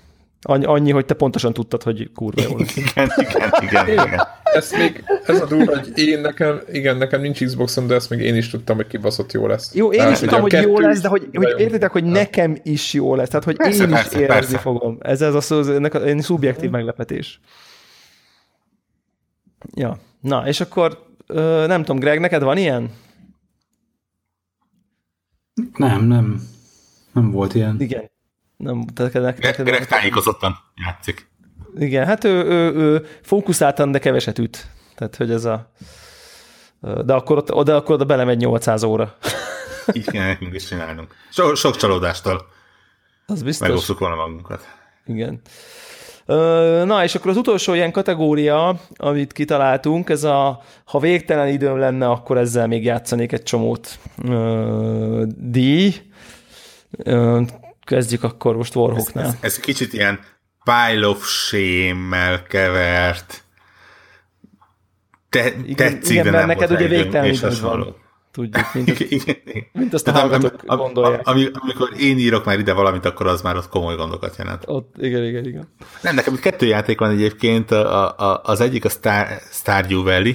[0.42, 2.76] Annyi, annyi, hogy te pontosan tudtad, hogy kurva jó lesz.
[2.86, 4.20] igen, igen, igen, igen.
[4.42, 8.20] Ezt még, ez a durva, hogy én nekem, igen, nekem nincs Xboxom, de ezt még
[8.20, 9.74] én is tudtam, hogy kibaszott jó lesz.
[9.74, 12.92] Jó, én Tehát, is tudtam, hogy jó lesz, de hogy, hogy értitek, hogy nekem is
[12.92, 13.28] jó lesz.
[13.28, 14.58] Tehát, hogy persze, én persze, is érezni persze.
[14.58, 14.98] fogom.
[15.00, 17.40] Ez, ez az, az ennek a, szubjektív meglepetés.
[19.74, 19.98] Ja.
[20.20, 21.06] Na, és akkor
[21.66, 22.90] nem tudom, Greg, neked van ilyen?
[25.76, 26.42] Nem, nem.
[27.12, 27.80] Nem volt ilyen.
[27.80, 28.10] Igen.
[28.56, 31.28] Nem, neked, neked, Greg tájékozottan játszik.
[31.78, 34.66] Igen, hát ő, ő, ő fókuszáltan, de keveset üt.
[34.94, 35.72] Tehát, hogy ez a...
[36.80, 39.16] De akkor, ott, de akkor oda belemegy 800 óra.
[39.92, 41.14] Így kell nekünk is csinálnunk.
[41.30, 42.46] So, sok csalódástól
[43.26, 43.68] az biztos.
[43.68, 44.68] megosztuk volna magunkat.
[45.06, 45.40] Igen.
[46.84, 52.08] Na, és akkor az utolsó ilyen kategória, amit kitaláltunk, ez a, ha végtelen időm lenne,
[52.08, 53.98] akkor ezzel még játszanék egy csomót
[55.36, 55.94] díj.
[57.84, 59.24] Kezdjük akkor most Warhawknál.
[59.24, 60.20] Ez, ez, ez kicsit ilyen
[60.64, 63.44] pile of shame-mel kevert.
[65.28, 67.96] Te, igen, tetszik, igen, de nem neked ugye végtelen időd van.
[68.38, 69.64] Tudjuk, mint, igen, igen.
[69.72, 71.26] mint azt a hallgatók am, gondolják.
[71.26, 74.62] Am, amikor én írok már ide valamit, akkor az már ott komoly gondokat jelent.
[74.66, 75.68] Ott, igen, igen, igen.
[76.02, 80.32] Nem, nekem kettő játék van egyébként, a, a, az egyik a Star, Stardew Valley,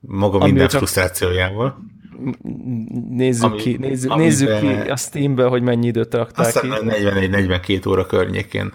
[0.00, 0.78] maga Ami minden csak...
[0.78, 1.76] frusztrációjával
[3.10, 6.68] nézzük ami, ki, nézzük, nézzük ki a Steamből, hogy mennyi időt rakták ki.
[6.70, 8.72] 41-42 óra környékén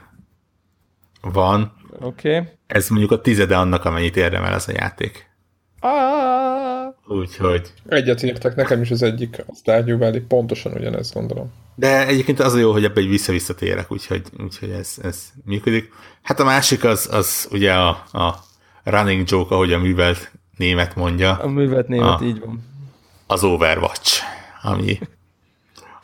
[1.22, 1.74] van.
[2.00, 2.38] Oké.
[2.38, 2.48] Okay.
[2.68, 5.30] Ez mondjuk a tizede annak, amennyit érdemel ez a játék.
[5.80, 6.45] Ah!
[7.08, 7.74] Úgyhogy...
[7.88, 11.54] Egyetértek, nekem is az egyik, a Stardew Valley, pontosan ugyanezt gondolom.
[11.76, 15.92] De egyébként az a jó, hogy ebbe egy vissza-visszatérek, úgyhogy, úgyhogy ez, ez működik.
[16.22, 18.36] Hát a másik az, az ugye a, a
[18.84, 21.34] running joke, ahogy a művelt német mondja.
[21.34, 22.64] A művelt német, a, így van.
[23.28, 24.22] Az Overwatch,
[24.62, 25.00] ami,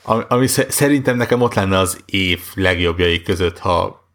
[0.03, 4.07] ami, ami szerintem nekem ott lenne az év legjobbjai között, ha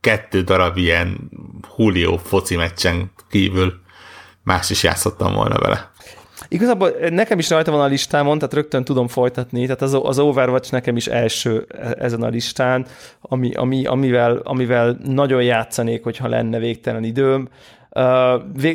[0.00, 1.30] kettő darab ilyen
[1.76, 3.82] Julio foci meccsen kívül
[4.42, 5.92] más is játszottam volna vele.
[6.54, 10.72] Igazából nekem is rajta van a listámon, tehát rögtön tudom folytatni, tehát az, az Overwatch
[10.72, 12.86] nekem is első e, ezen a listán,
[13.20, 17.48] ami, ami, amivel, amivel nagyon játszanék, hogyha lenne végtelen időm.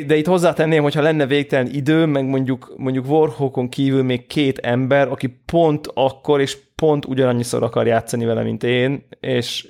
[0.06, 5.08] De itt hozzátenném, hogyha lenne végtelen idő, meg mondjuk, mondjuk Warhawkon kívül még két ember,
[5.08, 9.66] aki pont akkor és pont ugyanannyiszor akar játszani vele, mint én, és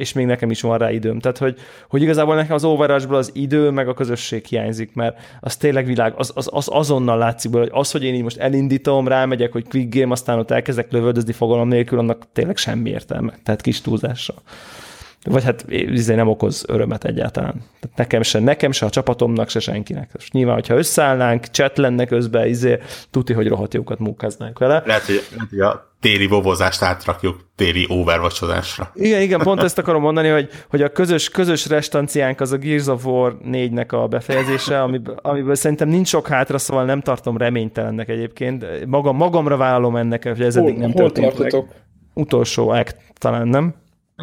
[0.00, 1.18] és még nekem is van rá időm.
[1.18, 1.56] Tehát, hogy,
[1.88, 6.12] hogy igazából nekem az overwatch az idő, meg a közösség hiányzik, mert az tényleg világ,
[6.16, 9.94] az, az, az azonnal látszik hogy az, hogy én így most elindítom, rámegyek, hogy quick
[9.94, 13.38] game, aztán ott elkezdek lövöldözni fogalom nélkül, annak tényleg semmi értelme.
[13.42, 14.42] Tehát kis túlzással
[15.24, 17.52] vagy hát izé nem okoz örömet egyáltalán.
[17.80, 20.10] Tehát nekem se, nekem se, a csapatomnak se senkinek.
[20.12, 22.78] Most nyilván, hogyha összeállnánk, chat lenne közben, izé,
[23.10, 24.82] tuti, hogy rohadt jókat munkáznánk vele.
[24.86, 28.90] Lehet, hogy, lehet, hogy a téli vovozást átrakjuk téli overwatchozásra.
[28.94, 32.86] Igen, igen, pont ezt akarom mondani, hogy, hogy a közös, közös restanciánk az a Gears
[32.86, 38.08] of War 4-nek a befejezése, amiből, amiből szerintem nincs sok hátra, szóval nem tartom reménytelennek
[38.08, 38.86] egyébként.
[38.86, 41.64] Magam, magamra vállalom ennek, hogy ez eddig nem hol történt meg.
[42.14, 43.74] Utolsó act, talán nem?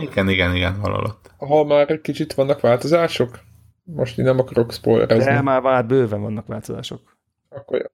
[0.01, 1.31] Igen, igen, igen, valahol ott.
[1.37, 3.39] Ha már egy kicsit vannak változások?
[3.83, 5.31] Most én nem akarok spoilerezni.
[5.31, 7.17] De már, már bőven vannak változások.
[7.49, 7.85] Akkor jó.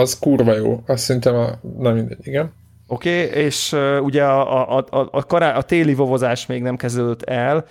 [0.00, 0.82] Az kurva jó.
[0.86, 1.48] Azt szerintem a...
[1.78, 2.52] Na mindegy, igen.
[2.86, 6.76] Oké, okay, és uh, ugye a, a, a, a, kará, a téli vovozás még nem
[6.76, 7.64] kezdődött el.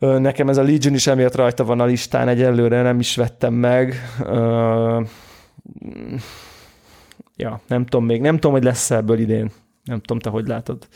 [0.00, 3.54] Uh, nekem ez a Legion is emiatt rajta van a listán, egyelőre nem is vettem
[3.54, 3.94] meg.
[4.20, 5.06] Uh,
[7.36, 9.50] ja, nem tudom még, nem tudom, hogy lesz ebből idén.
[9.84, 10.88] Nem tudom, te hogy látod.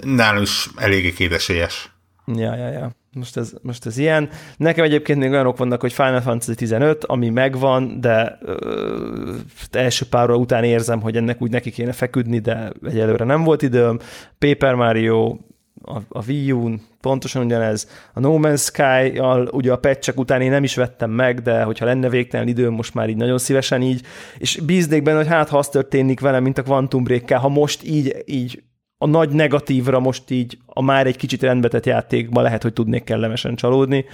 [0.00, 1.92] Nálunk is eléggé kétesélyes.
[2.26, 2.90] Ja, ja, ja.
[3.14, 4.28] Most ez, most ez ilyen.
[4.56, 9.36] Nekem egyébként még olyanok vannak, hogy Final Fantasy 15, ami megvan, de ö,
[9.70, 13.62] első pár óra után érzem, hogy ennek úgy neki kéne feküdni, de egyelőre nem volt
[13.62, 13.98] időm.
[14.38, 15.36] Paper Mario,
[15.82, 17.88] a, a Wii U, pontosan ugyanez.
[18.12, 19.20] A No Man's sky
[19.50, 22.94] ugye a patchek után én nem is vettem meg, de hogyha lenne végtelen időm, most
[22.94, 24.02] már így nagyon szívesen így,
[24.38, 27.84] és bíznék benne, hogy hát ha az történik velem, mint a Quantum break ha most
[27.84, 28.62] így, így
[29.02, 33.54] a nagy negatívra most így a már egy kicsit rendbetett játékban lehet, hogy tudnék kellemesen
[33.54, 34.04] csalódni.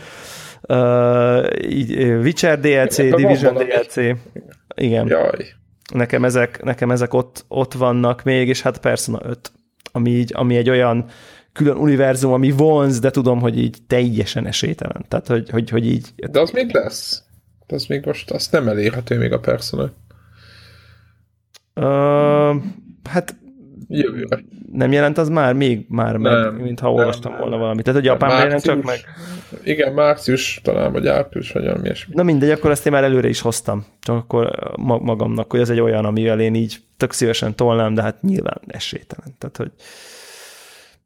[0.63, 3.97] Uh, így Witcher DLC, Division DLC.
[4.75, 5.07] Igen.
[5.07, 5.47] Jaj.
[5.95, 9.53] Nekem ezek, nekem ezek ott, ott vannak még, és hát Persona 5,
[9.93, 11.05] ami, így, ami egy olyan
[11.53, 15.05] külön univerzum, ami vonz, de tudom, hogy így teljesen esélytelen.
[15.09, 16.13] Tehát, hogy, hogy, hogy így...
[16.31, 17.23] De az még lesz.
[17.67, 19.91] De az még most, azt nem elérhető még a Persona.
[21.75, 22.63] Uh,
[23.11, 23.37] hát
[23.89, 24.39] Jövőre.
[24.73, 25.55] Nem jelent az már?
[25.55, 27.85] Még már nem, meg, mintha olvastam volna valamit.
[27.85, 28.99] Tehát a Japánban jelent csak meg?
[29.63, 32.15] Igen, március talán, vagy április, vagy valami ilyesmi.
[32.15, 33.87] Na mindegy, akkor ezt én már előre is hoztam.
[34.01, 38.23] Csak akkor magamnak, hogy ez egy olyan, amivel én így tök szívesen tolnám, de hát
[38.23, 39.35] nyilván esélytelen.
[39.39, 39.71] Tehát, hogy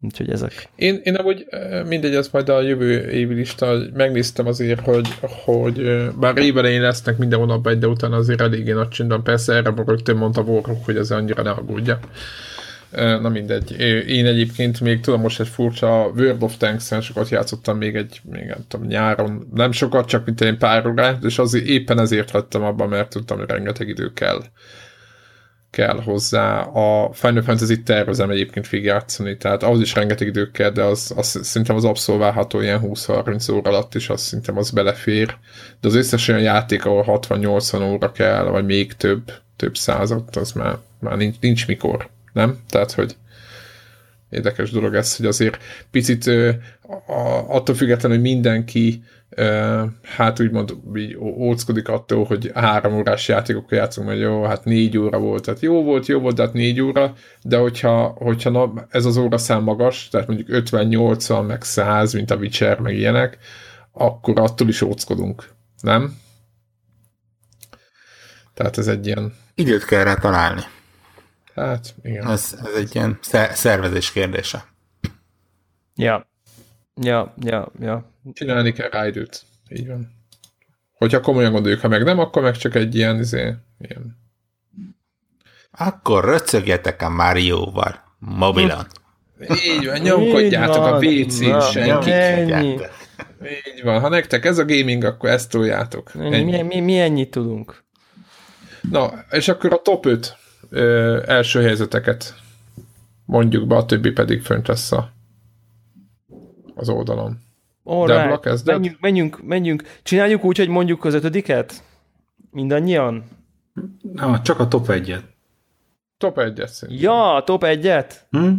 [0.05, 0.69] Úgyhogy ezek.
[0.77, 1.47] Én, én amúgy
[1.89, 5.09] mindegy, ez majd a jövő évi lista, megnéztem azért, hogy,
[5.45, 9.23] hogy bár évelején lesznek minden hónapban egy, de utána azért eléggé nagy csendben.
[9.23, 11.99] Persze erre rögtön mondta Warhawk, hogy ez annyira ne aggódja.
[12.93, 13.81] Na mindegy.
[14.09, 18.45] Én egyébként még tudom, most egy furcsa World of Tanks-en sokat játszottam még egy, még
[18.45, 22.63] nem tudom, nyáron, nem sokat, csak mint egy pár órát, és azért éppen ezért vettem
[22.63, 24.43] abban, mert tudtam, hogy rengeteg idő kell
[25.73, 26.61] kell hozzá.
[26.61, 31.39] A Final Fantasy tervezem egyébként végigjátszani, tehát ahhoz is rengeteg idő kell, de az, az
[31.43, 35.37] szerintem az abszolválható ilyen 20-30 óra alatt is, azt szerintem az belefér.
[35.81, 40.53] De az összes olyan játék, ahol 60-80 óra kell, vagy még több, több százat, az
[40.53, 42.59] már, már nincs, nincs mikor nem?
[42.69, 43.17] Tehát, hogy
[44.31, 45.59] érdekes dolog ez, hogy azért
[45.91, 46.31] picit
[47.47, 49.03] attól függetlenül, hogy mindenki
[50.03, 55.19] hát úgymond így óckodik attól, hogy három órás játékokkal játszunk, mert jó, hát négy óra
[55.19, 59.05] volt, tehát jó volt, jó volt, de hát négy óra, de hogyha, hogyha na, ez
[59.05, 63.39] az óra szám magas, tehát mondjuk 50-80, meg 100, mint a Witcher, meg ilyenek,
[63.93, 65.49] akkor attól is óckodunk,
[65.81, 66.17] nem?
[68.55, 69.35] Tehát ez egy ilyen...
[69.55, 70.63] Időt kell rá találni.
[71.55, 72.29] Hát, igen.
[72.31, 73.19] Ez, ez egy ilyen
[73.53, 74.65] szervezés kérdése.
[75.95, 76.27] Ja.
[76.95, 78.11] Ja, ja, ja.
[78.33, 79.43] Csinálni kell rá időt.
[79.69, 80.11] Így van.
[80.93, 84.21] Hogyha komolyan gondoljuk, ha meg nem, akkor meg csak egy ilyen, izé, ilyen.
[85.71, 88.17] Akkor röcögjetek a Mario-val.
[88.19, 88.87] Mobilon.
[89.65, 92.11] Így van, nyomkodjátok a WC-n senki.
[93.75, 96.15] Így van, ha nektek ez a gaming, akkor ezt toljátok.
[96.15, 97.85] Mi, mi, mi ennyit tudunk.
[98.91, 100.37] Na, és akkor a top 5
[100.73, 102.35] ö, első helyzeteket
[103.25, 105.13] mondjuk be, a többi pedig fönt lesz a,
[106.75, 107.39] az oldalon.
[107.85, 109.83] Alright, menjünk, menjünk, menjünk.
[110.03, 111.85] Csináljuk úgy, hogy mondjuk az ötödiket?
[112.51, 113.25] Mindannyian?
[114.13, 115.25] Na, csak a top egyet.
[116.19, 117.05] Top egyet szerintem.
[117.05, 118.27] Ja, top egyet?
[118.31, 118.51] Hm?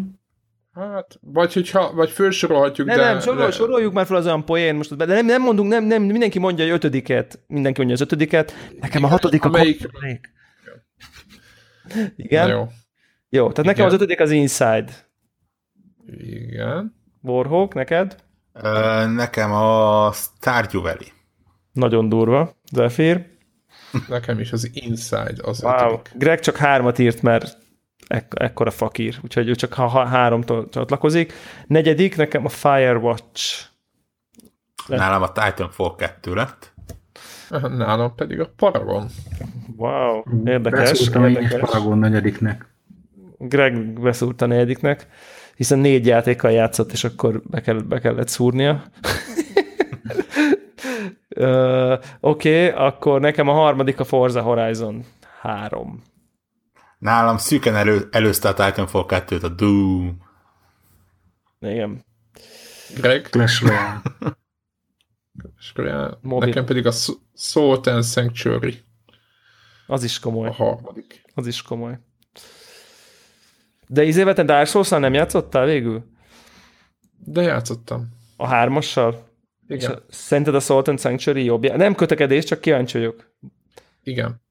[0.73, 2.95] Hát, vagy hogyha, vagy felsorolhatjuk, de...
[2.95, 3.51] Nem, sorol, de...
[3.51, 6.63] soroljuk már fel az olyan poén most, de nem, nem mondunk, nem, nem, mindenki mondja,
[6.65, 9.89] hogy ötödiket, mindenki mondja az ötödiket, nekem a hatodik a Amelyik...
[12.15, 12.47] Igen?
[12.47, 12.67] Na jó.
[13.29, 13.85] Jó, tehát nekem Igen.
[13.87, 14.91] az ötödik az Inside.
[16.17, 16.95] Igen.
[17.21, 18.15] Warhawk, neked?
[18.53, 21.07] Ö, nekem a Stardew Valley.
[21.71, 22.55] Nagyon durva.
[22.71, 23.25] Zephyr?
[24.07, 25.73] Nekem is az Inside az wow.
[25.73, 26.11] ötödik.
[26.13, 27.57] Greg csak hármat írt, mert
[28.07, 31.33] ek- ekkora fakír, úgyhogy ő csak ha, ha háromtól csatlakozik.
[31.67, 33.65] Negyedik, nekem a Firewatch.
[34.87, 36.72] Nálam a Titanfall 2 lett.
[37.77, 39.07] Nálam pedig a Paragon.
[39.75, 40.89] Wow, érdekes.
[40.89, 41.59] Beszúrtam érdekes.
[41.59, 42.65] Paragon negyediknek.
[43.37, 45.07] Greg beszúrt a negyediknek,
[45.55, 48.71] hiszen négy játékkal játszott, és akkor be, kell, be kellett szúrnia.
[51.35, 55.03] uh, Oké, okay, akkor nekem a harmadik a Forza Horizon
[55.41, 56.01] 3.
[56.99, 60.17] Nálam szűken elő, előzte a Titanfall 2-t a Doom.
[61.59, 62.05] Igen.
[62.95, 63.21] Greg?
[63.21, 64.01] Clash Royale.
[65.37, 66.17] Clash Royale.
[66.21, 66.91] Nekem pedig a
[67.35, 68.83] Salt and Sanctuary.
[69.87, 70.47] Az is komoly.
[70.47, 71.21] A harmadik.
[71.33, 71.99] Az is komoly.
[73.87, 76.03] De izével te Dark souls nem játszottál végül?
[77.25, 78.09] De játszottam.
[78.37, 79.31] A hármassal?
[79.67, 80.03] Igen.
[80.09, 81.75] És szerinted a Salt and Sanctuary jobb?
[81.75, 83.31] Nem kötekedés, csak kíváncsi vagyok.
[84.03, 84.41] Igen.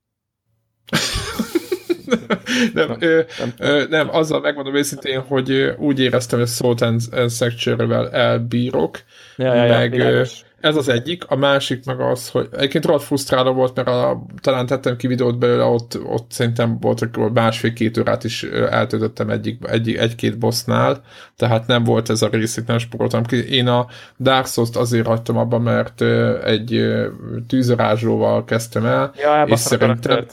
[2.74, 3.22] nem, ö,
[3.58, 7.00] ö, nem, azzal megmondom őszintén, hogy úgy éreztem, hogy Salt and
[7.30, 9.02] Sanctuary-vel elbírok,
[9.36, 10.24] ja, ja, meg ja,
[10.62, 14.66] ez az egyik, a másik meg az, hogy egyébként rohadt frusztráló volt, mert a, talán
[14.66, 19.94] tettem ki videót belőle, ott, ott szerintem volt, hogy másfél-két órát is eltöltöttem egyik, egy,
[19.94, 21.02] egy-két bossnál,
[21.36, 23.54] tehát nem volt ez a rész, itt nem sporoltam ki.
[23.54, 23.86] Én a
[24.18, 26.00] Dark Souls-t azért hagytam abba, mert
[26.44, 26.84] egy
[27.48, 30.26] tűzarázslóval kezdtem el, ja, és szerintem,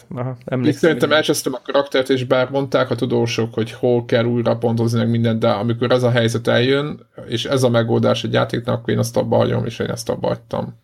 [0.62, 5.00] és szerintem elcsesztem a karaktert, és bár mondták a tudósok, hogy hol kell újra pontozni
[5.00, 8.94] meg mindent, de amikor ez a helyzet eljön, és ez a megoldás egy játéknak, akkor
[8.94, 10.78] én azt abba hagyom, és én ezt abba hagytam.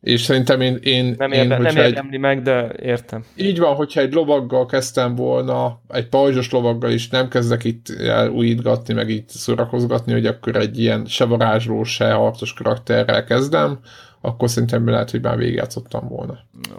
[0.00, 0.78] És szerintem én...
[0.82, 3.24] én nem, érde, én, nem érdemli egy, meg, de értem.
[3.36, 7.86] Így van, hogyha egy lovaggal kezdtem volna, egy pajzsos lovaggal is nem kezdek itt
[8.32, 13.78] újítgatni, meg itt szórakozgatni, hogy akkor egy ilyen se varázsló, se harcos karakterrel kezdem,
[14.20, 16.38] akkor szerintem lehet, hogy már végigjátszottam volna.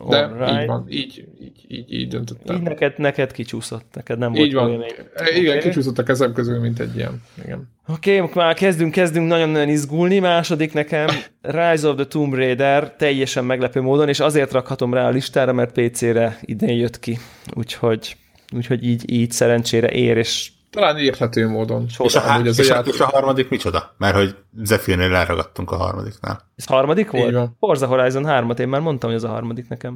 [0.09, 0.61] De right.
[0.61, 2.55] így van, így, így, így, így döntöttem.
[2.55, 4.77] Így neked, neked kicsúszott, neked nem így volt van.
[4.77, 5.05] Még.
[5.35, 5.69] Igen, okay.
[5.69, 7.21] kicsúszott a kezem közül, mint egy ilyen.
[7.43, 7.69] Igen.
[7.87, 10.19] Oké, okay, már kezdünk, kezdünk nagyon-nagyon izgulni.
[10.19, 11.07] Második nekem
[11.41, 15.81] Rise of the Tomb Raider teljesen meglepő módon, és azért rakhatom rá a listára, mert
[15.81, 17.17] PC-re idén jött ki.
[17.53, 18.15] Úgyhogy,
[18.55, 21.85] úgyhogy így, így szerencsére ér, és talán érthető módon.
[21.99, 23.95] és, a, há- és, a, és a harmadik micsoda?
[23.97, 26.51] Mert hogy Zephyrnél leragadtunk a harmadiknál.
[26.55, 27.49] Ez harmadik volt?
[27.59, 29.95] Forza Horizon 3 én már mondtam, hogy ez a harmadik nekem.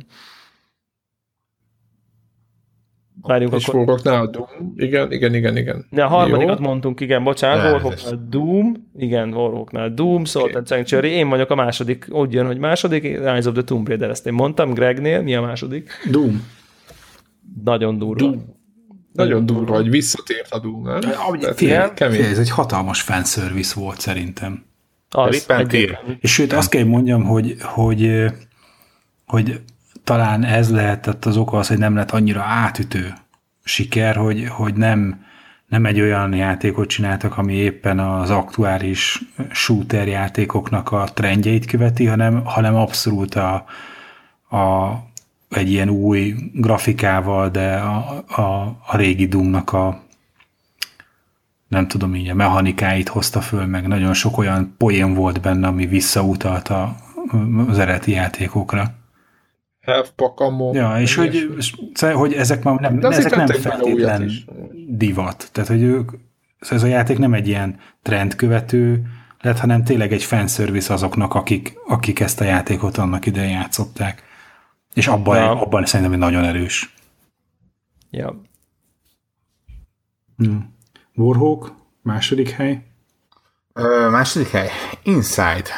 [3.21, 3.79] Várjunk és akkor.
[3.79, 4.73] Warhawknál a Doom.
[4.75, 5.85] Igen, igen, igen, igen.
[5.89, 6.65] De a harmadikat Jó.
[6.65, 10.57] mondtunk, igen, bocsánat, Warhawknál Doom, igen, Warhawknál Doom, Salt okay.
[10.57, 14.09] and Sanctuary, én vagyok a második, úgy jön, hogy második, Rise of the Tomb Raider,
[14.09, 15.91] ezt én mondtam, Gregnél, mi a második?
[16.11, 16.47] Doom.
[17.63, 18.25] Nagyon durva.
[18.25, 18.54] Doom.
[19.15, 20.99] Nagyon durva, hogy visszatért a Doom, nem?
[22.11, 24.65] Figyelj, ez egy hatalmas fanservice volt szerintem.
[25.09, 25.45] Az,
[26.19, 28.23] És sőt, azt kell mondjam, hogy, hogy,
[29.25, 29.61] hogy
[30.03, 33.13] talán ez lehetett az oka az, hogy nem lett annyira átütő
[33.63, 35.25] siker, hogy, hogy nem,
[35.67, 39.21] nem egy olyan játékot csináltak, ami éppen az aktuális
[39.51, 43.65] shooter játékoknak a trendjeit követi, hanem, hanem abszolút a,
[44.49, 44.91] a,
[45.57, 48.41] egy ilyen új grafikával, de a, a,
[48.87, 50.03] a régi Doomnak a
[51.67, 55.85] nem tudom így, a mechanikáit hozta föl, meg nagyon sok olyan poén volt benne, ami
[55.85, 56.71] visszautalt
[57.67, 58.93] az eredeti játékokra.
[59.85, 60.73] Half-pack ammo.
[60.73, 61.49] Ja, és hogy,
[62.13, 64.31] hogy ezek már nem, De ezek nem feltétlen
[64.87, 65.49] divat.
[65.51, 66.11] Tehát, hogy ők,
[66.69, 69.01] ez a játék nem egy ilyen trendkövető
[69.41, 74.23] lett, hanem tényleg egy fanservice azoknak, akik, akik ezt a játékot annak idején játszották.
[74.95, 75.61] És abban, ja.
[75.61, 76.93] abban szerintem nagyon erős.
[78.09, 78.41] Ja.
[80.37, 80.73] Hmm.
[81.15, 82.83] Warhawk, második hely.
[83.73, 84.69] Ö, második hely.
[85.03, 85.69] Inside.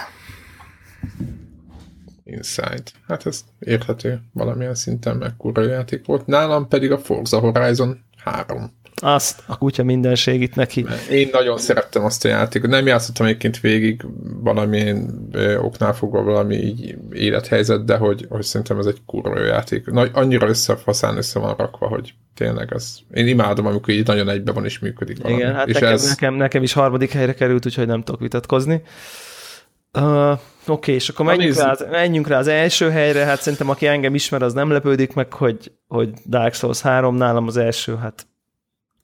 [2.23, 2.84] Inside.
[3.07, 6.26] Hát ez érthető valamilyen szinten, meg kurva játék volt.
[6.26, 8.72] Nálam pedig a Forza Horizon 3.
[9.01, 10.85] azt a kutya mindenség itt neki.
[11.11, 12.69] Én nagyon szerettem azt a játékot.
[12.69, 15.29] Nem játszottam egyébként végig valamilyen
[15.61, 19.85] oknál fogva valami így élethelyzet, de hogy, hogy szerintem ez egy kurva jó játék.
[19.85, 22.95] Nagy, annyira összefaszán össze van rakva, hogy tényleg ez.
[23.13, 25.41] Én imádom, amikor így nagyon egybe van és működik valami.
[25.41, 26.07] Igen, hát és nekem, ez...
[26.07, 28.81] nekem, nekem is harmadik helyre került, úgyhogy nem tudok vitatkozni.
[29.93, 30.39] Uh, Oké,
[30.71, 34.15] okay, és akkor menjünk rá, az, menjünk rá az első helyre, hát szerintem aki engem
[34.15, 38.27] ismer, az nem lepődik meg, hogy, hogy Dark Souls 3 nálam az első, hát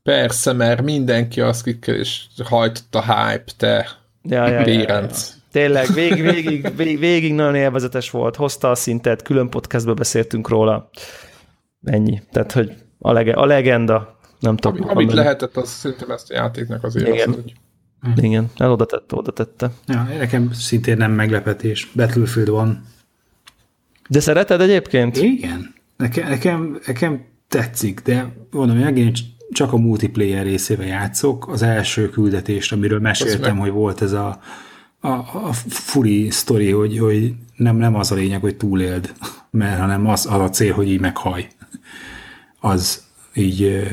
[0.03, 3.87] Persze, mert mindenki azt kikkel, és hajtott a hype, te
[4.21, 5.07] ja, ja, ja, ja, ja.
[5.51, 10.89] Tényleg, végig, végig, végig, végig nagyon élvezetes volt, hozta a szintet, külön podcastbe beszéltünk róla.
[11.83, 12.21] Ennyi.
[12.31, 14.81] Tehát, hogy a, lege, a legenda, nem tudom.
[14.81, 17.29] Ami, amit lehetett, az szerintem ezt a játéknak azért Igen.
[17.29, 17.53] Az, hogy...
[18.23, 19.71] Igen, el oda tette, oda tette.
[19.87, 21.91] Ja, nekem szintén nem meglepetés.
[21.95, 22.85] Battlefield van.
[24.09, 25.17] De szereted egyébként?
[25.17, 25.73] Igen.
[25.97, 29.19] Nekem, nekem, nekem tetszik, de mondom, megint
[29.53, 31.47] csak a multiplayer részével játszok.
[31.47, 34.39] Az első küldetést, amiről meséltem, hogy volt ez a,
[34.99, 39.13] a, a furi sztori, hogy, hogy nem, nem az a lényeg, hogy túléld,
[39.49, 41.47] mert hanem az, az a cél, hogy így meghaj.
[42.59, 43.03] Az
[43.33, 43.87] így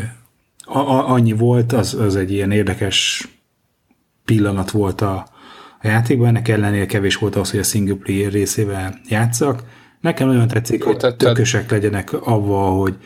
[0.64, 3.28] a, a, annyi volt, az, az egy ilyen érdekes
[4.24, 5.26] pillanat volt a,
[5.80, 9.62] a játékban, ennek ellenére kevés volt az, hogy a single player részével játszak.
[10.00, 12.96] Nekem nagyon tetszik, hogy tökösek legyenek avval, hogy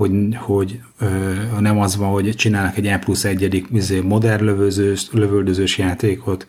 [0.00, 5.08] hogy, hogy ö, nem az van, hogy csinálnak egy E plusz egyedik izé, modern lövözős,
[5.12, 6.46] lövöldözős játékot,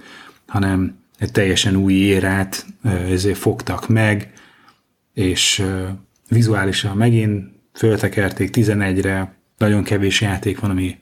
[0.48, 4.32] hanem egy teljesen új érát ezért fogtak meg,
[5.14, 5.84] és ö,
[6.30, 10.98] vizuálisan megint föltekerték 11-re, nagyon kevés játék van, ami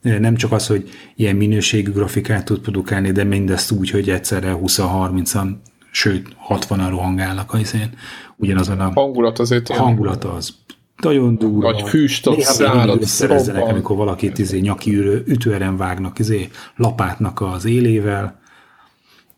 [0.00, 5.48] nem csak az, hogy ilyen minőségű grafikát tud produkálni, de mindezt úgy, hogy egyszerre 20-30-an,
[5.90, 7.90] sőt 60-an rohangálnak az én
[8.36, 10.54] ugyanazon a hangulat azért hangulat az
[11.00, 11.70] nagyon durva.
[11.70, 14.96] Nagy füstot, szállat, szerezzenek, amikor valakit izé, nyaki
[15.26, 18.40] ütőeren vágnak izé, lapátnak az élével.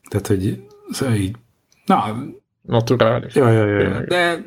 [0.08, 1.36] Tehát, hogy szóval így,
[1.86, 2.16] na,
[2.62, 3.34] Naturális.
[3.34, 4.00] Ja, ja, ja.
[4.00, 4.46] De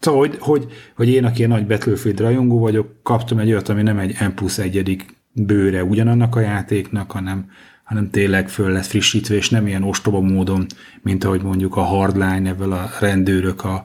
[0.00, 0.66] szóval, hogy, hogy,
[0.96, 4.58] hogy én, aki nagy Battlefield rajongó vagyok, kaptam egy olyat, ami nem egy M plusz
[4.58, 7.50] egyedik bőre ugyanannak a játéknak, hanem,
[7.84, 10.66] hanem tényleg föl lett frissítve, és nem ilyen ostoba módon,
[11.02, 13.84] mint ahogy mondjuk a Hardline, ebből a rendőrök a,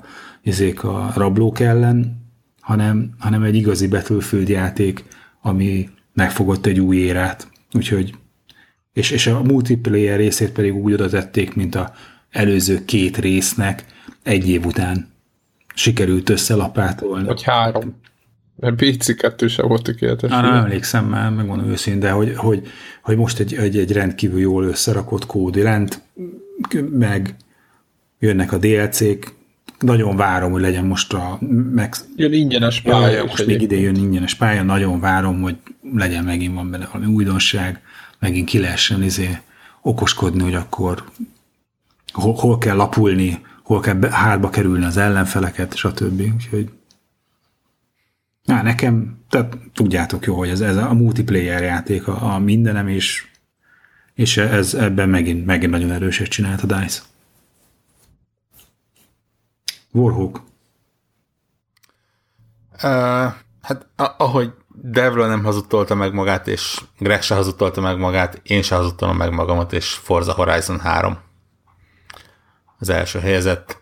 [0.82, 2.25] a rablók ellen,
[2.66, 5.04] hanem, hanem egy igazi Battlefield játék,
[5.42, 7.48] ami megfogott egy új érát.
[7.74, 8.16] Úgyhogy,
[8.94, 11.94] és, és a multiplayer részét pedig úgy oda tették, mint a
[12.32, 13.86] előző két résznek
[14.24, 15.08] egy év után
[15.76, 17.26] sikerült összelapátolni.
[17.26, 17.96] Vagy három.
[18.56, 20.30] Mert PC 2 sem volt tökéletes.
[20.30, 22.68] nem emlékszem már, megmondom őszintén, de hogy, hogy,
[23.02, 26.02] hogy most egy, egy, egy rendkívül jól összerakott kód rend,
[26.90, 27.36] meg
[28.20, 29.34] jönnek a DLC-k,
[29.86, 31.38] nagyon várom, hogy legyen most a...
[31.72, 31.96] Meg...
[32.16, 33.08] Jön ingyenes pálya.
[33.08, 35.56] Ja, most még ide jön ingyenes pálya, nagyon várom, hogy
[35.94, 37.82] legyen megint van benne valami újdonság,
[38.20, 39.38] megint ki lehessen izé
[39.82, 41.04] okoskodni, hogy akkor
[42.14, 46.22] hol, hol kell lapulni, hol kell hátba kerülni az ellenfeleket, stb.
[46.34, 46.70] Úgyhogy
[48.46, 53.26] Na, nekem, tehát tudjátok jó, hogy ez, ez a multiplayer játék a, a mindenem, és,
[54.14, 57.02] és ez ebben megint, megint nagyon erőset csinált a DICE.
[59.96, 60.42] Warhawk.
[62.74, 68.62] Uh, hát ahogy Devla nem hazudtolta meg magát, és Greg se hazudtolta meg magát, én
[68.62, 71.18] se hazudtolom meg magamat, és Forza Horizon 3
[72.80, 73.82] az első helyezett.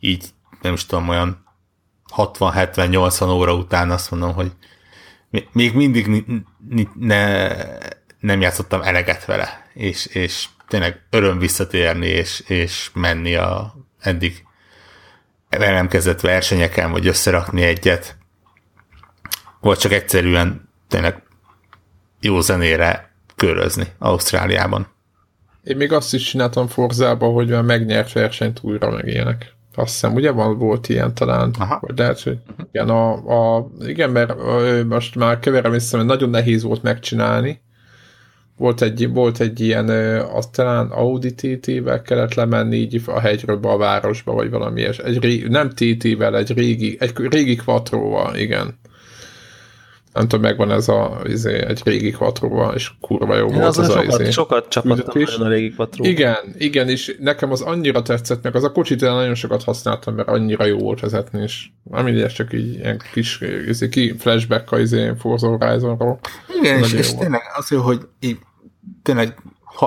[0.00, 0.28] Így
[0.62, 1.44] nem is tudom, olyan
[2.16, 4.52] 60-70-80 óra után azt mondom, hogy
[5.52, 6.24] még mindig
[6.94, 7.48] ne,
[8.20, 14.44] nem játszottam eleget vele, és, és tényleg öröm visszatérni, és, és menni a eddig
[15.58, 18.16] velem kezdett versenyeken, vagy összerakni egyet,
[19.60, 21.22] vagy csak egyszerűen tényleg
[22.20, 24.86] jó zenére körözni Ausztráliában.
[25.62, 29.52] Én még azt is csináltam Forzába, hogy már megnyert versenyt újra meg ilyenek.
[29.74, 31.78] Azt hiszem, ugye van, volt ilyen talán, Aha.
[31.80, 32.38] vagy lehet, hogy
[32.72, 33.12] igen, a,
[33.56, 34.34] a, igen, mert
[34.84, 37.60] most már keverem vissza, mert nagyon nehéz volt megcsinálni,
[38.56, 39.88] volt egy, volt egy ilyen,
[40.20, 44.98] azt talán Audi TT-vel kellett lemenni így a hegyről a városba, vagy valami ilyes.
[44.98, 48.78] Egy régi, nem TT-vel, egy régi, egy régi quattro igen.
[50.14, 53.78] Nem tudom, megvan ez a, izé, egy régi quattro és kurva jó Én volt az,
[53.78, 54.30] az sokat, a izé.
[54.30, 58.72] Sokat csapattam a régi quattro Igen, igen, és nekem az annyira tetszett, meg az a
[58.72, 63.40] kocsit nagyon sokat használtam, mert annyira jó volt vezetni, és ami csak így ilyen kis
[63.68, 66.18] izé, ki flashback a izé Forza Horizonról.
[66.60, 68.38] Igen, és, és tényleg az jó, hogy így,
[69.02, 69.38] tényleg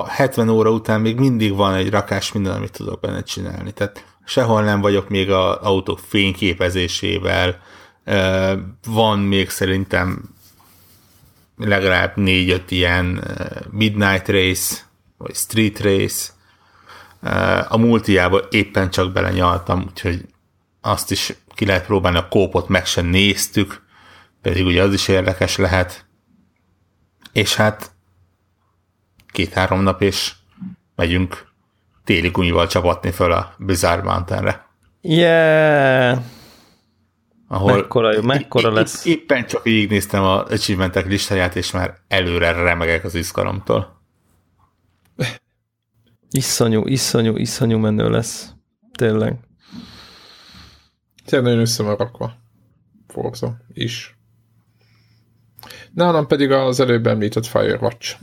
[0.06, 3.72] 70 óra után még mindig van egy rakás minden, amit tudok benne csinálni.
[3.72, 7.60] Tehát sehol nem vagyok még az autó fényképezésével
[8.86, 10.34] Van még szerintem
[11.56, 13.24] legalább négy-öt ilyen
[13.70, 14.76] Midnight Race,
[15.16, 16.32] vagy Street Race.
[17.68, 20.26] A multiába éppen csak belenyaltam, úgyhogy
[20.80, 23.82] azt is ki lehet próbálni, a kópot meg sem néztük,
[24.42, 26.06] pedig ugye az is érdekes lehet.
[27.32, 27.90] És hát
[29.32, 30.32] két-három nap, és
[30.94, 31.46] megyünk
[32.04, 34.66] téli gumival csapatni föl a Bizarre Mountainre.
[35.00, 36.18] Yeah!
[37.48, 39.04] Ahol mekkora, jó, mekkora lesz.
[39.04, 44.02] Éppen csak így néztem a achievementek listáját, és már előre remegek az izgalomtól.
[46.30, 48.52] Iszonyú, iszonyú, iszonyú menő lesz.
[48.92, 49.38] Tényleg.
[51.24, 52.32] Tényleg nagyon össze van rakva.
[53.06, 54.16] Forza is.
[55.92, 58.16] Nálam pedig az előbb említett Firewatch.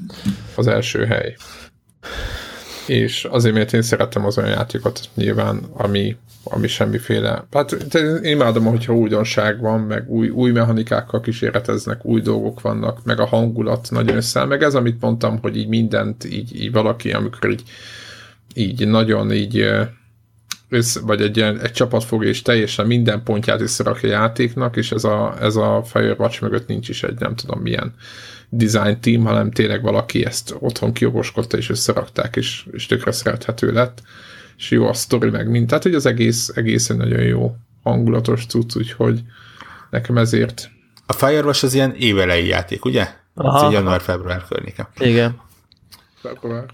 [0.55, 1.35] Az első hely.
[2.87, 7.45] És azért, mert én szeretem az olyan játékot nyilván, ami, ami semmiféle...
[7.51, 13.19] Hát én imádom, hogyha újdonság van, meg új, új mechanikákkal kísérleteznek, új dolgok vannak, meg
[13.19, 17.49] a hangulat nagyon össze, meg ez, amit mondtam, hogy így mindent, így, így valaki, amikor
[17.49, 17.63] így,
[18.53, 19.69] így nagyon így
[20.69, 24.91] össze, vagy egy, ilyen, egy csapat fog és teljesen minden pontját összerakja a játéknak, és
[24.91, 27.93] ez a, ez a Firewatch mögött nincs is egy nem tudom milyen
[28.49, 34.01] design team, hanem tényleg valaki ezt otthon kiokoskodta, és összerakták, és, és tökre szerethető lett,
[34.57, 35.67] és jó a sztori meg mint.
[35.67, 39.21] Tehát, hogy az egész, egészen nagyon jó hangulatos cucc, úgyhogy
[39.89, 40.69] nekem ezért.
[41.05, 43.07] A Firewatch az ilyen évelei játék, ugye?
[43.35, 44.89] Ez január-február környéke.
[44.99, 45.41] Igen.
[46.21, 46.65] Február.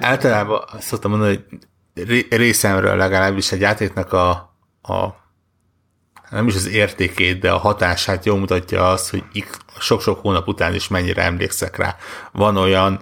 [0.00, 1.58] Általában azt szoktam mondani, hogy
[2.30, 4.30] részemről legalábbis egy játéknak a,
[4.82, 5.22] a
[6.30, 9.24] nem is az értékét, de a hatását jól mutatja az, hogy
[9.78, 11.96] sok-sok hónap után is mennyire emlékszek rá.
[12.32, 13.00] Van olyan,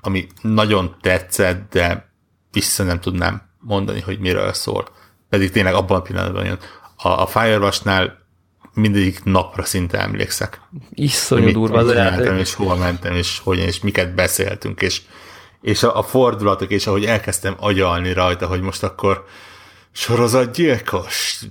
[0.00, 2.12] ami nagyon tetszett, de
[2.52, 4.88] vissza nem tudnám mondani, hogy miről szól.
[5.28, 6.58] Pedig tényleg abban a pillanatban jön.
[6.96, 8.18] A, a Firewatch-nál
[8.74, 10.60] mindegyik napra szinte emlékszek.
[10.90, 12.40] Iszonyú durva az játék.
[12.40, 15.02] És hova mentem, és hogyan, és miket beszéltünk, és
[15.62, 19.24] és a, a fordulatok, és ahogy elkezdtem agyalni rajta, hogy most akkor
[19.92, 21.44] sorozatgyilkos,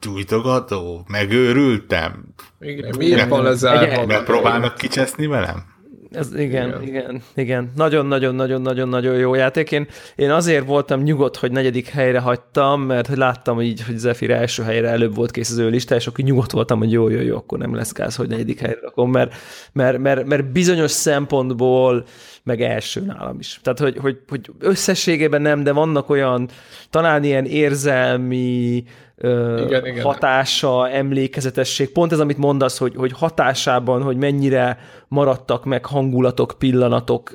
[0.00, 2.24] gyújtogató, megőrültem.
[2.60, 4.06] Igen, miért van lezárva?
[4.06, 5.72] Megpróbálnak kicseszni velem?
[6.14, 7.72] Ez igen, igen, igen, igen.
[7.76, 9.70] Nagyon-nagyon-nagyon-nagyon-nagyon jó játék.
[9.70, 9.86] Én,
[10.16, 14.88] én azért voltam nyugodt, hogy negyedik helyre hagytam, mert láttam így, hogy Zephyr első helyre
[14.88, 17.58] előbb volt kész az ő lista, és akkor nyugodt voltam, hogy jó, jó, jó, akkor
[17.58, 19.34] nem lesz gáz, hogy negyedik helyre rakom, mert,
[19.72, 22.04] mert, mert, mert bizonyos szempontból
[22.44, 23.60] meg első nálam is.
[23.62, 26.48] Tehát, hogy, hogy, hogy összességében nem, de vannak olyan
[26.90, 28.84] talán ilyen érzelmi,
[29.16, 30.02] igen, igen.
[30.02, 37.32] hatása, emlékezetesség, pont ez, amit mondasz, hogy, hogy hatásában, hogy mennyire maradtak meg hangulatok, pillanatok,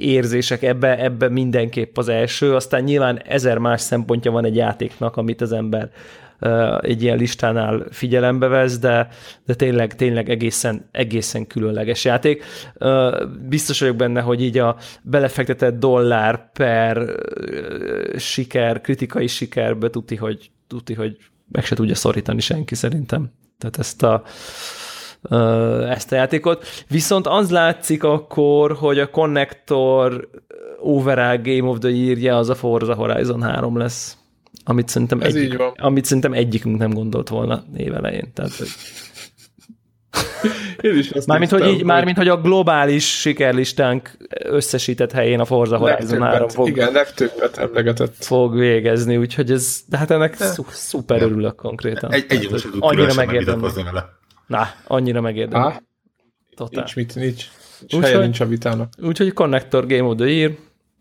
[0.00, 5.40] érzések, ebbe, ebbe mindenképp az első, aztán nyilván ezer más szempontja van egy játéknak, amit
[5.40, 5.90] az ember
[6.80, 9.08] egy ilyen listánál figyelembe vesz, de,
[9.46, 12.44] de tényleg, tényleg egészen, egészen különleges játék.
[13.48, 17.06] Biztos vagyok benne, hogy így a belefektetett dollár per
[18.16, 21.16] siker, kritikai sikerbe tuti, hogy, tuti, hogy
[21.52, 23.30] meg se tudja szorítani senki szerintem.
[23.58, 24.22] Tehát ezt a,
[25.88, 26.66] ezt a játékot.
[26.88, 30.28] Viszont az látszik akkor, hogy a Connector
[30.78, 34.18] overall Game of the Year-je az a Forza Horizon 3 lesz
[34.64, 38.32] amit szerintem, Ez egyik, amit szerintem egyikünk nem gondolt volna évelején.
[38.32, 38.68] Tehát, hogy...
[40.80, 41.84] Én is azt mármint, hogy, így, hogy...
[41.84, 48.24] mármint, hogy a globális sikerlistánk összesített helyén a Forza Horizon 3 fog, igen, legtöbbet emlegetett.
[48.24, 51.24] fog végezni, úgyhogy ez, de hát ennek de, szuper ja.
[51.24, 52.12] örülök konkrétan.
[52.12, 53.68] Egy, egy Tehát, annyira megérdemli.
[54.46, 55.66] Na, annyira megérdemli.
[55.66, 55.74] Ah,
[56.54, 56.84] Totál.
[56.84, 57.44] Nincs mit, nincs.
[57.80, 58.92] nincs úgy, helye nincs a vitának.
[59.02, 60.52] Úgyhogy Connector Game of the Year,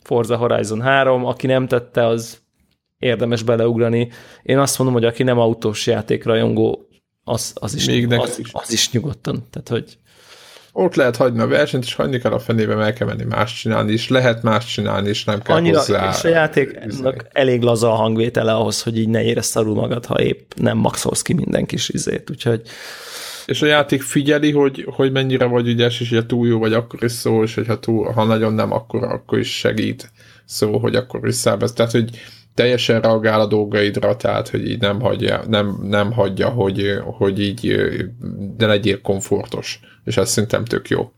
[0.04, 2.43] Forza Horizon 3, aki nem tette, az
[3.04, 4.10] érdemes beleugrani.
[4.44, 6.88] Én azt mondom, hogy aki nem autós játékrajongó,
[7.24, 8.50] az, az, is, Még az, is.
[8.52, 9.44] az is nyugodtan.
[9.50, 9.98] Tehát, hogy
[10.76, 13.92] ott lehet hagyni a versenyt, és hagyni kell a fenébe, el kell menni más csinálni,
[13.92, 16.10] és lehet más csinálni, és nem kell Annyira, hozzá.
[16.10, 20.22] És a játéknak elég laza a hangvétele ahhoz, hogy így ne érezd szarul magad, ha
[20.22, 22.62] épp nem maxolsz ki minden kis izét, úgyhogy
[23.46, 27.04] és a játék figyeli, hogy, hogy mennyire vagy ügyes, és hogyha túl jó vagy, akkor
[27.04, 30.12] is szól, és hogyha túl, ha nagyon nem, akkor, akkor is segít
[30.46, 31.74] szó, hogy akkor visszavesz.
[31.74, 32.10] Tehát, hogy
[32.56, 37.78] teljesen reagál a dolgaidra, tehát hogy így nem hagyja, nem, nem hagyja hogy, hogy így
[38.58, 41.12] de legyél komfortos, és ez szerintem tök jó.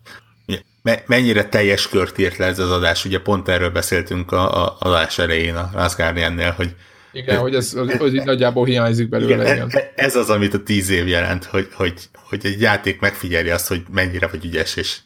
[1.06, 5.20] Mennyire teljes kört írt le ez az adás, ugye pont erről beszéltünk a, a adás
[5.20, 6.76] elején a Last Guardian-nél, hogy
[7.16, 9.44] igen, hogy ez az, az nagyjából hiányzik belőle.
[9.44, 9.70] Igen, igen.
[9.72, 11.94] E- ez az, amit a tíz év jelent, hogy, hogy,
[12.30, 14.98] hogy egy játék megfigyeli azt, hogy mennyire vagy ügyes, és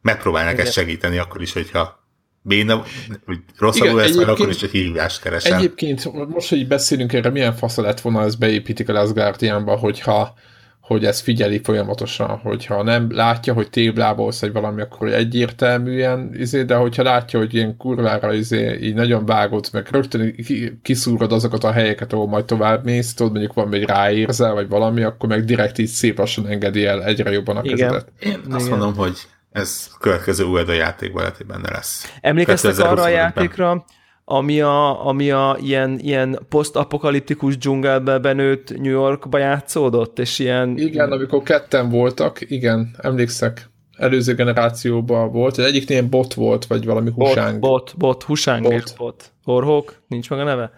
[0.00, 2.07] megpróbálnak ezt segíteni akkor is, hogyha
[2.42, 2.82] béna,
[3.26, 5.58] hogy rosszabbul lesz, mert akkor is egy hívást keresem.
[5.58, 10.34] Egyébként most, hogy beszélünk erre, milyen fasza lett volna, ez beépítik a Last Guardianba, hogyha,
[10.80, 16.74] hogy ez figyeli folyamatosan, hogyha nem látja, hogy téblábolsz egy valami, akkor egyértelműen, izé, de
[16.74, 20.34] hogyha látja, hogy ilyen kurvára izé, így nagyon vágod, meg rögtön
[20.82, 25.02] kiszúrod azokat a helyeket, ahol majd tovább mész, tudod, mondjuk van még ráérzel, vagy valami,
[25.02, 28.12] akkor meg direkt így szép lassan engedi el egyre jobban a kezedet.
[28.20, 28.78] Én azt Igen.
[28.78, 29.18] mondom, hogy
[29.52, 32.12] ez a következő Ueda játékban lehet, hogy benne lesz.
[32.20, 33.84] Emlékeztek arra a játékra,
[34.24, 40.76] ami a, ami a ilyen, ilyen posztapokaliptikus dzsungelbe benőtt New Yorkba játszódott, és ilyen...
[40.76, 43.70] Igen, amikor ketten voltak, igen, emlékszek.
[43.96, 47.58] Előző generációban volt, egyik ilyen bot volt, vagy valami husáng.
[47.58, 48.94] Bot, bot, bot husáng bot.
[48.96, 49.32] bot.
[49.44, 50.72] Horhók, nincs meg a neve?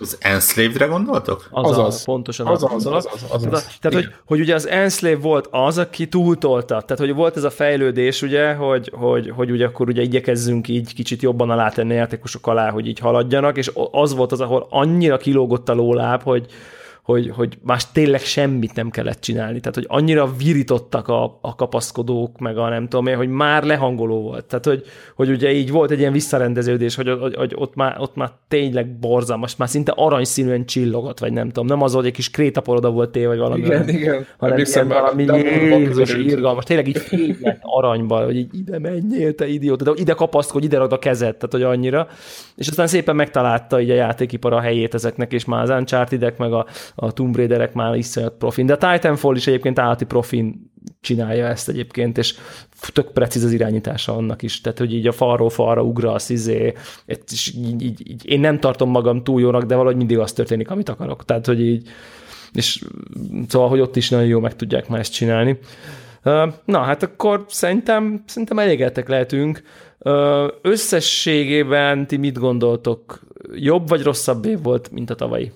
[0.00, 1.48] Az Enslaved-re gondoltok?
[1.50, 2.62] Az az, az, pontosan az.
[2.62, 3.78] Az, az, az, az, az, az, az.
[3.80, 6.80] Tehát, hogy, hogy ugye az Enslave volt az, aki túltolta.
[6.80, 10.94] Tehát, hogy volt ez a fejlődés, ugye, hogy, hogy, hogy ugye akkor ugye igyekezzünk így
[10.94, 15.68] kicsit jobban alátenni játékosok alá, hogy így haladjanak, és az volt az, ahol annyira kilógott
[15.68, 16.46] a lóláb, hogy,
[17.08, 19.60] hogy, hogy más tényleg semmit nem kellett csinálni.
[19.60, 24.22] Tehát, hogy annyira virítottak a, a kapaszkodók, meg a nem tudom én, hogy már lehangoló
[24.22, 24.44] volt.
[24.44, 24.82] Tehát, hogy,
[25.14, 28.98] hogy ugye így volt egy ilyen visszarendeződés, hogy, hogy, hogy ott, már, ott már tényleg
[28.98, 31.66] borzalmas, már szinte aranyszínűen csillogott, vagy nem tudom.
[31.66, 33.64] Nem az, hogy egy kis krétaporoda volt téve, vagy valami.
[33.64, 34.26] Igen, igen.
[34.38, 35.24] Hanem ilyen valami
[35.78, 36.64] Jézus, irgalmas.
[36.64, 40.92] Tényleg így fénylett aranyban, hogy így ide menjél, te idióta, de ide kapaszkodj, ide ragd
[40.92, 42.08] a kezed, tehát hogy annyira.
[42.56, 46.52] És aztán szépen megtalálta így a játékipar a helyét ezeknek, és már az uncharted meg
[46.52, 46.66] a,
[47.00, 50.70] a Tomb Raiderek már iszonyat profin, de a Titanfall is egyébként állati profin
[51.00, 52.34] csinálja ezt egyébként, és
[52.92, 56.72] tök precíz az irányítása annak is, tehát hogy így a falról falra ugrasz, izé,
[57.06, 60.70] és így, így, így, én nem tartom magam túl jónak, de valahogy mindig az történik,
[60.70, 61.88] amit akarok, tehát hogy így,
[62.52, 62.84] és
[63.48, 65.58] szóval, hogy ott is nagyon jó meg tudják már ezt csinálni.
[66.64, 69.62] Na, hát akkor szerintem, szerintem elégedtek lehetünk.
[70.62, 73.20] Összességében ti mit gondoltok?
[73.54, 75.52] Jobb vagy rosszabb év volt, mint a tavalyi?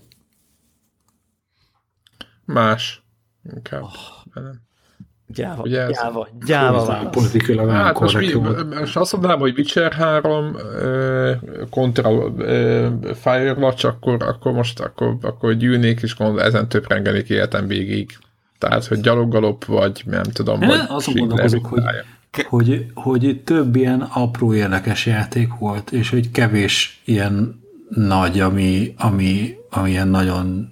[2.52, 3.02] Más.
[3.54, 3.82] Inkább.
[3.82, 4.42] Oh.
[5.34, 7.10] Gyáva, Ugye ez gyáva, gyáva válasz.
[7.10, 8.32] Politikailag hát most, mi,
[8.78, 10.56] most azt mondanám, hogy Witcher 3
[11.70, 12.10] kontra
[13.14, 18.18] Firewatch, akkor, akkor most akkor, akkor gyűlnék, és ezen több rengelik életem végig.
[18.58, 21.84] Tehát, hogy gyaloggalop, vagy nem tudom, vagy azon gondolkozok, hogy,
[22.48, 29.56] hogy, hogy több ilyen apró érdekes játék volt, és hogy kevés ilyen nagy, ami, ami,
[29.70, 30.71] ami ilyen nagyon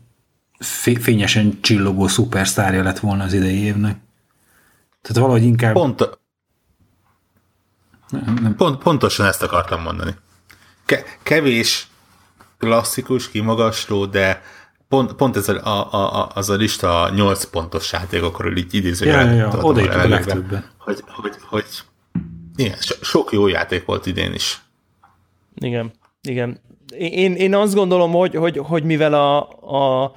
[0.65, 3.97] fényesen csillogó szupersztárja lett volna az idei évnek.
[5.03, 5.73] Tehát valahogy inkább...
[5.73, 6.19] Pont,
[8.09, 8.55] nem, nem.
[8.57, 10.15] Pont, pontosan ezt akartam mondani.
[10.85, 11.89] Ke, kevés
[12.59, 14.43] klasszikus, kimagasló, de
[14.89, 19.35] pont, pont ez a, a, a, az a lista 8 pontos játékokról így idézőjelben.
[19.35, 19.63] Ja, ja, ja.
[19.63, 20.65] oda a legtöbben.
[20.79, 21.65] Hogy, hogy, hogy
[22.57, 24.61] igen, so, sok jó játék volt idén is.
[25.55, 25.93] Igen,
[26.23, 26.61] igen.
[26.99, 29.41] Én, én azt gondolom, hogy, hogy, hogy mivel a,
[30.03, 30.13] a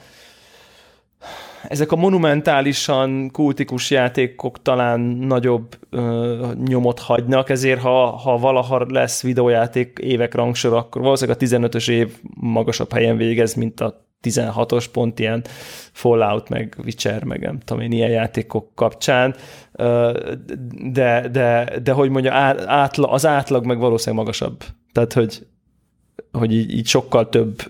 [1.68, 9.22] ezek a monumentálisan kultikus játékok talán nagyobb ö, nyomot hagynak, ezért ha, ha valaha lesz
[9.22, 15.20] videójáték évek rangsor, akkor valószínűleg a 15-ös év magasabb helyen végez, mint a 16-os pont
[15.20, 15.44] ilyen
[15.92, 19.36] Fallout, meg Witcher, meg nem tudom én, ilyen játékok kapcsán,
[20.92, 22.34] de, de, de hogy mondja,
[22.66, 24.64] átla, az átlag meg valószínűleg magasabb.
[24.92, 25.48] Tehát, hogy,
[26.38, 27.62] hogy így, így sokkal több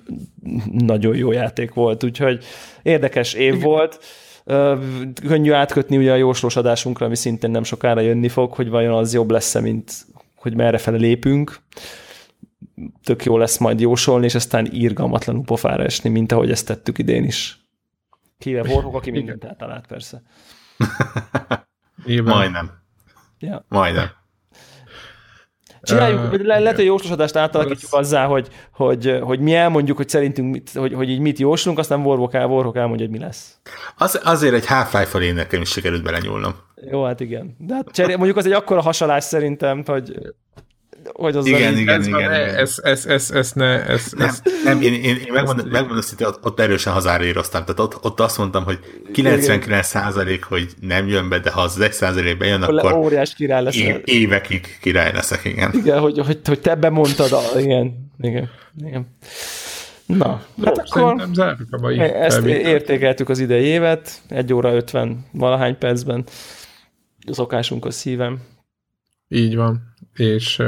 [0.71, 2.43] nagyon jó játék volt, úgyhogy
[2.81, 3.59] érdekes év Igen.
[3.59, 3.99] volt.
[5.27, 9.13] Könnyű átkötni ugye a jóslós adásunkra, ami szintén nem sokára jönni fog, hogy vajon az
[9.13, 11.59] jobb lesz-e, mint hogy merre fele lépünk.
[13.03, 17.23] Tök jó lesz majd jósolni, és aztán írgalmatlanul pofára esni, mint ahogy ezt tettük idén
[17.23, 17.57] is.
[18.37, 20.21] Kive Warhawk, aki mindent eltalált persze.
[22.23, 22.71] Majdnem.
[23.39, 23.65] Ja.
[23.67, 24.22] Majdnem.
[25.83, 30.51] Csináljuk, uh, le, lehet, hogy jóslasodást átalakítjuk azzá, hogy, hogy, hogy mi elmondjuk, hogy szerintünk,
[30.51, 33.57] mit, hogy, hogy így mit jóslunk, aztán Warhawk, el, Warhawk elmondja, hogy mi lesz.
[33.97, 36.53] Az, azért egy Half-Life-val én nekem is sikerült belenyúlnom.
[36.91, 37.55] Jó, hát igen.
[37.59, 40.13] De hát cserél, mondjuk az egy akkora hasalás szerintem, hogy
[41.13, 42.31] hogy az igen, igen, ez, igen, igen.
[42.31, 46.27] Ez, ez, ez, ez ne, ez, nem, ez, nem, én, én, én megmondom, megmondom hogy
[46.41, 47.61] ott, erősen hazára íroztam.
[47.61, 48.79] Tehát ott, ott azt mondtam, hogy
[49.11, 53.33] 99 százalék, hogy nem jön be, de ha az 1 százalék bejön, akkor, akkor óriás
[53.33, 53.75] király lesz.
[53.75, 55.71] Év, évekig király leszek, igen.
[55.73, 58.49] Igen, hogy, hogy, hogy te bemondtad, a, igen, igen,
[58.85, 59.17] igen.
[60.05, 61.21] Na, Jó, hát akkor
[61.71, 62.71] a ezt felvétel.
[62.71, 66.23] értékeltük az idei évet, egy óra 50 valahány percben,
[67.31, 68.39] szokásunkhoz szívem.
[69.27, 70.61] Így van és,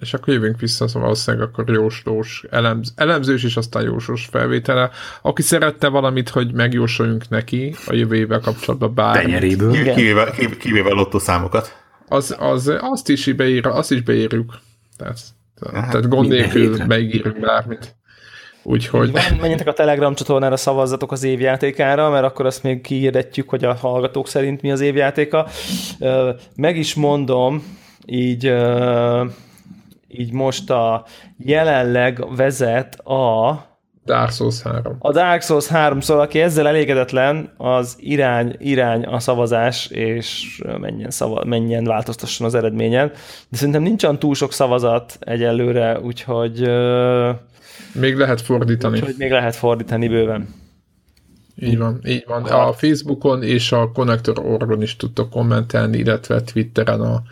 [0.00, 4.90] és akkor jövünk vissza, szóval valószínűleg akkor jóslós elemz, elemzős, és aztán jósós felvétele.
[5.22, 9.16] Aki szeretne valamit, hogy megjósoljunk neki a jövő évvel kapcsolatban bár.
[9.22, 9.72] Tenyeréből.
[9.72, 11.76] Kivéve, kivéve lottószámokat.
[12.08, 14.58] Az, az, azt is beír, azt is beírjuk.
[14.96, 15.18] Tehát,
[15.72, 17.98] hát, tehát gond nélkül beígírjuk bármit.
[18.62, 19.10] Úgyhogy...
[19.12, 23.74] Van, menjetek a Telegram csatornára, szavazzatok az évjátékára, mert akkor azt még kihirdetjük, hogy a
[23.74, 25.48] hallgatók szerint mi az évjátéka.
[26.56, 27.62] Meg is mondom,
[28.06, 28.52] így,
[30.12, 31.04] így most a
[31.36, 33.50] jelenleg vezet a
[34.04, 34.96] Dark Souls 3.
[34.98, 41.10] A Dark Souls 3, szóval aki ezzel elégedetlen, az irány, irány a szavazás, és menjen,
[41.10, 43.08] szava, menjen változtasson az eredményen.
[43.48, 46.60] De szerintem nincsen túl sok szavazat egyelőre, úgyhogy...
[47.92, 48.98] Még lehet fordítani.
[48.98, 50.54] Úgyhogy még lehet fordítani bőven.
[51.56, 52.44] Így van, így van.
[52.44, 57.22] A Facebookon és a Connector Orgon is tudtok kommentelni, illetve Twitteren a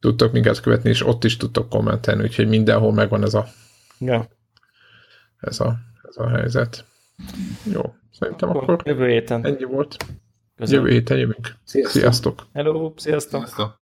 [0.00, 3.46] tudtok minket követni, és ott is tudtok kommentelni, úgyhogy mindenhol megvan ez a
[3.98, 4.28] ja
[5.40, 5.78] ez a,
[6.08, 6.84] ez a helyzet.
[7.72, 9.46] Jó, szerintem akkor, akkor jövő héten.
[9.46, 9.96] Ennyi volt.
[10.56, 10.84] Köszönöm.
[10.84, 11.54] Jövő héten jövünk.
[11.64, 12.00] Sziasztok.
[12.00, 12.46] Sziasztok.
[12.52, 13.40] Hello, sziasztok.
[13.40, 13.78] sziasztok.